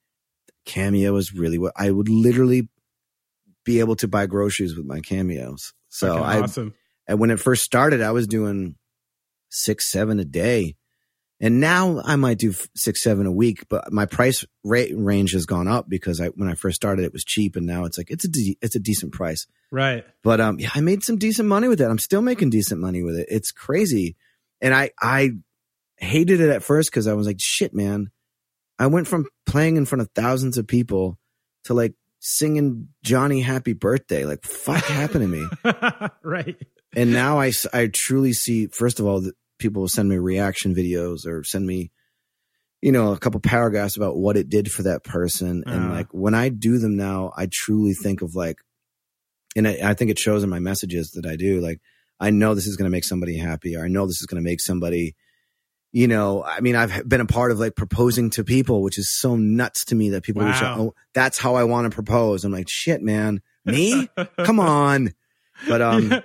[0.65, 2.67] Cameo was really what I would literally
[3.63, 5.73] be able to buy groceries with my cameos.
[5.89, 6.73] So I, awesome.
[7.07, 8.75] and when it first started, I was doing
[9.49, 10.75] six, seven a day.
[11.41, 15.45] And now I might do six, seven a week, but my price rate range has
[15.45, 18.11] gone up because I, when I first started, it was cheap and now it's like,
[18.11, 19.47] it's a, de- it's a decent price.
[19.71, 20.05] Right.
[20.23, 21.85] But um, yeah, I made some decent money with it.
[21.85, 23.27] I'm still making decent money with it.
[23.29, 24.15] It's crazy,
[24.61, 25.31] and I I
[25.97, 28.11] hated it at first because I was like, shit, man.
[28.79, 31.17] I went from playing in front of thousands of people
[31.65, 34.25] to like singing Johnny Happy Birthday.
[34.25, 36.09] Like, fuck happened to me.
[36.23, 36.55] right.
[36.95, 38.67] And now I I truly see.
[38.67, 39.23] First of all,
[39.59, 41.91] people will send me reaction videos or send me,
[42.81, 45.63] you know, a couple paragraphs about what it did for that person.
[45.67, 45.91] And Ah.
[45.91, 48.57] like when I do them now, I truly think of like,
[49.55, 51.59] and I, I think it shows in my messages that I do.
[51.59, 51.79] Like,
[52.19, 54.41] I know this is going to make somebody happy, or I know this is going
[54.43, 55.15] to make somebody.
[55.91, 59.11] You know, I mean, I've been a part of like proposing to people, which is
[59.11, 60.77] so nuts to me that people reach out.
[60.79, 62.45] Oh, that's how I want to propose.
[62.45, 64.07] I'm like, shit, man, me?
[64.43, 65.13] Come on.
[65.67, 66.23] But um,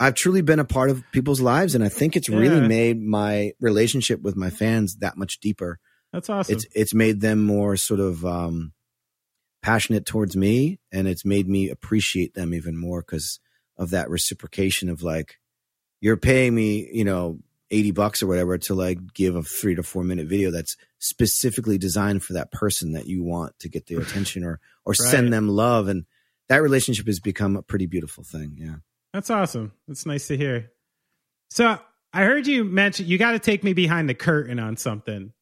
[0.00, 3.52] I've truly been a part of people's lives, and I think it's really made my
[3.60, 5.78] relationship with my fans that much deeper.
[6.10, 6.54] That's awesome.
[6.54, 8.72] It's it's made them more sort of um,
[9.62, 13.40] passionate towards me, and it's made me appreciate them even more because
[13.76, 15.38] of that reciprocation of like,
[16.00, 17.38] you're paying me, you know,
[17.70, 21.76] eighty bucks or whatever to like give a three to four minute video that's specifically
[21.76, 25.10] designed for that person that you want to get their attention or or Right.
[25.10, 26.06] send them love, and
[26.48, 28.56] that relationship has become a pretty beautiful thing.
[28.58, 28.76] Yeah.
[29.12, 29.72] That's awesome.
[29.88, 30.70] That's nice to hear.
[31.50, 31.78] So
[32.12, 35.32] I heard you mention you got to take me behind the curtain on something.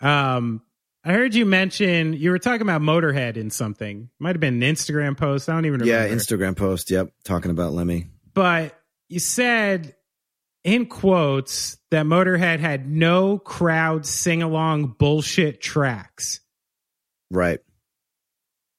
[0.00, 0.62] Um,
[1.04, 4.08] I heard you mention you were talking about Motorhead in something.
[4.18, 5.48] Might have been an Instagram post.
[5.48, 6.08] I don't even remember.
[6.08, 6.90] Yeah, Instagram post.
[6.90, 8.08] Yep, talking about Lemmy.
[8.32, 8.78] But
[9.08, 9.94] you said
[10.64, 16.40] in quotes that Motorhead had no crowd sing along bullshit tracks.
[17.30, 17.60] Right.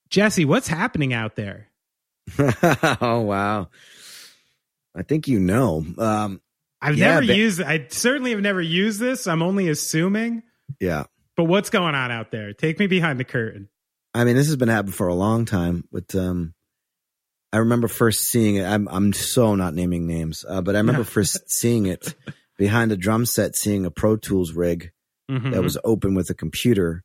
[0.10, 1.70] Jesse, what's happening out there?
[3.02, 3.70] oh wow.
[4.96, 5.86] I think you know.
[5.98, 6.42] Um,
[6.82, 9.28] I've Yeah, never ba- used I certainly have never used this.
[9.28, 10.44] I'm only assuming.
[10.80, 11.06] yeah.
[11.38, 12.54] But what's going on out there?
[12.54, 13.68] Take me behind the curtain.
[14.14, 16.54] I mean, this has been happening for a long time, but um,
[17.52, 18.64] I remember first seeing it.
[18.64, 22.16] I'm I'm so not naming names, uh, but I remember first seeing it
[22.58, 24.92] behind a drum set, seeing a Pro Tools rig
[25.30, 25.54] Mhm.
[25.54, 27.04] that was open with a computer.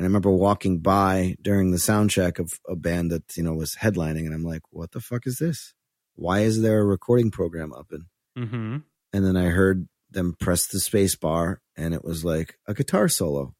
[0.00, 3.52] And I remember walking by during the sound check of a band that, you know,
[3.52, 4.24] was headlining.
[4.24, 5.74] And I'm like, what the fuck is this?
[6.14, 7.92] Why is there a recording program up?
[7.92, 8.04] And,
[8.38, 8.84] Mhm.
[9.12, 13.08] and then I heard them press the space bar and it was like a guitar
[13.08, 13.54] solo.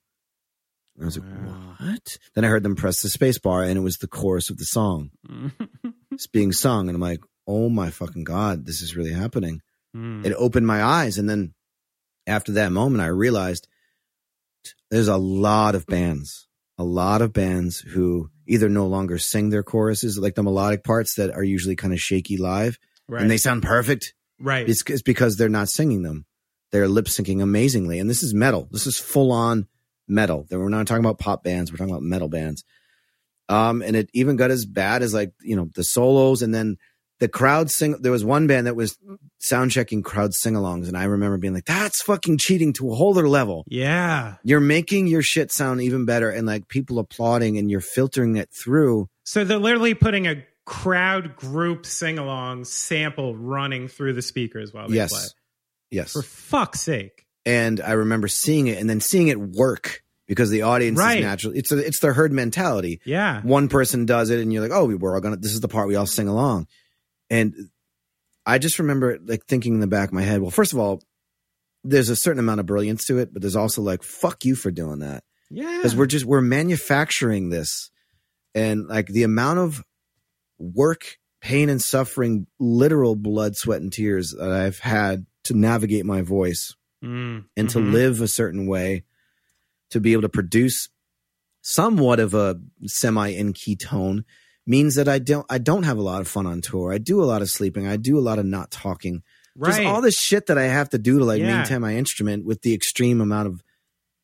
[0.96, 1.26] And I was Wow.
[1.78, 2.18] like, what?
[2.34, 4.64] Then I heard them press the space bar and it was the chorus of the
[4.64, 5.10] song.
[6.10, 6.88] It's being sung.
[6.88, 9.60] And I'm like, oh my fucking God, this is really happening
[9.94, 10.24] Mm.
[10.24, 11.52] it opened my eyes and then
[12.24, 13.66] after that moment i realized
[14.90, 16.46] there's a lot of bands
[16.78, 21.14] a lot of bands who either no longer sing their choruses like the melodic parts
[21.16, 22.78] that are usually kind of shaky live
[23.08, 23.22] right.
[23.22, 24.68] and they sound perfect Right.
[24.68, 26.24] It's, it's because they're not singing them.
[26.72, 27.98] They're lip syncing amazingly.
[27.98, 28.68] And this is metal.
[28.70, 29.68] This is full on
[30.08, 30.46] metal.
[30.50, 31.70] We're not talking about pop bands.
[31.70, 32.64] We're talking about metal bands.
[33.48, 36.76] Um, and it even got as bad as like, you know, the solos and then
[37.20, 37.92] the crowd sing.
[38.00, 38.98] There was one band that was
[39.38, 40.88] sound checking crowd sing alongs.
[40.88, 43.64] And I remember being like, that's fucking cheating to a whole other level.
[43.68, 44.36] Yeah.
[44.42, 48.50] You're making your shit sound even better and like people applauding and you're filtering it
[48.52, 49.08] through.
[49.24, 54.88] So they're literally putting a crowd group sing along sample running through the speakers while
[54.88, 55.10] they yes.
[55.10, 55.28] play.
[55.90, 56.12] Yes.
[56.12, 57.26] For fuck's sake.
[57.46, 61.18] and I remember seeing it and then seeing it work because the audience Right.
[61.18, 61.52] is natural.
[61.56, 63.00] It's a, it's the herd mentality.
[63.04, 63.40] Yeah.
[63.42, 65.36] One person does it, and you're like, oh, we're all gonna.
[65.38, 66.68] This is the part we all sing along.
[67.30, 67.54] And
[68.44, 71.02] I just remember like thinking in the back of my head, well, first of all,
[71.84, 74.70] there's a certain amount of brilliance to it, but there's also like, fuck you for
[74.70, 75.76] doing that Yeah.
[75.76, 77.90] because we're just we're manufacturing this,
[78.54, 79.82] and like the amount of
[80.58, 86.20] work, pain, and suffering, literal blood, sweat, and tears that I've had to navigate my
[86.22, 87.92] voice Mm, and to mhm.
[87.92, 89.04] live a certain way
[89.88, 90.90] to be able to produce
[91.62, 94.26] somewhat of a semi in key tone
[94.70, 96.92] means that I don't I don't have a lot of fun on tour.
[96.92, 97.86] I do a lot of sleeping.
[97.86, 99.22] I do a lot of not talking.
[99.56, 99.70] Right.
[99.70, 101.56] Just all this shit that I have to do to like Yeah.
[101.58, 103.62] maintain my instrument with the extreme amount of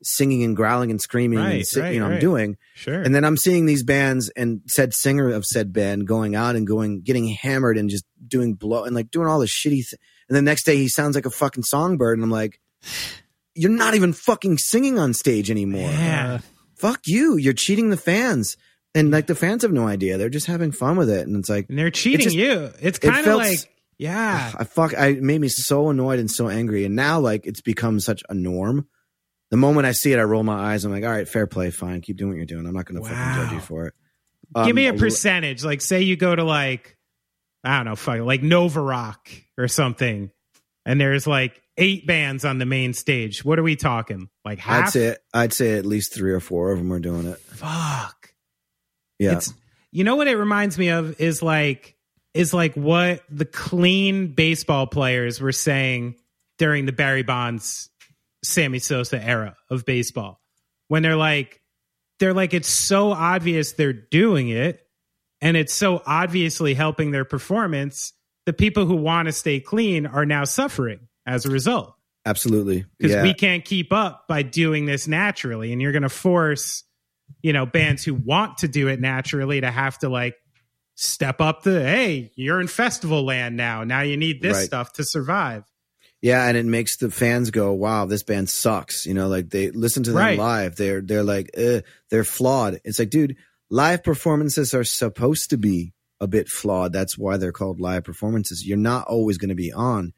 [0.02, 2.56] singing and growling and screaming and Right, si- right, you know I'm doing.
[2.74, 3.01] Sure.
[3.02, 6.66] And then I'm seeing these bands and said singer of said band going out and
[6.66, 9.94] going getting hammered and just doing blow and like doing all this shitty th-
[10.28, 12.60] and the next day he sounds like a fucking songbird and I'm like
[13.55, 15.90] you're not even fucking singing on stage anymore.
[15.90, 16.39] yeah.
[16.77, 17.36] Fuck you.
[17.39, 18.56] You're cheating the fans.
[18.97, 20.18] And like the fans have no idea.
[20.18, 22.70] They're just having fun with it and it's like And they're cheating just- you.
[22.81, 23.59] It's it kind of felt like,
[23.98, 24.52] yeah.
[24.59, 28.01] I fuck I made me so annoyed and so angry and now like it's become
[28.01, 28.89] such a norm.
[29.51, 31.70] The moment I see it I roll my eyes I'm like all right fair play
[31.70, 32.66] fine keep doing what you're doing.
[32.66, 33.94] I'm not going to fucking judge you for it.
[34.55, 35.64] Give Um, me a percentage.
[35.64, 36.97] Like, say you go to like,
[37.64, 39.28] I don't know, fuck, like Nova Rock
[39.59, 40.31] or something,
[40.85, 43.44] and there's like eight bands on the main stage.
[43.44, 44.28] What are we talking?
[44.44, 44.85] Like half?
[44.86, 47.39] I'd say I'd say at least three or four of them are doing it.
[47.39, 48.16] Fuck.
[49.19, 49.53] Yeah, It's
[49.93, 51.97] you know what it reminds me of is like
[52.35, 56.17] is like what the clean baseball players were saying
[56.59, 57.89] during the Barry Bonds,
[58.45, 60.41] Sammy Sosa era of baseball.
[60.89, 61.61] When they're like
[62.19, 64.87] they're like it's so obvious they're doing it
[65.41, 68.13] and it's so obviously helping their performance.
[68.47, 71.95] The people who want to stay clean are now suffering as a result
[72.25, 72.85] absolutely.
[72.99, 76.85] because Yeah, we can't keep up by doing this naturally and you're going to force
[77.43, 80.35] you know bands who want to do it naturally to have to like
[80.94, 84.66] step up the hey you're in festival land now now you need this Right.
[84.66, 85.65] stuff to survive
[86.23, 89.70] yeah, and it makes the fans go, "Wow, this band sucks." You know, like they
[89.70, 90.39] listen to them Right.
[90.39, 90.74] live.
[90.74, 92.81] They're they're like, eh, they're flawed.
[92.85, 93.36] It's like, dude,
[93.70, 96.93] live performances are supposed to be a bit flawed.
[96.94, 98.66] That's why they're called live performances.
[98.66, 100.15] You're not always going to be on,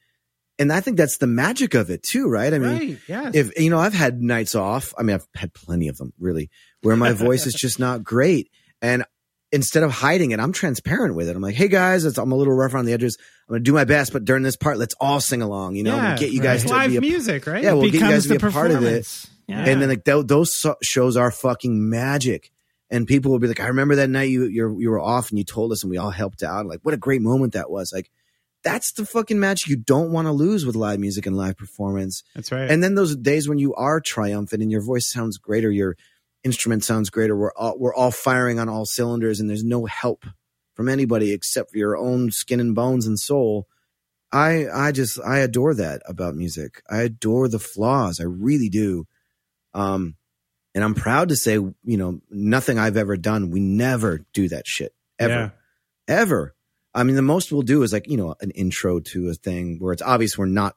[0.58, 2.52] and I think that's the magic of it too, right?
[2.52, 3.34] I mean, right yes.
[3.34, 4.92] if you know i've had nights off.
[4.98, 6.50] I mean i've had plenty of them really
[6.82, 8.50] where my voice is just not great.
[8.82, 9.04] And
[9.50, 11.36] instead of hiding it i'm transparent with it.
[11.36, 13.16] I'm like hey guys it's, i'm a little rough around the edges.
[13.48, 15.96] I'm gonna do my best but during this part let's all sing along you know?
[15.96, 17.62] Yeah, we'll get you guys it's to live be a, music right?
[17.62, 19.26] Yeah, we'll get you becomes guys to be a part of it.
[19.46, 19.64] Yeah.
[19.64, 22.50] and then like th- those so- shows are fucking magic.
[22.90, 25.38] And people will be like i remember that night you you're, you were off and
[25.38, 26.66] you told us and we all helped out.
[26.66, 27.92] Like what a great moment that was.
[27.92, 28.10] Like
[28.64, 32.22] that's the fucking match you don't want to lose with live music and live performance
[32.34, 35.70] that's right and then those days when you are triumphant and your voice sounds greater,
[35.70, 35.96] your
[36.44, 40.24] instrument sounds greater, we're all, we're all firing on all cylinders and there's no help
[40.74, 43.66] from anybody except for your own skin and bones and soul.
[44.30, 46.82] I I just I adore that about music.
[46.88, 48.20] I adore the flaws.
[48.20, 49.06] I really do.
[49.74, 50.16] Um
[50.74, 54.66] and I'm proud to say, you know, nothing I've ever done, we never do that
[54.66, 54.94] shit.
[55.18, 55.32] Ever.
[55.32, 55.50] Yeah.
[56.06, 56.54] Ever.
[56.94, 59.78] I mean, the most we'll do is like, you know, an intro to a thing
[59.78, 60.74] where it's obvious we're not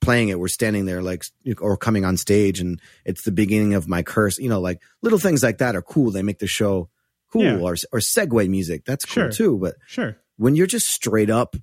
[0.00, 0.38] playing it.
[0.38, 1.24] We're standing there like,
[1.60, 4.38] or coming on stage and it's the beginning of my curse.
[4.38, 6.10] You know, like little things like that are cool.
[6.10, 6.90] They make the show
[7.32, 7.58] cool Yeah.
[7.58, 8.84] or, or segue music.
[8.84, 9.30] That's cool Sure.
[9.32, 9.58] too.
[9.58, 11.56] But sure when you're just straight up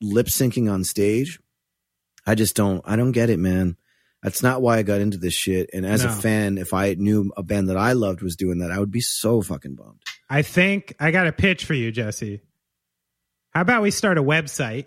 [0.00, 1.38] lip syncing on stage,
[2.26, 3.76] I just don't, I don't get it, man.
[4.22, 5.68] That's not why I got into this shit.
[5.72, 8.70] And as a fan, if I knew a band that I loved was doing that,
[8.70, 10.00] I would be so fucking bummed.
[10.30, 12.40] i think i got a pitch for you jesse
[13.52, 14.86] how about we start a website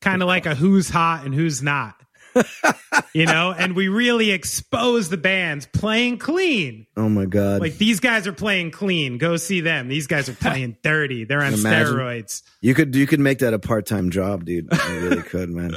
[0.00, 1.94] kind of like a who's hot and who's not
[3.14, 7.60] you know and we really expose the bands playing clean Oh my God.
[7.60, 9.18] Like these guys are playing clean.
[9.18, 9.88] Go see them.
[9.88, 11.24] These guys are playing dirty.
[11.24, 11.94] They're on Imagine.
[11.96, 12.42] steroids.
[12.60, 14.68] you could, you could make that a part time job, dude.
[14.70, 15.76] You really could, man.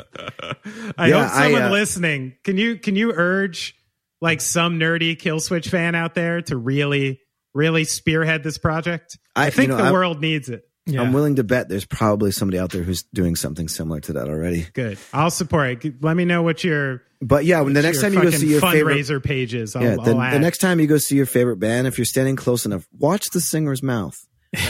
[0.98, 3.76] I Yeah, hope someone I, uh, listening can you can you urge
[4.22, 7.20] like some nerdy killswitch fan out there to really
[7.54, 9.18] really spearhead this project?
[9.36, 10.64] I- I, think you know, the I- world needs it.
[10.88, 11.02] Yeah.
[11.02, 14.28] I'm willing to bet there's probably somebody out there who's doing something similar to that
[14.28, 14.68] already.
[14.74, 15.00] Good.
[15.14, 16.04] I'll support it.
[16.04, 18.62] Let me know what your But yeah, when the next time you go see your
[18.62, 19.76] favorite fundraiser pages.
[19.76, 22.36] I'll, yeah, the, the next time you go see your favorite band, if you're standing
[22.36, 24.16] close enough, watch the singer's mouth.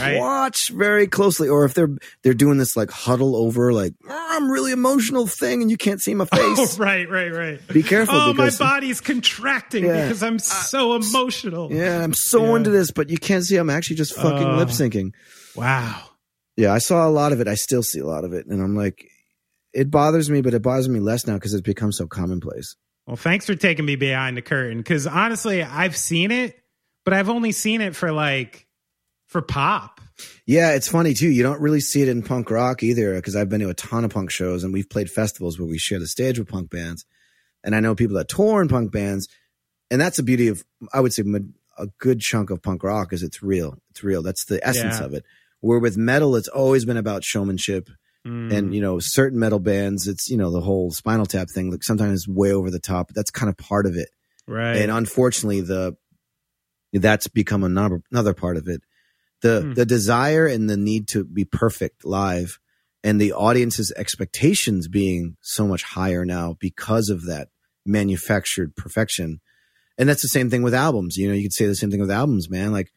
[0.00, 0.18] right?
[0.18, 4.50] Watch very closely, or if they're they're doing this like huddle over, like "Oh, I'm
[4.50, 6.76] really emotional thing, and you can't see my Oh, face.
[6.78, 7.68] right, right, right.
[7.68, 10.02] Be careful Oh, because my body's contracting Yeah.
[10.06, 11.70] because I'm so emotional.
[11.72, 12.56] yeah, I'm so Yeah.
[12.56, 13.56] into this, but you can't see.
[13.58, 14.56] I'm actually just fucking Oh.
[14.56, 15.12] lip syncing.
[15.56, 16.02] Wow.
[16.56, 17.48] Yeah, I saw a lot of it.
[17.48, 19.08] I still see a lot of it, and I'm like,
[19.72, 22.76] it bothers me, but it bothers me less now because it's become so commonplace.
[23.06, 26.58] Well, thanks for taking me behind the curtain because honestly, I've seen it,
[27.04, 28.66] but I've only seen it for like
[29.26, 30.00] for pop.
[30.46, 31.28] Yeah, it's funny too.
[31.28, 34.04] You don't really see it in punk rock either, because I've been to a ton
[34.04, 37.04] of punk shows and we've played festivals where we share the stage with punk bands,
[37.62, 39.28] and I know people that tour in punk bands,
[39.90, 41.22] and that's the beauty of I would say
[41.78, 43.76] a good chunk of punk rock is it's real.
[43.90, 44.22] It's real.
[44.22, 45.04] That's the essence Yeah.
[45.04, 45.24] of it.
[45.66, 47.88] Where with metal, it's always been about showmanship,
[48.26, 48.52] Mm.
[48.52, 51.70] and you know certain metal bands, it's you know the whole Spinal Tap thing.
[51.70, 53.08] Like sometimes it's way over the top.
[53.08, 54.08] But that's kind of part of it.
[54.48, 54.76] right.
[54.76, 55.96] and unfortunately the
[56.92, 58.80] that's become another another part of it
[59.42, 59.74] the Hmm.
[59.74, 62.58] the desire and the need to be perfect live
[63.04, 67.48] and the audience's expectations being so much higher now because of that
[67.84, 69.40] manufactured perfection
[69.98, 72.00] and that's the same thing with albums you know you could say the same thing
[72.00, 72.90] with albums man like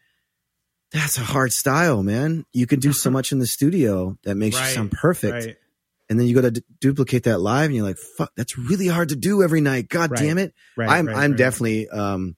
[0.91, 4.55] that's a hard style man you can do so much in the studio that makes
[4.57, 5.55] Right, you sound perfect Right.
[6.09, 8.87] and then you go to d- duplicate that live and you're like fuck that's really
[8.87, 10.89] hard to do every night god Right, damn it Right.
[10.89, 12.35] I'm I'm definitely um,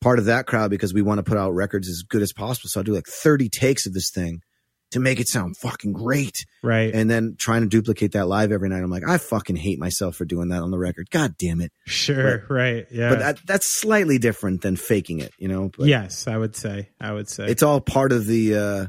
[0.00, 2.68] part of that crowd because we want to put out records as good as possible.
[2.68, 4.40] So I do like 30 takes of this thing
[4.94, 6.94] to make it sound fucking great, right.
[6.94, 8.80] and then trying to duplicate that live every night.
[8.80, 11.10] I'm like, I fucking hate myself for doing that on the record.
[11.10, 11.72] God damn it!
[11.84, 12.44] sure.
[12.48, 12.86] right.
[12.92, 13.08] Yeah.
[13.08, 15.72] But that, that's slightly different than faking it, you know.
[15.76, 16.90] But yes, I would say.
[17.00, 17.46] I would say.
[17.46, 18.86] it's all part of the uh,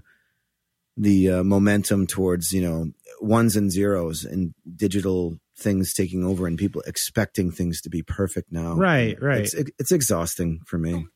[0.95, 6.60] the uh, momentum towards you know ones and zeros and digital things taking over and
[6.60, 8.76] people expecting things to be perfect now.
[8.76, 9.41] Right, right.
[9.41, 11.07] It's it's exhausting for me.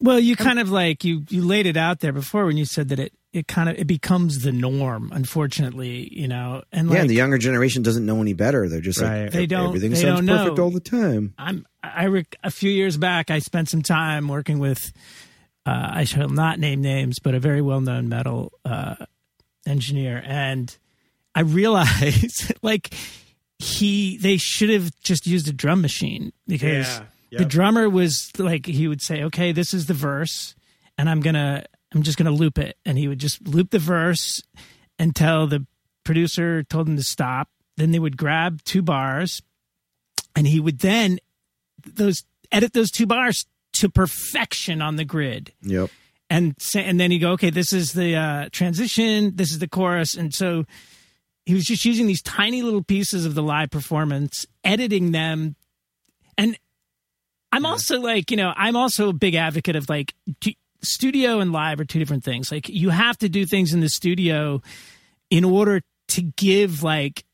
[0.00, 2.88] Well, you kind of like you you laid it out there before when you said
[2.88, 5.10] that it it kind of it becomes the norm.
[5.12, 8.68] Unfortunately, you know, and yeah, and the younger generation doesn't know any better.
[8.68, 9.24] They're just Right.
[9.24, 10.64] like They don't- Everything they sounds don't perfect know.
[10.64, 11.34] all the time.
[11.38, 14.92] I'm I rec- a few years back I spent some time working with
[15.66, 18.94] uh, I shall not name names, but a very well known metal uh,
[19.66, 20.74] engineer, and
[21.34, 22.94] I realized like
[23.58, 26.86] he they should have just used a drum machine because
[27.30, 30.54] Yeah, the drummer was like he would say, okay, this is the verse,
[30.96, 31.64] and I'm gonna
[31.94, 34.42] I'm just gonna loop it, and he would just loop the verse
[34.98, 35.66] until the
[36.04, 37.48] producer told him to stop.
[37.76, 39.42] Then they would grab two bars,
[40.34, 41.18] and he would then
[41.84, 45.52] those edit those two bars to perfection on the grid.
[45.62, 45.90] Yep.
[46.30, 49.68] and say, and then you go, okay, this is the uh, transition, this is the
[49.68, 50.64] chorus, and so
[51.46, 55.56] he was just using these tiny little pieces of the live performance, editing them,
[56.36, 56.58] and
[57.50, 61.52] I'm also like, you know, I'm also a big advocate of like t- studio and
[61.52, 62.50] live are two different things.
[62.52, 64.62] Like you have to do things in the studio
[65.30, 67.24] in order to give like,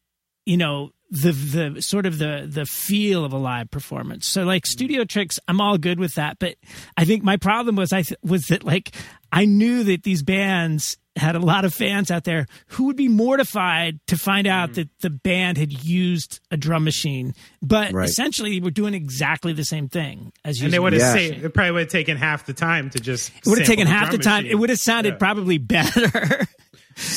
[0.46, 4.26] you know, the the sort of the the feel of a live performance.
[4.26, 6.38] So like studio tricks, I'm all good with that.
[6.38, 6.56] But
[6.96, 8.94] I think my problem was I th- was that like
[9.30, 13.08] I knew that these bands had a lot of fans out there who would be
[13.08, 14.74] mortified to find out Mm.
[14.74, 18.08] that the band had used a drum machine, but Right.
[18.08, 20.64] essentially we're doing exactly the same thing as you.
[20.64, 21.12] and they would have Yeah.
[21.12, 21.44] saved.
[21.44, 23.28] It probably would have taken half the time to just.
[23.30, 24.42] It would have sample taken half the time.
[24.44, 24.50] machine.
[24.50, 25.18] It would have sounded Yeah.
[25.18, 26.46] probably better.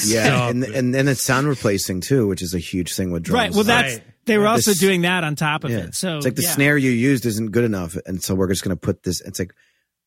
[0.07, 0.73] Yeah, Stop and it.
[0.75, 3.35] and then it's sound replacing too, which is a huge thing with drums.
[3.37, 3.53] right.
[3.53, 4.03] Well, that's Right.
[4.25, 5.77] they were also This- doing that on top of yeah.
[5.77, 5.93] it.
[5.95, 6.51] So it's like the yeah.
[6.55, 9.21] snare you used isn't good enough, and so we're just going to put this.
[9.21, 9.53] It's like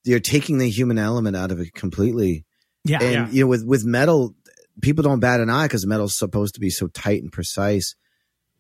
[0.05, 2.45] you're taking the human element out of it completely.
[2.85, 3.03] Yeah.
[3.03, 3.29] and Yeah.
[3.31, 4.35] you know, with with metal,
[4.81, 7.95] people don't bat an eye because metal's supposed to be so tight and precise.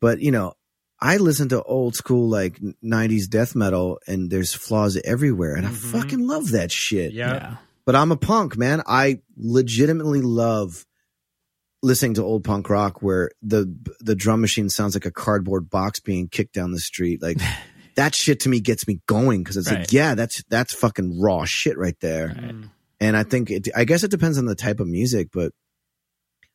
[0.00, 0.54] But you know,
[1.00, 5.70] I listen to old school like '90s death metal, and there's flaws everywhere, and Mhm.
[5.70, 7.12] I fucking love that shit.
[7.12, 7.34] Yeah.
[7.34, 7.56] yeah.
[7.86, 8.82] But I'm a punk, man.
[8.86, 10.86] I legitimately love
[11.82, 15.98] listening to old punk rock where the the drum machine sounds like a cardboard box
[16.00, 17.22] being kicked down the street.
[17.22, 17.38] Like
[17.96, 19.80] that shit to me gets me going because it's Right.
[19.80, 22.28] like, yeah, that's that's fucking raw shit right there.
[22.28, 22.70] Mm.
[23.00, 25.52] And I think it, I guess it depends on the type of music, but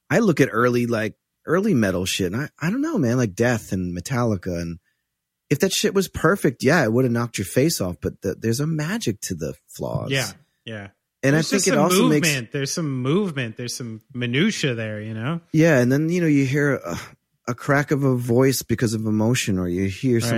[0.10, 1.16] I look at early like
[1.46, 4.80] early metal shit, and I I don't know, man, like Death and Metallica, and
[5.50, 7.98] if that shit was perfect, yeah, it would have knocked your face off.
[8.02, 10.30] But the, there's a magic to the flaws, Yeah.
[10.66, 10.88] Yeah.
[11.24, 12.24] and There's I think it also movement.
[12.24, 13.58] makes There's some movement.
[13.58, 15.02] There's some minutia there.
[15.02, 15.42] You know.
[15.52, 16.98] yeah, and then you know you hear a,
[17.48, 20.30] a crack of a voice because of emotion, or you hear Right.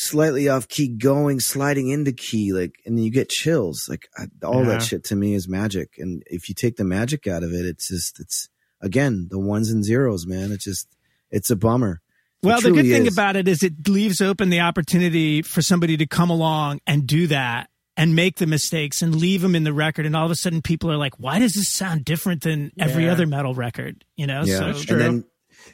[0.00, 3.88] Somebody slightly off key going, sliding into key, like, and you get chills.
[3.88, 4.70] Like I, all Yeah.
[4.70, 5.94] that shit to me is magic.
[5.98, 8.48] And if you take the magic out of it, it's just, it's
[8.80, 10.52] again, the ones and zeros, man.
[10.52, 10.88] It's just,
[11.30, 12.00] it's a bummer.
[12.42, 13.12] Well, the good thing is.
[13.12, 17.26] about it is it leaves open the opportunity for somebody to come along and do
[17.26, 17.68] that
[17.98, 20.06] and make the mistakes and leave them in the record.
[20.06, 23.04] And all of a sudden, people are like, "Why does this sound different than every
[23.04, 23.12] Yeah.
[23.12, 24.72] other metal record?" You know, yeah.
[24.72, 25.24] so and then,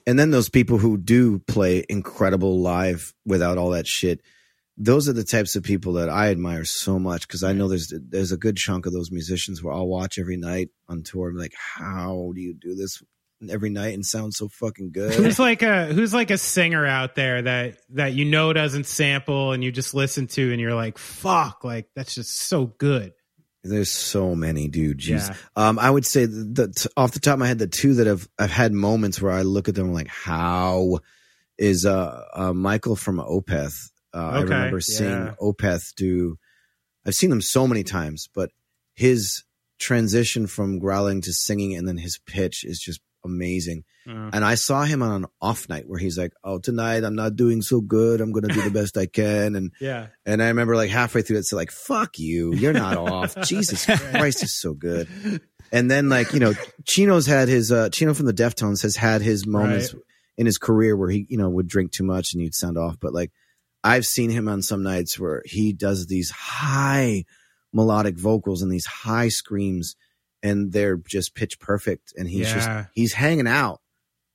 [0.07, 4.21] and then those people who do play incredible live without all that shit.
[4.79, 7.93] Those are the types of people that I admire so much because I know there's
[8.09, 11.33] there's a good chunk of those musicians where I'll watch every night on tour.
[11.33, 13.03] be like, how do you do this
[13.51, 15.15] every night and sound so fucking good?
[15.15, 19.53] Who's like a who's like a singer out there that that you know doesn't sample
[19.53, 23.15] and you just listen to and you're like, fuck, like that's just so good.
[23.69, 24.99] There's so many, dude.
[24.99, 25.29] Jeez.
[25.29, 25.37] Yeah.
[25.57, 28.29] Um, I would say the off the top of my head, the two that have
[28.39, 31.01] I've had moments where I look at them like, how
[31.59, 33.91] is uh, uh Michael from Opeth?
[34.15, 35.35] Uh, I remember seeing yeah.
[35.41, 36.39] Opeth do.
[37.07, 38.51] I've seen him so many times, but
[38.95, 39.45] his
[39.79, 43.85] transition from growling to singing and then his pitch is just amazing.
[44.09, 47.17] Uh, And I saw him on an off night where he's like, "Oh, tonight I'm
[47.17, 48.21] not doing so good.
[48.21, 50.07] I'm going to do the best I can." And yeah.
[50.25, 52.55] and I remember like halfway through it's like, fuck you.
[52.55, 53.35] You're not off.
[53.47, 55.09] Jesus Christ is so good.
[55.73, 56.55] And then like, you know,
[56.87, 60.03] Chino's had his uh Chino from the Deftones has had his moments Right.
[60.39, 62.97] in his career where he, you know, would drink too much and he'd sound off.
[63.01, 63.33] But like
[63.83, 67.25] I've seen him on some nights where he does these high
[67.73, 69.97] melodic vocals and these high screams
[70.43, 72.55] and they're just pitch perfect and he's Yeah.
[72.55, 73.81] just he's hanging out.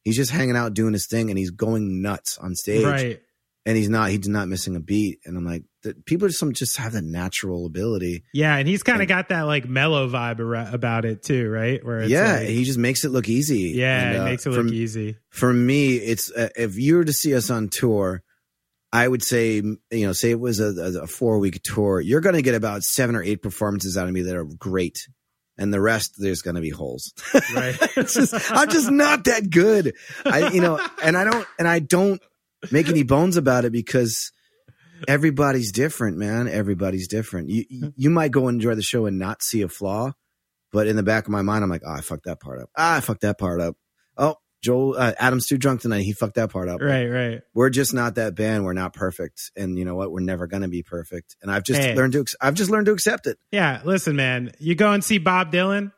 [0.04, 3.22] He's just hanging out doing his thing and he's going nuts on stage Right.
[3.68, 6.54] and he's not he's not missing a beat and i'm like the, people just some
[6.54, 10.40] just have the natural ability Yeah, and he's kind of got that like mellow vibe
[10.40, 11.84] ar- about it too, right?
[11.86, 14.46] Where it's yeah like- he just makes it look easy yeah, And, it uh, makes
[14.48, 15.18] it for, look easy.
[15.30, 18.24] for me it's uh, if you were to see us on tour
[18.92, 20.66] i would say you know say it was a,
[21.00, 24.08] a, a four week tour you're going to get about seven or eight performances out
[24.08, 25.08] of me that are great
[25.62, 27.14] and the rest there's going to be holes.
[27.56, 27.78] Right.
[27.98, 29.94] it's just i'm just not that good.
[30.26, 32.22] I you know and i don't and i don't
[32.72, 34.32] make any bones about it because
[35.08, 36.48] everybody's different man.
[36.48, 37.50] Everybody's different.
[37.50, 40.12] You you- you might go enjoy the show and not see a flaw
[40.74, 42.70] but in the back of my mind i'm like oh i fucked that part up.
[42.78, 43.76] Ah, i fucked that part up.
[44.18, 47.42] Oh joel uh, adam's too drunk tonight he fucked that part up right, right.
[47.54, 50.68] we're just not that band we're not perfect and you know what we're never gonna
[50.68, 51.96] be perfect and i've just Hey.
[51.96, 54.52] learned to i've just learned to accept it Yeah, listen, man.
[54.60, 55.92] You go and see Bob Dylan.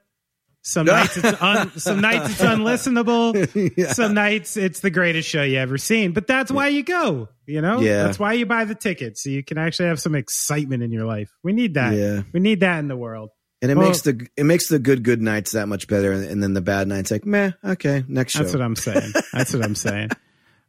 [0.65, 3.33] Some nights it's un, some nights it's unlistenable.
[3.77, 3.91] Yeah.
[3.91, 6.13] Some nights it's the greatest show you ever seen.
[6.13, 7.27] But that's why you go.
[7.45, 8.03] You know, Yeah.
[8.03, 11.05] that's why you buy the ticket so you can actually have some excitement in your
[11.05, 11.29] life.
[11.43, 11.93] We need that.
[11.95, 12.21] Yeah.
[12.31, 13.31] We need that in the world.
[13.63, 16.23] And it Well- makes the it makes the good good nights that much better, and,
[16.25, 17.51] and then the bad nights like meh.
[17.63, 18.39] Okay, next show.
[18.43, 19.13] That's what I'm saying.
[19.33, 20.09] That's what I'm saying.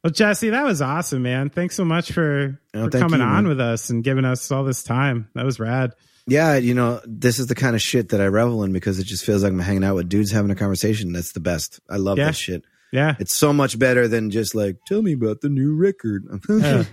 [0.05, 1.49] Well, Jesse, that was awesome, man.
[1.49, 4.63] Thanks so much for, Oh, for coming you, on with us and giving us all
[4.63, 5.31] this time.
[5.35, 5.93] That was rad.
[6.27, 9.05] yeah, you know, this is the kind of shit that I revel in because it
[9.05, 11.15] just feels like I'm hanging out with dudes having a conversation.
[11.15, 11.81] That's the best.
[11.89, 12.27] I love Yeah.
[12.27, 12.65] that shit.
[12.93, 16.25] Yeah, It's so much better than just like tell me about the new record.
[16.51, 16.85] Yeah.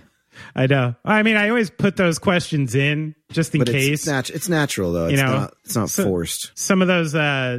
[0.54, 0.94] I know.
[1.04, 4.06] I mean, I always put those questions in just in but case.
[4.06, 5.06] it's, it's natural though.
[5.06, 5.54] You It's know, not.
[5.64, 6.52] It's not so- forced.
[6.54, 7.58] some of those uh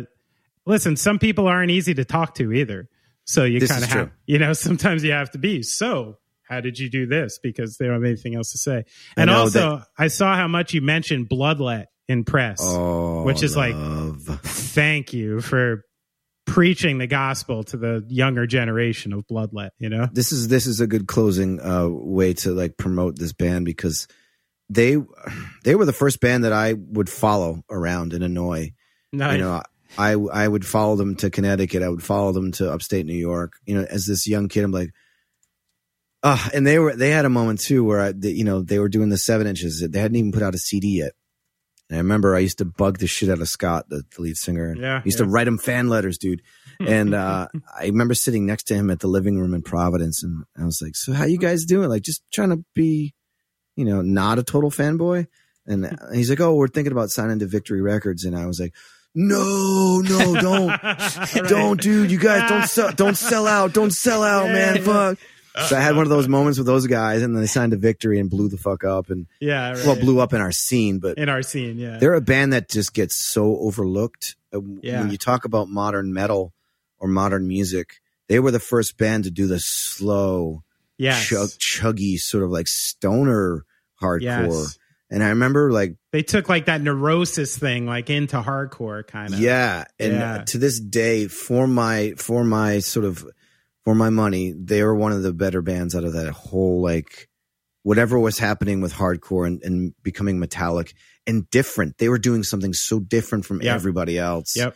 [0.66, 2.88] listen some people aren't easy to talk to either
[3.26, 4.12] so you kind of have true.
[4.28, 6.18] you know sometimes you have to be so
[6.48, 8.86] how did you do this because they don't have anything else to say
[9.18, 13.58] and know also i saw how much you mentioned bloodlet in press Oh, which is
[13.58, 13.76] like
[14.44, 15.84] thank you for
[16.54, 20.80] preaching the gospel to the younger generation of bloodlet you know this is this is
[20.80, 24.08] a good closing uh, way to like promote this band because
[24.70, 24.98] they
[25.64, 28.74] they were the first band that I would follow around and annoy.
[29.12, 29.34] nice.
[29.34, 29.62] You know,
[29.98, 31.84] I I would follow them to Connecticut.
[31.84, 33.54] I would follow them to upstate New York.
[33.66, 34.92] You know, as this young kid, I'm like,
[36.24, 38.80] ah, and they were they had a moment too where I, they, you know, they
[38.80, 39.86] were doing the seven inches.
[39.88, 41.12] They hadn't even put out a CD yet.
[41.94, 44.36] And I remember I used to bug the shit out of Scott, the, the lead
[44.36, 44.66] singer.
[44.72, 45.26] and Yeah, I used yeah.
[45.26, 46.42] to write him fan letters, dude.
[46.80, 47.50] And uh,
[47.80, 50.82] I remember sitting next to him at the living room in Providence, and I was
[50.82, 51.90] like, "So how you guys doing?
[51.90, 53.14] Like, just trying to be,
[53.76, 55.28] you know, not a total fanboy."
[55.68, 58.74] And he's like, "Oh, we're thinking about signing to Victory Records," and I was like,
[59.14, 60.82] "No, no, don't,
[61.48, 62.10] don't, dude.
[62.10, 64.82] You guys don't sell, don't sell out, don't sell out, man.
[64.82, 65.20] Fuck."
[65.68, 67.78] So I had one of those moments with those guys, and then they signed a
[67.78, 69.86] Victory and blew the fuck up, and yeah right.
[69.86, 72.70] well, blew up in our scene, but in our scene yeah they're a band that
[72.70, 74.36] just gets so overlooked.
[74.54, 75.02] Uh, Yeah.
[75.02, 76.54] When you talk about modern metal
[77.00, 80.64] or modern music, they were the first band to do the slow,
[80.98, 83.66] yeah, chug, chuggy sort of like stoner
[84.02, 84.22] hardcore.
[84.22, 84.78] yes
[85.10, 89.40] And I remember like, they took like that neurosis thing like into hardcore kind of
[89.40, 90.44] yeah, and Yeah.
[90.48, 93.26] to this day, for my for my sort of
[93.86, 97.28] for my money, they were one of the better bands out of that whole like
[97.84, 100.94] whatever was happening with hardcore and, and becoming metallic
[101.28, 101.98] and different.
[101.98, 103.76] They were doing something so different from Yep.
[103.76, 104.56] everybody else.
[104.56, 104.76] Yep.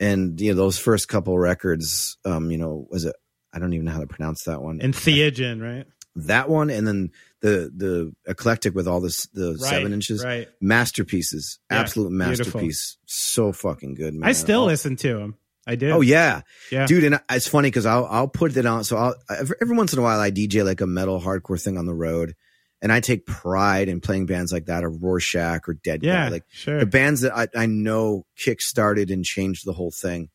[0.00, 3.14] And you know, those first couple records, um, you know, was it
[3.52, 4.80] I don't even know how to pronounce that one.
[4.80, 5.86] And Theogen, right?
[6.16, 7.10] that one and then
[7.42, 10.48] the the eclectic with all this the Right, seven inches Right.
[10.60, 11.58] masterpieces.
[11.70, 12.60] Yeah, Absolute beautiful.
[12.60, 12.96] masterpiece.
[13.06, 14.28] So fucking good, man.
[14.28, 15.34] I still Oh, listen to him.
[15.68, 15.90] I do.
[15.90, 16.40] Oh yeah,
[16.72, 16.86] Yeah.
[16.86, 18.82] dude, and it's funny because I'll I'll put it on.
[18.84, 21.76] So I'll every, every once in a while I DJ like a metal hardcore thing
[21.78, 22.34] on the road,
[22.82, 26.24] and I take pride in playing bands like that, or Rorschach or Dead Yeah.
[26.24, 26.80] Guy, like sure.
[26.80, 30.30] the bands that I, I know kick started and changed the whole thing.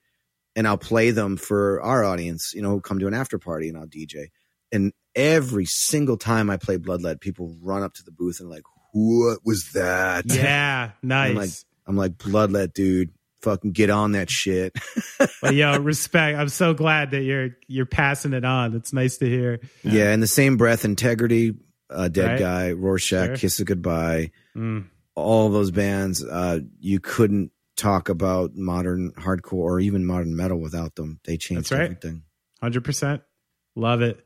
[0.55, 3.69] And I'll play them for our audience, you know, who come to an after party
[3.69, 4.27] and I'll DJ.
[4.71, 8.61] And every single time I play Bloodlet, people run up to the booth and like,
[8.91, 10.25] what was that?
[10.27, 10.91] yeah.
[11.01, 11.29] Nice.
[11.31, 11.49] I'm like,
[11.87, 13.09] I'm like, Bloodlet, dude,
[13.43, 14.73] fucking get on that shit.
[15.41, 16.37] but yo, respect.
[16.39, 18.75] I'm so glad that you're you're passing it on.
[18.75, 19.59] It's nice to hear.
[19.83, 20.13] Yeah.
[20.13, 21.53] in the same breath, Integrity,
[21.89, 22.39] uh, Dead Right.
[22.39, 23.35] Guy, Rorschach, Sure.
[23.37, 24.85] Kiss It Goodbye, Mm.
[25.15, 30.95] all those bands, uh, you couldn't talk about modern hardcore or even modern metal without
[30.95, 31.19] them.
[31.25, 31.81] They changed That's right.
[31.85, 32.23] everything.
[32.61, 33.21] Hundred percent.
[33.75, 34.19] Love it.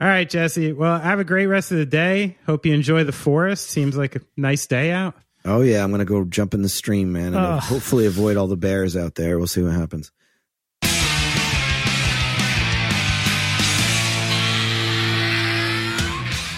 [0.00, 0.72] All right, Jesse.
[0.72, 2.36] Well, have a great rest of the day.
[2.46, 3.68] Hope you enjoy the forest.
[3.70, 5.14] Seems like a nice day out.
[5.48, 7.62] Oh yeah, I'm gonna go jump in the stream, man, and Ugh.
[7.62, 9.38] hopefully avoid all the bears out there.
[9.38, 10.12] We'll see what happens.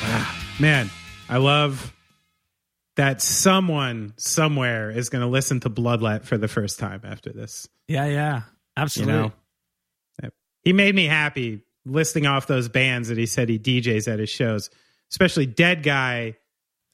[0.03, 0.91] Ah, man,
[1.29, 1.95] I love
[2.97, 7.69] that someone somewhere is going to listen to Bloodlet for the first time after this.
[7.89, 8.43] Yeah, yeah,
[8.77, 9.15] absolutely.
[9.15, 9.37] You absolutely.
[10.23, 10.31] know,
[10.65, 14.29] he made me happy listing off those bands that he said he DJs at his
[14.29, 14.69] shows,
[15.11, 16.37] especially Dead Guy.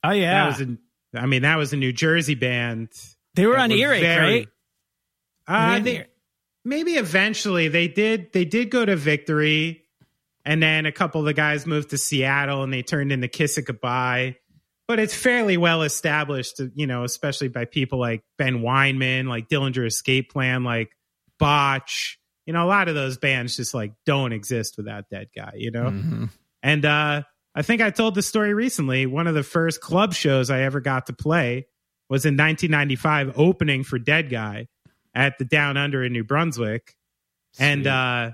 [0.05, 0.77] oh That yeah, was a,
[1.15, 2.89] I mean, that was a New Jersey band.
[3.35, 4.49] they were on were Earache, very- right?
[5.49, 6.07] Uh, they they,
[6.65, 8.33] maybe eventually they did.
[8.33, 9.83] They did go to Victory,
[10.45, 13.57] and then a couple of the guys moved to Seattle, and they turned into Kiss
[13.59, 14.37] It Goodbye.
[14.89, 19.87] But it's fairly well established, you know, especially by people like Ben Weinman, like Dillinger
[19.87, 20.91] Escape Plan, like
[21.39, 22.19] Botch.
[22.47, 25.53] You know, a lot of those bands just like don't exist without that guy.
[25.57, 26.31] You know, Mhm.
[26.63, 27.23] and uh,
[27.57, 29.07] I think I told the story recently.
[29.07, 31.67] One of the first club shows I ever got to play
[32.11, 34.69] was in 1995, opening for Dead Guy
[35.15, 36.95] at the Down Under in New Brunswick,
[37.59, 38.33] and uh,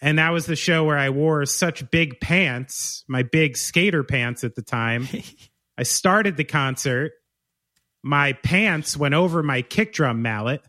[0.00, 4.42] and that was the show where I wore such big pants, my big skater pants
[4.42, 5.06] at the time.
[5.78, 7.12] I started the concert.
[8.02, 10.62] My pants went over my kick drum mallet,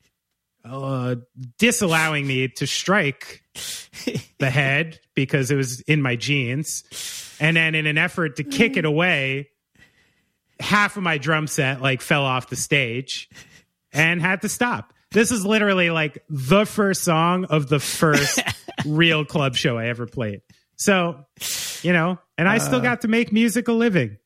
[0.64, 1.16] uh,
[1.58, 3.39] disallowing me to strike
[4.38, 6.84] the head because it was in my jeans.
[7.40, 9.50] And then, in an effort to kick it away,
[10.60, 13.28] half of my drum set like fell off the stage
[13.92, 14.92] and had to stop.
[15.10, 18.40] This is literally like the first song of the first
[18.86, 20.42] real club show I ever played.
[20.76, 21.26] So,
[21.82, 22.82] you know, and I still uh.
[22.82, 24.18] got to make music a living.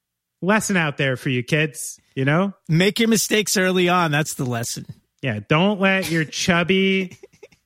[0.43, 2.53] Lesson out there for you kids, you know?
[2.69, 4.11] Make your mistakes early on.
[4.11, 4.85] That's the lesson.
[5.23, 7.17] Yeah, don't let your chubby,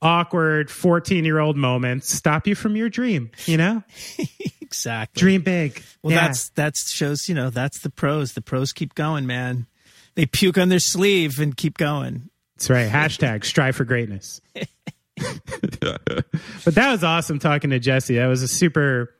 [0.02, 3.82] awkward 14 year old moments stop you from your dream, you know?
[4.68, 5.18] Exactly.
[5.18, 5.82] Dream big.
[6.02, 6.26] Well, Yeah.
[6.26, 8.34] that's that shows you know that's the pros.
[8.34, 9.66] The pros keep going, man.
[10.14, 12.28] They puke on their sleeve and keep going.
[12.54, 12.90] That's right.
[12.90, 14.42] Hashtag strive for greatness.
[14.54, 18.16] but that was awesome talking to Jesse.
[18.16, 19.14] That was a super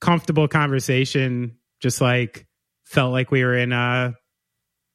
[0.00, 1.58] comfortable conversation.
[1.80, 2.46] Just like
[2.84, 4.12] felt like we were in uh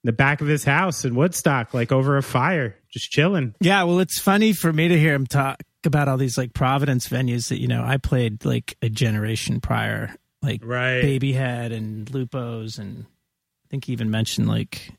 [0.04, 3.54] the back of his house in Woodstock, like over a fire, just chilling.
[3.60, 7.08] Yeah, well, it's funny for me to hear him talk about all these like Providence
[7.10, 11.02] venues that you know I played like a generation prior, like Right.
[11.02, 14.92] Babyhead and Lupos, and I think he even mentioned like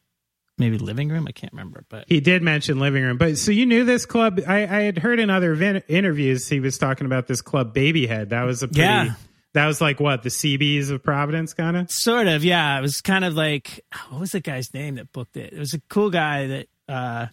[0.58, 1.26] maybe Living Room.
[1.26, 4.40] I can't remember, but He did mention living room, but so you knew this club.
[4.46, 8.30] I, I had heard in other vin- interviews he was talking about this club Babyhead.
[8.30, 8.80] That was a pretty.
[8.82, 9.14] Yeah.
[9.54, 11.90] That was like what the CBs of Providence, kind of.
[11.90, 12.78] Sort of, yeah.
[12.78, 15.52] It was kind of like what was the guy's name that booked it?
[15.52, 17.26] It was a cool guy that uh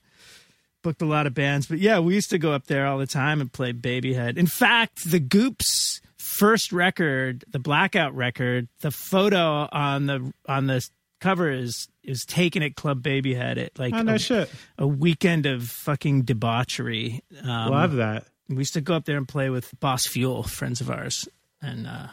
[0.83, 1.67] booked a lot of bands.
[1.67, 4.37] But yeah, we used to go up there all the time and play Babyhead.
[4.37, 10.87] In fact, the Goops first record, the Blackout record, the photo on the on the
[11.19, 15.67] cover is is taken at Club Babyhead at like Oh no a, a weekend of
[15.67, 17.21] fucking debauchery.
[17.43, 18.25] Um, Love that.
[18.49, 21.27] we used to go up there and play with Boss Fuel, friends of ours,
[21.67, 22.07] and uh,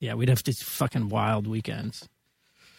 [0.00, 2.08] yeah, we'd have these fucking wild weekends.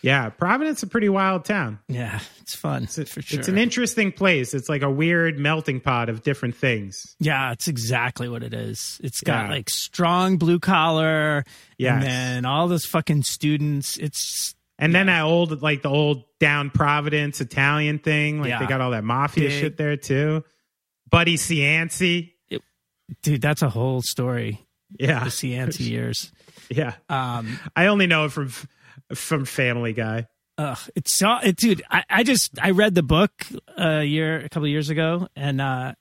[0.02, 1.80] Yeah, Providence is a pretty wild town.
[1.88, 3.40] Yeah, it's fun It's, for sure.
[3.40, 4.54] it's an interesting place.
[4.54, 7.16] It's like a weird melting pot of different things.
[7.20, 9.00] yeah, it's exactly what it is.
[9.02, 9.52] It's got Yeah.
[9.52, 11.46] like strong blue collar,
[11.78, 13.96] yeah, and then all those fucking students.
[13.98, 18.60] It's And then that old, like the old down Providence Italian thing, like Yeah.
[18.60, 19.62] they got all that mafia Big.
[19.62, 20.44] shit there too.
[21.10, 22.34] Buddy Cianci,
[23.22, 24.60] dude, that's a whole story.
[25.00, 26.32] Yeah, The Cianci years.
[26.70, 26.94] Yeah.
[27.10, 28.52] Um, I only know it from
[29.14, 30.28] from Family Guy.
[30.58, 31.82] Ugh, it's so, it, dude.
[31.90, 33.32] I, I just I read the book
[33.76, 35.94] a year, a couple of years ago, and uh,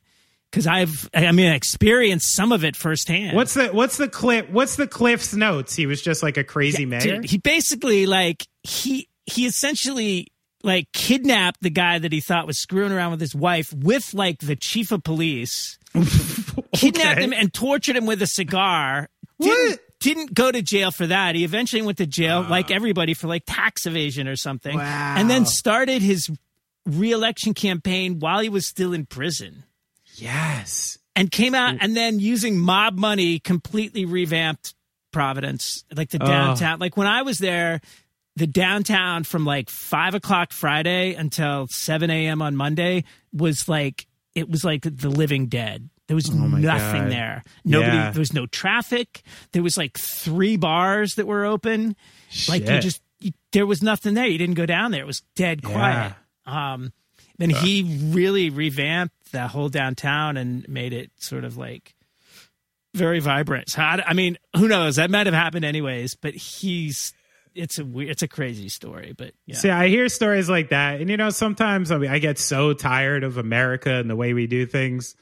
[0.51, 3.35] because I've I mean I experienced some of it firsthand.
[3.35, 4.51] What's the what's the clip?
[4.51, 5.75] What's the Cliff's notes?
[5.75, 7.01] He was just like a crazy mayor.
[7.01, 10.29] Dude, he basically like he he essentially
[10.63, 14.39] like kidnapped the guy that he thought was screwing around with his wife with like
[14.41, 15.79] the chief of police.
[16.75, 17.23] Kidnapped Okay.
[17.25, 19.09] him and tortured him with a cigar.
[19.41, 19.81] Didn't, What?
[20.01, 21.35] didn't go to jail for that.
[21.35, 24.77] He eventually went to jail, like everybody, for like tax evasion or something.
[24.77, 25.15] Wow.
[25.17, 26.31] And then started his
[26.87, 29.65] reelection campaign while he was still in prison
[30.17, 30.99] Yes.
[31.15, 34.75] and came out and then using mob money completely revamped
[35.13, 36.27] Providence, like the Oh.
[36.27, 36.79] downtown.
[36.79, 37.83] Like when I was there,
[38.35, 42.41] the downtown from like five o'clock Friday until seven a.m.
[42.41, 45.89] on Monday was like it was like the living dead.
[46.09, 47.13] There was Oh nothing God.
[47.13, 47.45] there.
[47.65, 47.97] Nobody.
[47.97, 48.11] Yeah.
[48.11, 49.23] There was no traffic.
[49.53, 51.97] There was like three bars that were open.
[52.49, 54.27] Like you just you, there was nothing there.
[54.27, 55.03] You didn't go down there.
[55.03, 56.15] It was dead quiet.
[56.45, 56.93] Um,
[57.39, 61.95] then he really revamped that whole downtown and made it sort of like
[62.95, 63.71] very vibrant.
[63.71, 64.97] So I, I mean, who knows?
[64.97, 66.15] That might have happened anyways.
[66.15, 67.15] But he's
[67.55, 69.15] it's a weird, it's a crazy story.
[69.17, 72.19] But yeah, See, I hear stories like that, and you know, sometimes I mean, I
[72.19, 75.15] get so tired of America and the way we do things.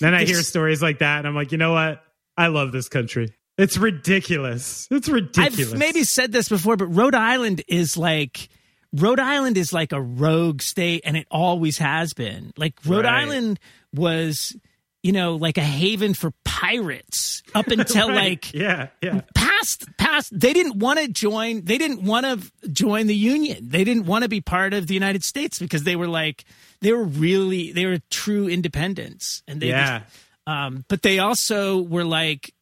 [0.00, 2.02] Then I hear stories like that, and I'm like, you know what?
[2.36, 3.34] I love this country.
[3.58, 4.86] It's ridiculous.
[4.90, 5.72] It's ridiculous.
[5.72, 8.48] I've maybe said this before, but Rhode Island is like
[8.92, 12.52] Rhode Island is like a rogue state, and it always has been.
[12.56, 13.22] Like Rhode Right.
[13.22, 13.60] Island
[13.94, 14.56] was,
[15.02, 18.16] you know, like a haven for pirates up until Right.
[18.30, 19.22] like yeah, yeah.
[19.34, 23.82] past past they didn't want to join they didn't want to join the union they
[23.82, 26.44] didn't want to be part of the united states because they were like
[26.80, 30.00] they were really they were true independents and they Yeah.
[30.00, 30.16] just,
[30.46, 32.52] um but they also were like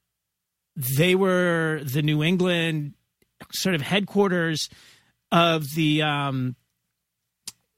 [0.77, 2.95] they were the new england
[3.53, 4.69] sort of headquarters
[5.33, 6.55] of the um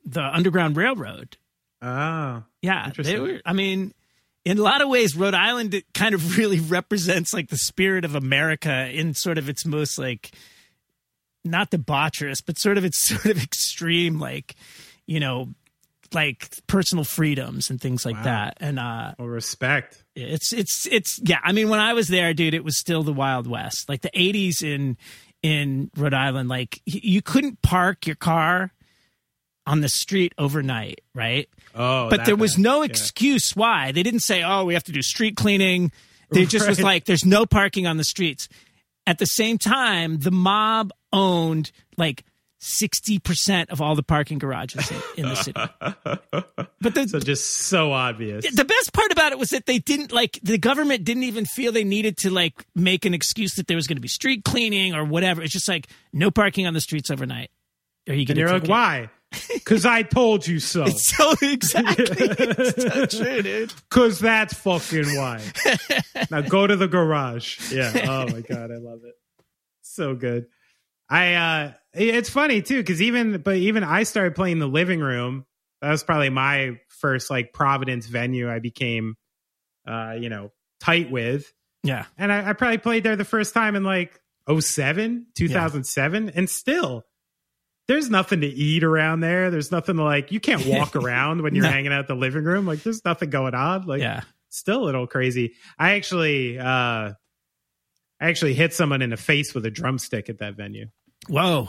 [0.05, 1.37] the underground railroad
[1.83, 3.41] Oh, yeah, they were.
[3.47, 3.95] I mean,
[4.45, 8.15] in a lot of ways, Rhode Island kind of really represents like the spirit of
[8.15, 10.31] America in sort of its most like
[11.45, 14.55] not debaucherous, but sort of its sort of extreme, like
[15.07, 15.49] you know,
[16.13, 18.23] like personal freedoms and things like Wow.
[18.25, 18.57] that.
[18.61, 20.03] And uh, well, respect.
[20.17, 21.39] it's it's it's yeah.
[21.43, 24.11] I mean, when I was there, dude, it was still the Wild West, like the
[24.11, 24.97] '80s in
[25.43, 26.49] in Rhode Island.
[26.49, 28.73] Like you couldn't park your car
[29.67, 31.49] on the street overnight, right?
[31.75, 32.63] Oh, but there was bad.
[32.63, 32.87] no Yeah.
[32.87, 35.93] excuse why they didn't say oh we have to do street cleaning
[36.31, 38.49] they just was like there's no parking on the streets
[39.07, 42.25] at the same time the mob owned like
[42.61, 45.53] 60% of all the parking garages in, in the city
[46.81, 48.45] but the, So just so obvious.
[48.55, 51.73] the best part about it was that they didn't like the government didn't even feel
[51.73, 54.95] they needed to like make an excuse that there was going to be street cleaning
[54.95, 57.51] or whatever it's just like no parking on the streets overnight
[58.09, 59.09] Are you and get you're like, why?
[59.55, 60.87] Because I told you so.
[60.87, 65.41] so exactly it's so true dude Because that's fucking why.
[66.31, 67.73] now go to the garage.
[67.73, 67.93] Yeah.
[68.09, 69.15] Oh my god, I love it.
[69.83, 70.47] So good.
[71.09, 75.45] I uh it's funny too because even but even I started playing the living room.
[75.83, 79.17] That was probably my first like Providence venue I became
[79.87, 80.51] uh you know
[80.81, 81.53] tight with.
[81.85, 86.49] yeah And I, I probably played there the first time in like 07, 2007 and
[86.51, 87.05] still
[87.91, 89.51] there's nothing to eat around there.
[89.51, 91.71] There's nothing to like you can't walk around when you're No.
[91.73, 92.65] hanging out the living room.
[92.65, 93.85] Like there's nothing going on.
[93.87, 95.55] Like yeah still a little crazy.
[95.77, 97.15] I actually uh I
[98.21, 100.87] actually hit someone in the face with a drumstick at that venue.
[101.29, 101.69] whoa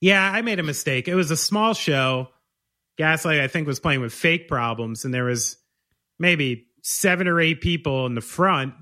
[0.00, 1.06] Yeah, I made a mistake.
[1.06, 2.28] It was a small show.
[2.96, 5.58] Gaslight, I think, was playing with fake problems, and there was
[6.18, 8.72] maybe seven or eight people in the front,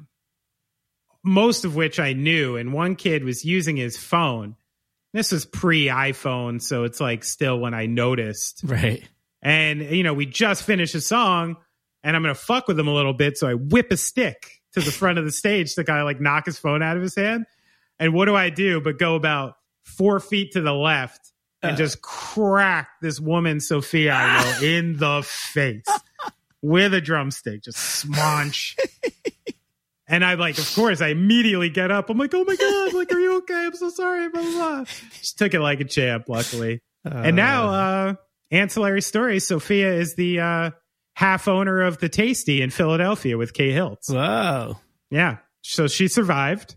[1.25, 4.55] most of which I knew, and one kid was using his phone.
[5.15, 8.63] This was pre iPhone, so it's like still when I noticed.
[8.65, 9.03] right
[9.41, 11.57] And, you know, we just finished a song
[12.03, 13.39] and I'm going to fuck with him a little bit.
[13.39, 16.21] So I whip a stick to the front of the stage to kind of like
[16.21, 17.47] knock his phone out of his hand.
[18.01, 19.55] And what do I do but go about
[19.85, 21.33] four feet to the left
[21.63, 21.77] and uh.
[21.77, 25.87] just crack this woman, Sophia, I know, in the face
[26.61, 28.77] with a drumstick, just smunch.
[30.15, 32.09] And I like, of course, I immediately get up.
[32.09, 33.67] I'm like, oh my God, like, are you okay?
[33.67, 34.29] I'm so sorry.
[34.29, 34.85] Blah, blah, blah.
[35.19, 36.83] Just took it like a champ, luckily.
[37.05, 38.15] and now, uh,
[38.53, 39.45] ancillary stories.
[39.45, 40.71] Sophia is the uh,
[41.17, 44.09] half owner of the Tasty in Philadelphia with Kay Hiltz.
[44.09, 44.79] Whoa.
[45.11, 45.39] Yeah.
[45.63, 46.77] So she survived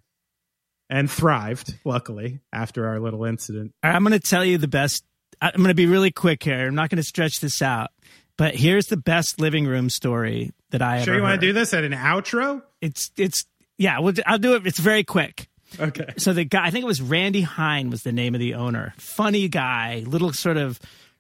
[0.90, 3.72] and thrived, luckily, after our little incident.
[3.84, 5.04] I'm going to tell you the best.
[5.40, 6.66] I'm going to be really quick here.
[6.66, 7.92] I'm not going to stretch this out,
[8.38, 11.54] but here's the best living room story that I Sure, ever you want to do
[11.54, 12.62] this at an outro?
[12.82, 13.46] It's it's
[13.78, 14.00] yeah.
[14.00, 14.66] We'll, I'll do it.
[14.66, 15.50] It's very quick.
[15.80, 16.14] Okay.
[16.18, 18.94] So the guy, I think it was Randy Hine was the name of the owner.
[18.98, 20.80] Funny guy, little sort of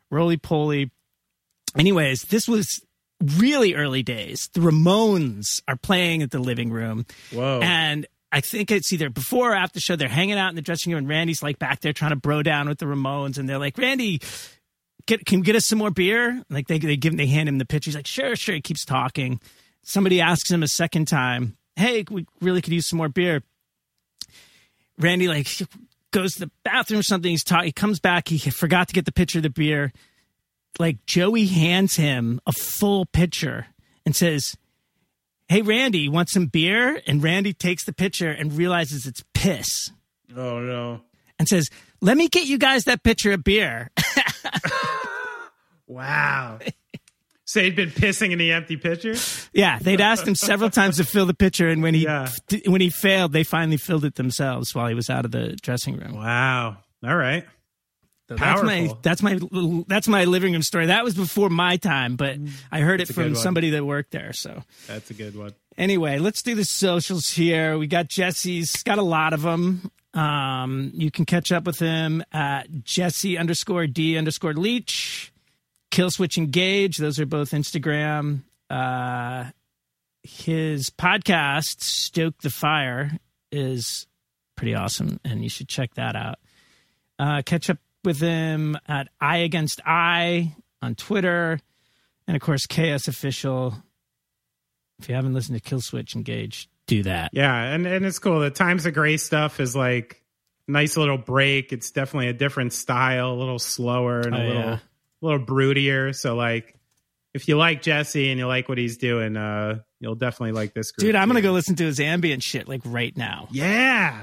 [0.09, 0.91] roly poly.
[1.77, 2.81] Anyways, this was
[3.21, 4.49] really early days.
[4.53, 7.05] The Ramones are playing at the living room.
[7.31, 7.59] Whoa.
[7.61, 9.95] And I think it's either before or after the show.
[9.95, 12.43] They're hanging out in the dressing room, and Randy's like back there trying to bro
[12.43, 14.21] down with the Ramones, and they're like, "Randy,
[15.07, 17.49] get, can you get us some more beer?" Like they they give him, they hand
[17.49, 17.89] him the pitcher.
[17.89, 19.39] He's like, "Sure, sure." He keeps talking.
[19.83, 23.41] Somebody asks him a second time, "Hey, we really could use some more beer."
[24.99, 25.47] Randy like
[26.11, 27.29] goes to the bathroom or something.
[27.31, 27.65] He's talking.
[27.67, 28.27] He comes back.
[28.29, 29.91] He forgot to get the pitcher of the beer.
[30.79, 33.67] Like Joey hands him a full pitcher
[34.05, 34.55] and says,
[35.47, 39.91] "Hey, Randy, you want some beer?" And Randy takes the pitcher and realizes it's piss
[40.35, 41.01] Oh no.
[41.39, 41.69] and says,
[42.01, 43.89] "Let me get you guys that pitcher of beer."
[45.87, 46.59] Wow.
[47.45, 49.15] so he'd been pissing in the empty pitcher?
[49.53, 52.29] yeah, they'd asked him several times to fill the pitcher, and when he Yeah.
[52.65, 55.97] when he failed, they finally filled it themselves while he was out of the dressing
[55.97, 56.13] room.
[56.15, 56.77] Wow.
[57.05, 57.45] All right.
[58.27, 59.39] So that's my that's my
[59.87, 60.87] that's my living room story.
[60.87, 62.49] That was before my time, but mm.
[62.69, 64.33] I heard it from somebody that worked there.
[64.33, 65.53] So That's a good one.
[65.77, 67.77] anyway, let's do the socials here.
[67.77, 69.89] We got Jesse's got a lot of them.
[70.17, 75.31] Um, you can catch up with him at Jesse underscore D underscore Leach,
[75.91, 76.97] Killswitch Engage.
[76.97, 78.41] Those are both Instagram.
[78.67, 79.51] Uh,
[80.23, 83.11] his podcast Stoke the Fire
[83.51, 84.07] is
[84.55, 86.39] pretty awesome, and you should check that out.
[87.19, 91.59] Uh, catch up with him at Eye Against Eye on Twitter,
[92.27, 93.75] and of course KS Official.
[94.99, 97.31] If you haven't listened to Killswitch Engage, do that.
[97.33, 98.39] Yeah, and, and it's cool.
[98.39, 100.21] The Times of Grace stuff is like
[100.67, 101.71] nice little break.
[101.73, 104.73] It's definitely a different style, a little slower and a Oh, little yeah.
[104.75, 106.15] a little broodier.
[106.15, 106.73] So like
[107.33, 110.91] if you like Jesse and you like what he's doing, uh, you'll definitely like this
[110.91, 111.05] group.
[111.07, 113.47] Dude, I'm gonna go listen to his ambient shit like right now.
[113.51, 114.19] Yeah.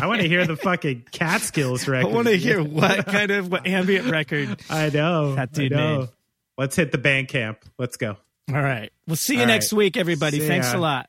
[0.00, 2.10] I want to hear the fucking Catskills record.
[2.10, 4.60] I want to hear what kind of what ambient record.
[4.70, 5.36] I know.
[5.36, 5.98] that dude know.
[6.00, 6.08] made.
[6.58, 7.56] Let's hit the Bandcamp.
[7.78, 8.16] Let's go.
[8.52, 9.78] All right, we'll see you All next right.
[9.78, 10.38] week, everybody.
[10.38, 10.78] See Thanks ya.
[10.78, 11.08] a lot.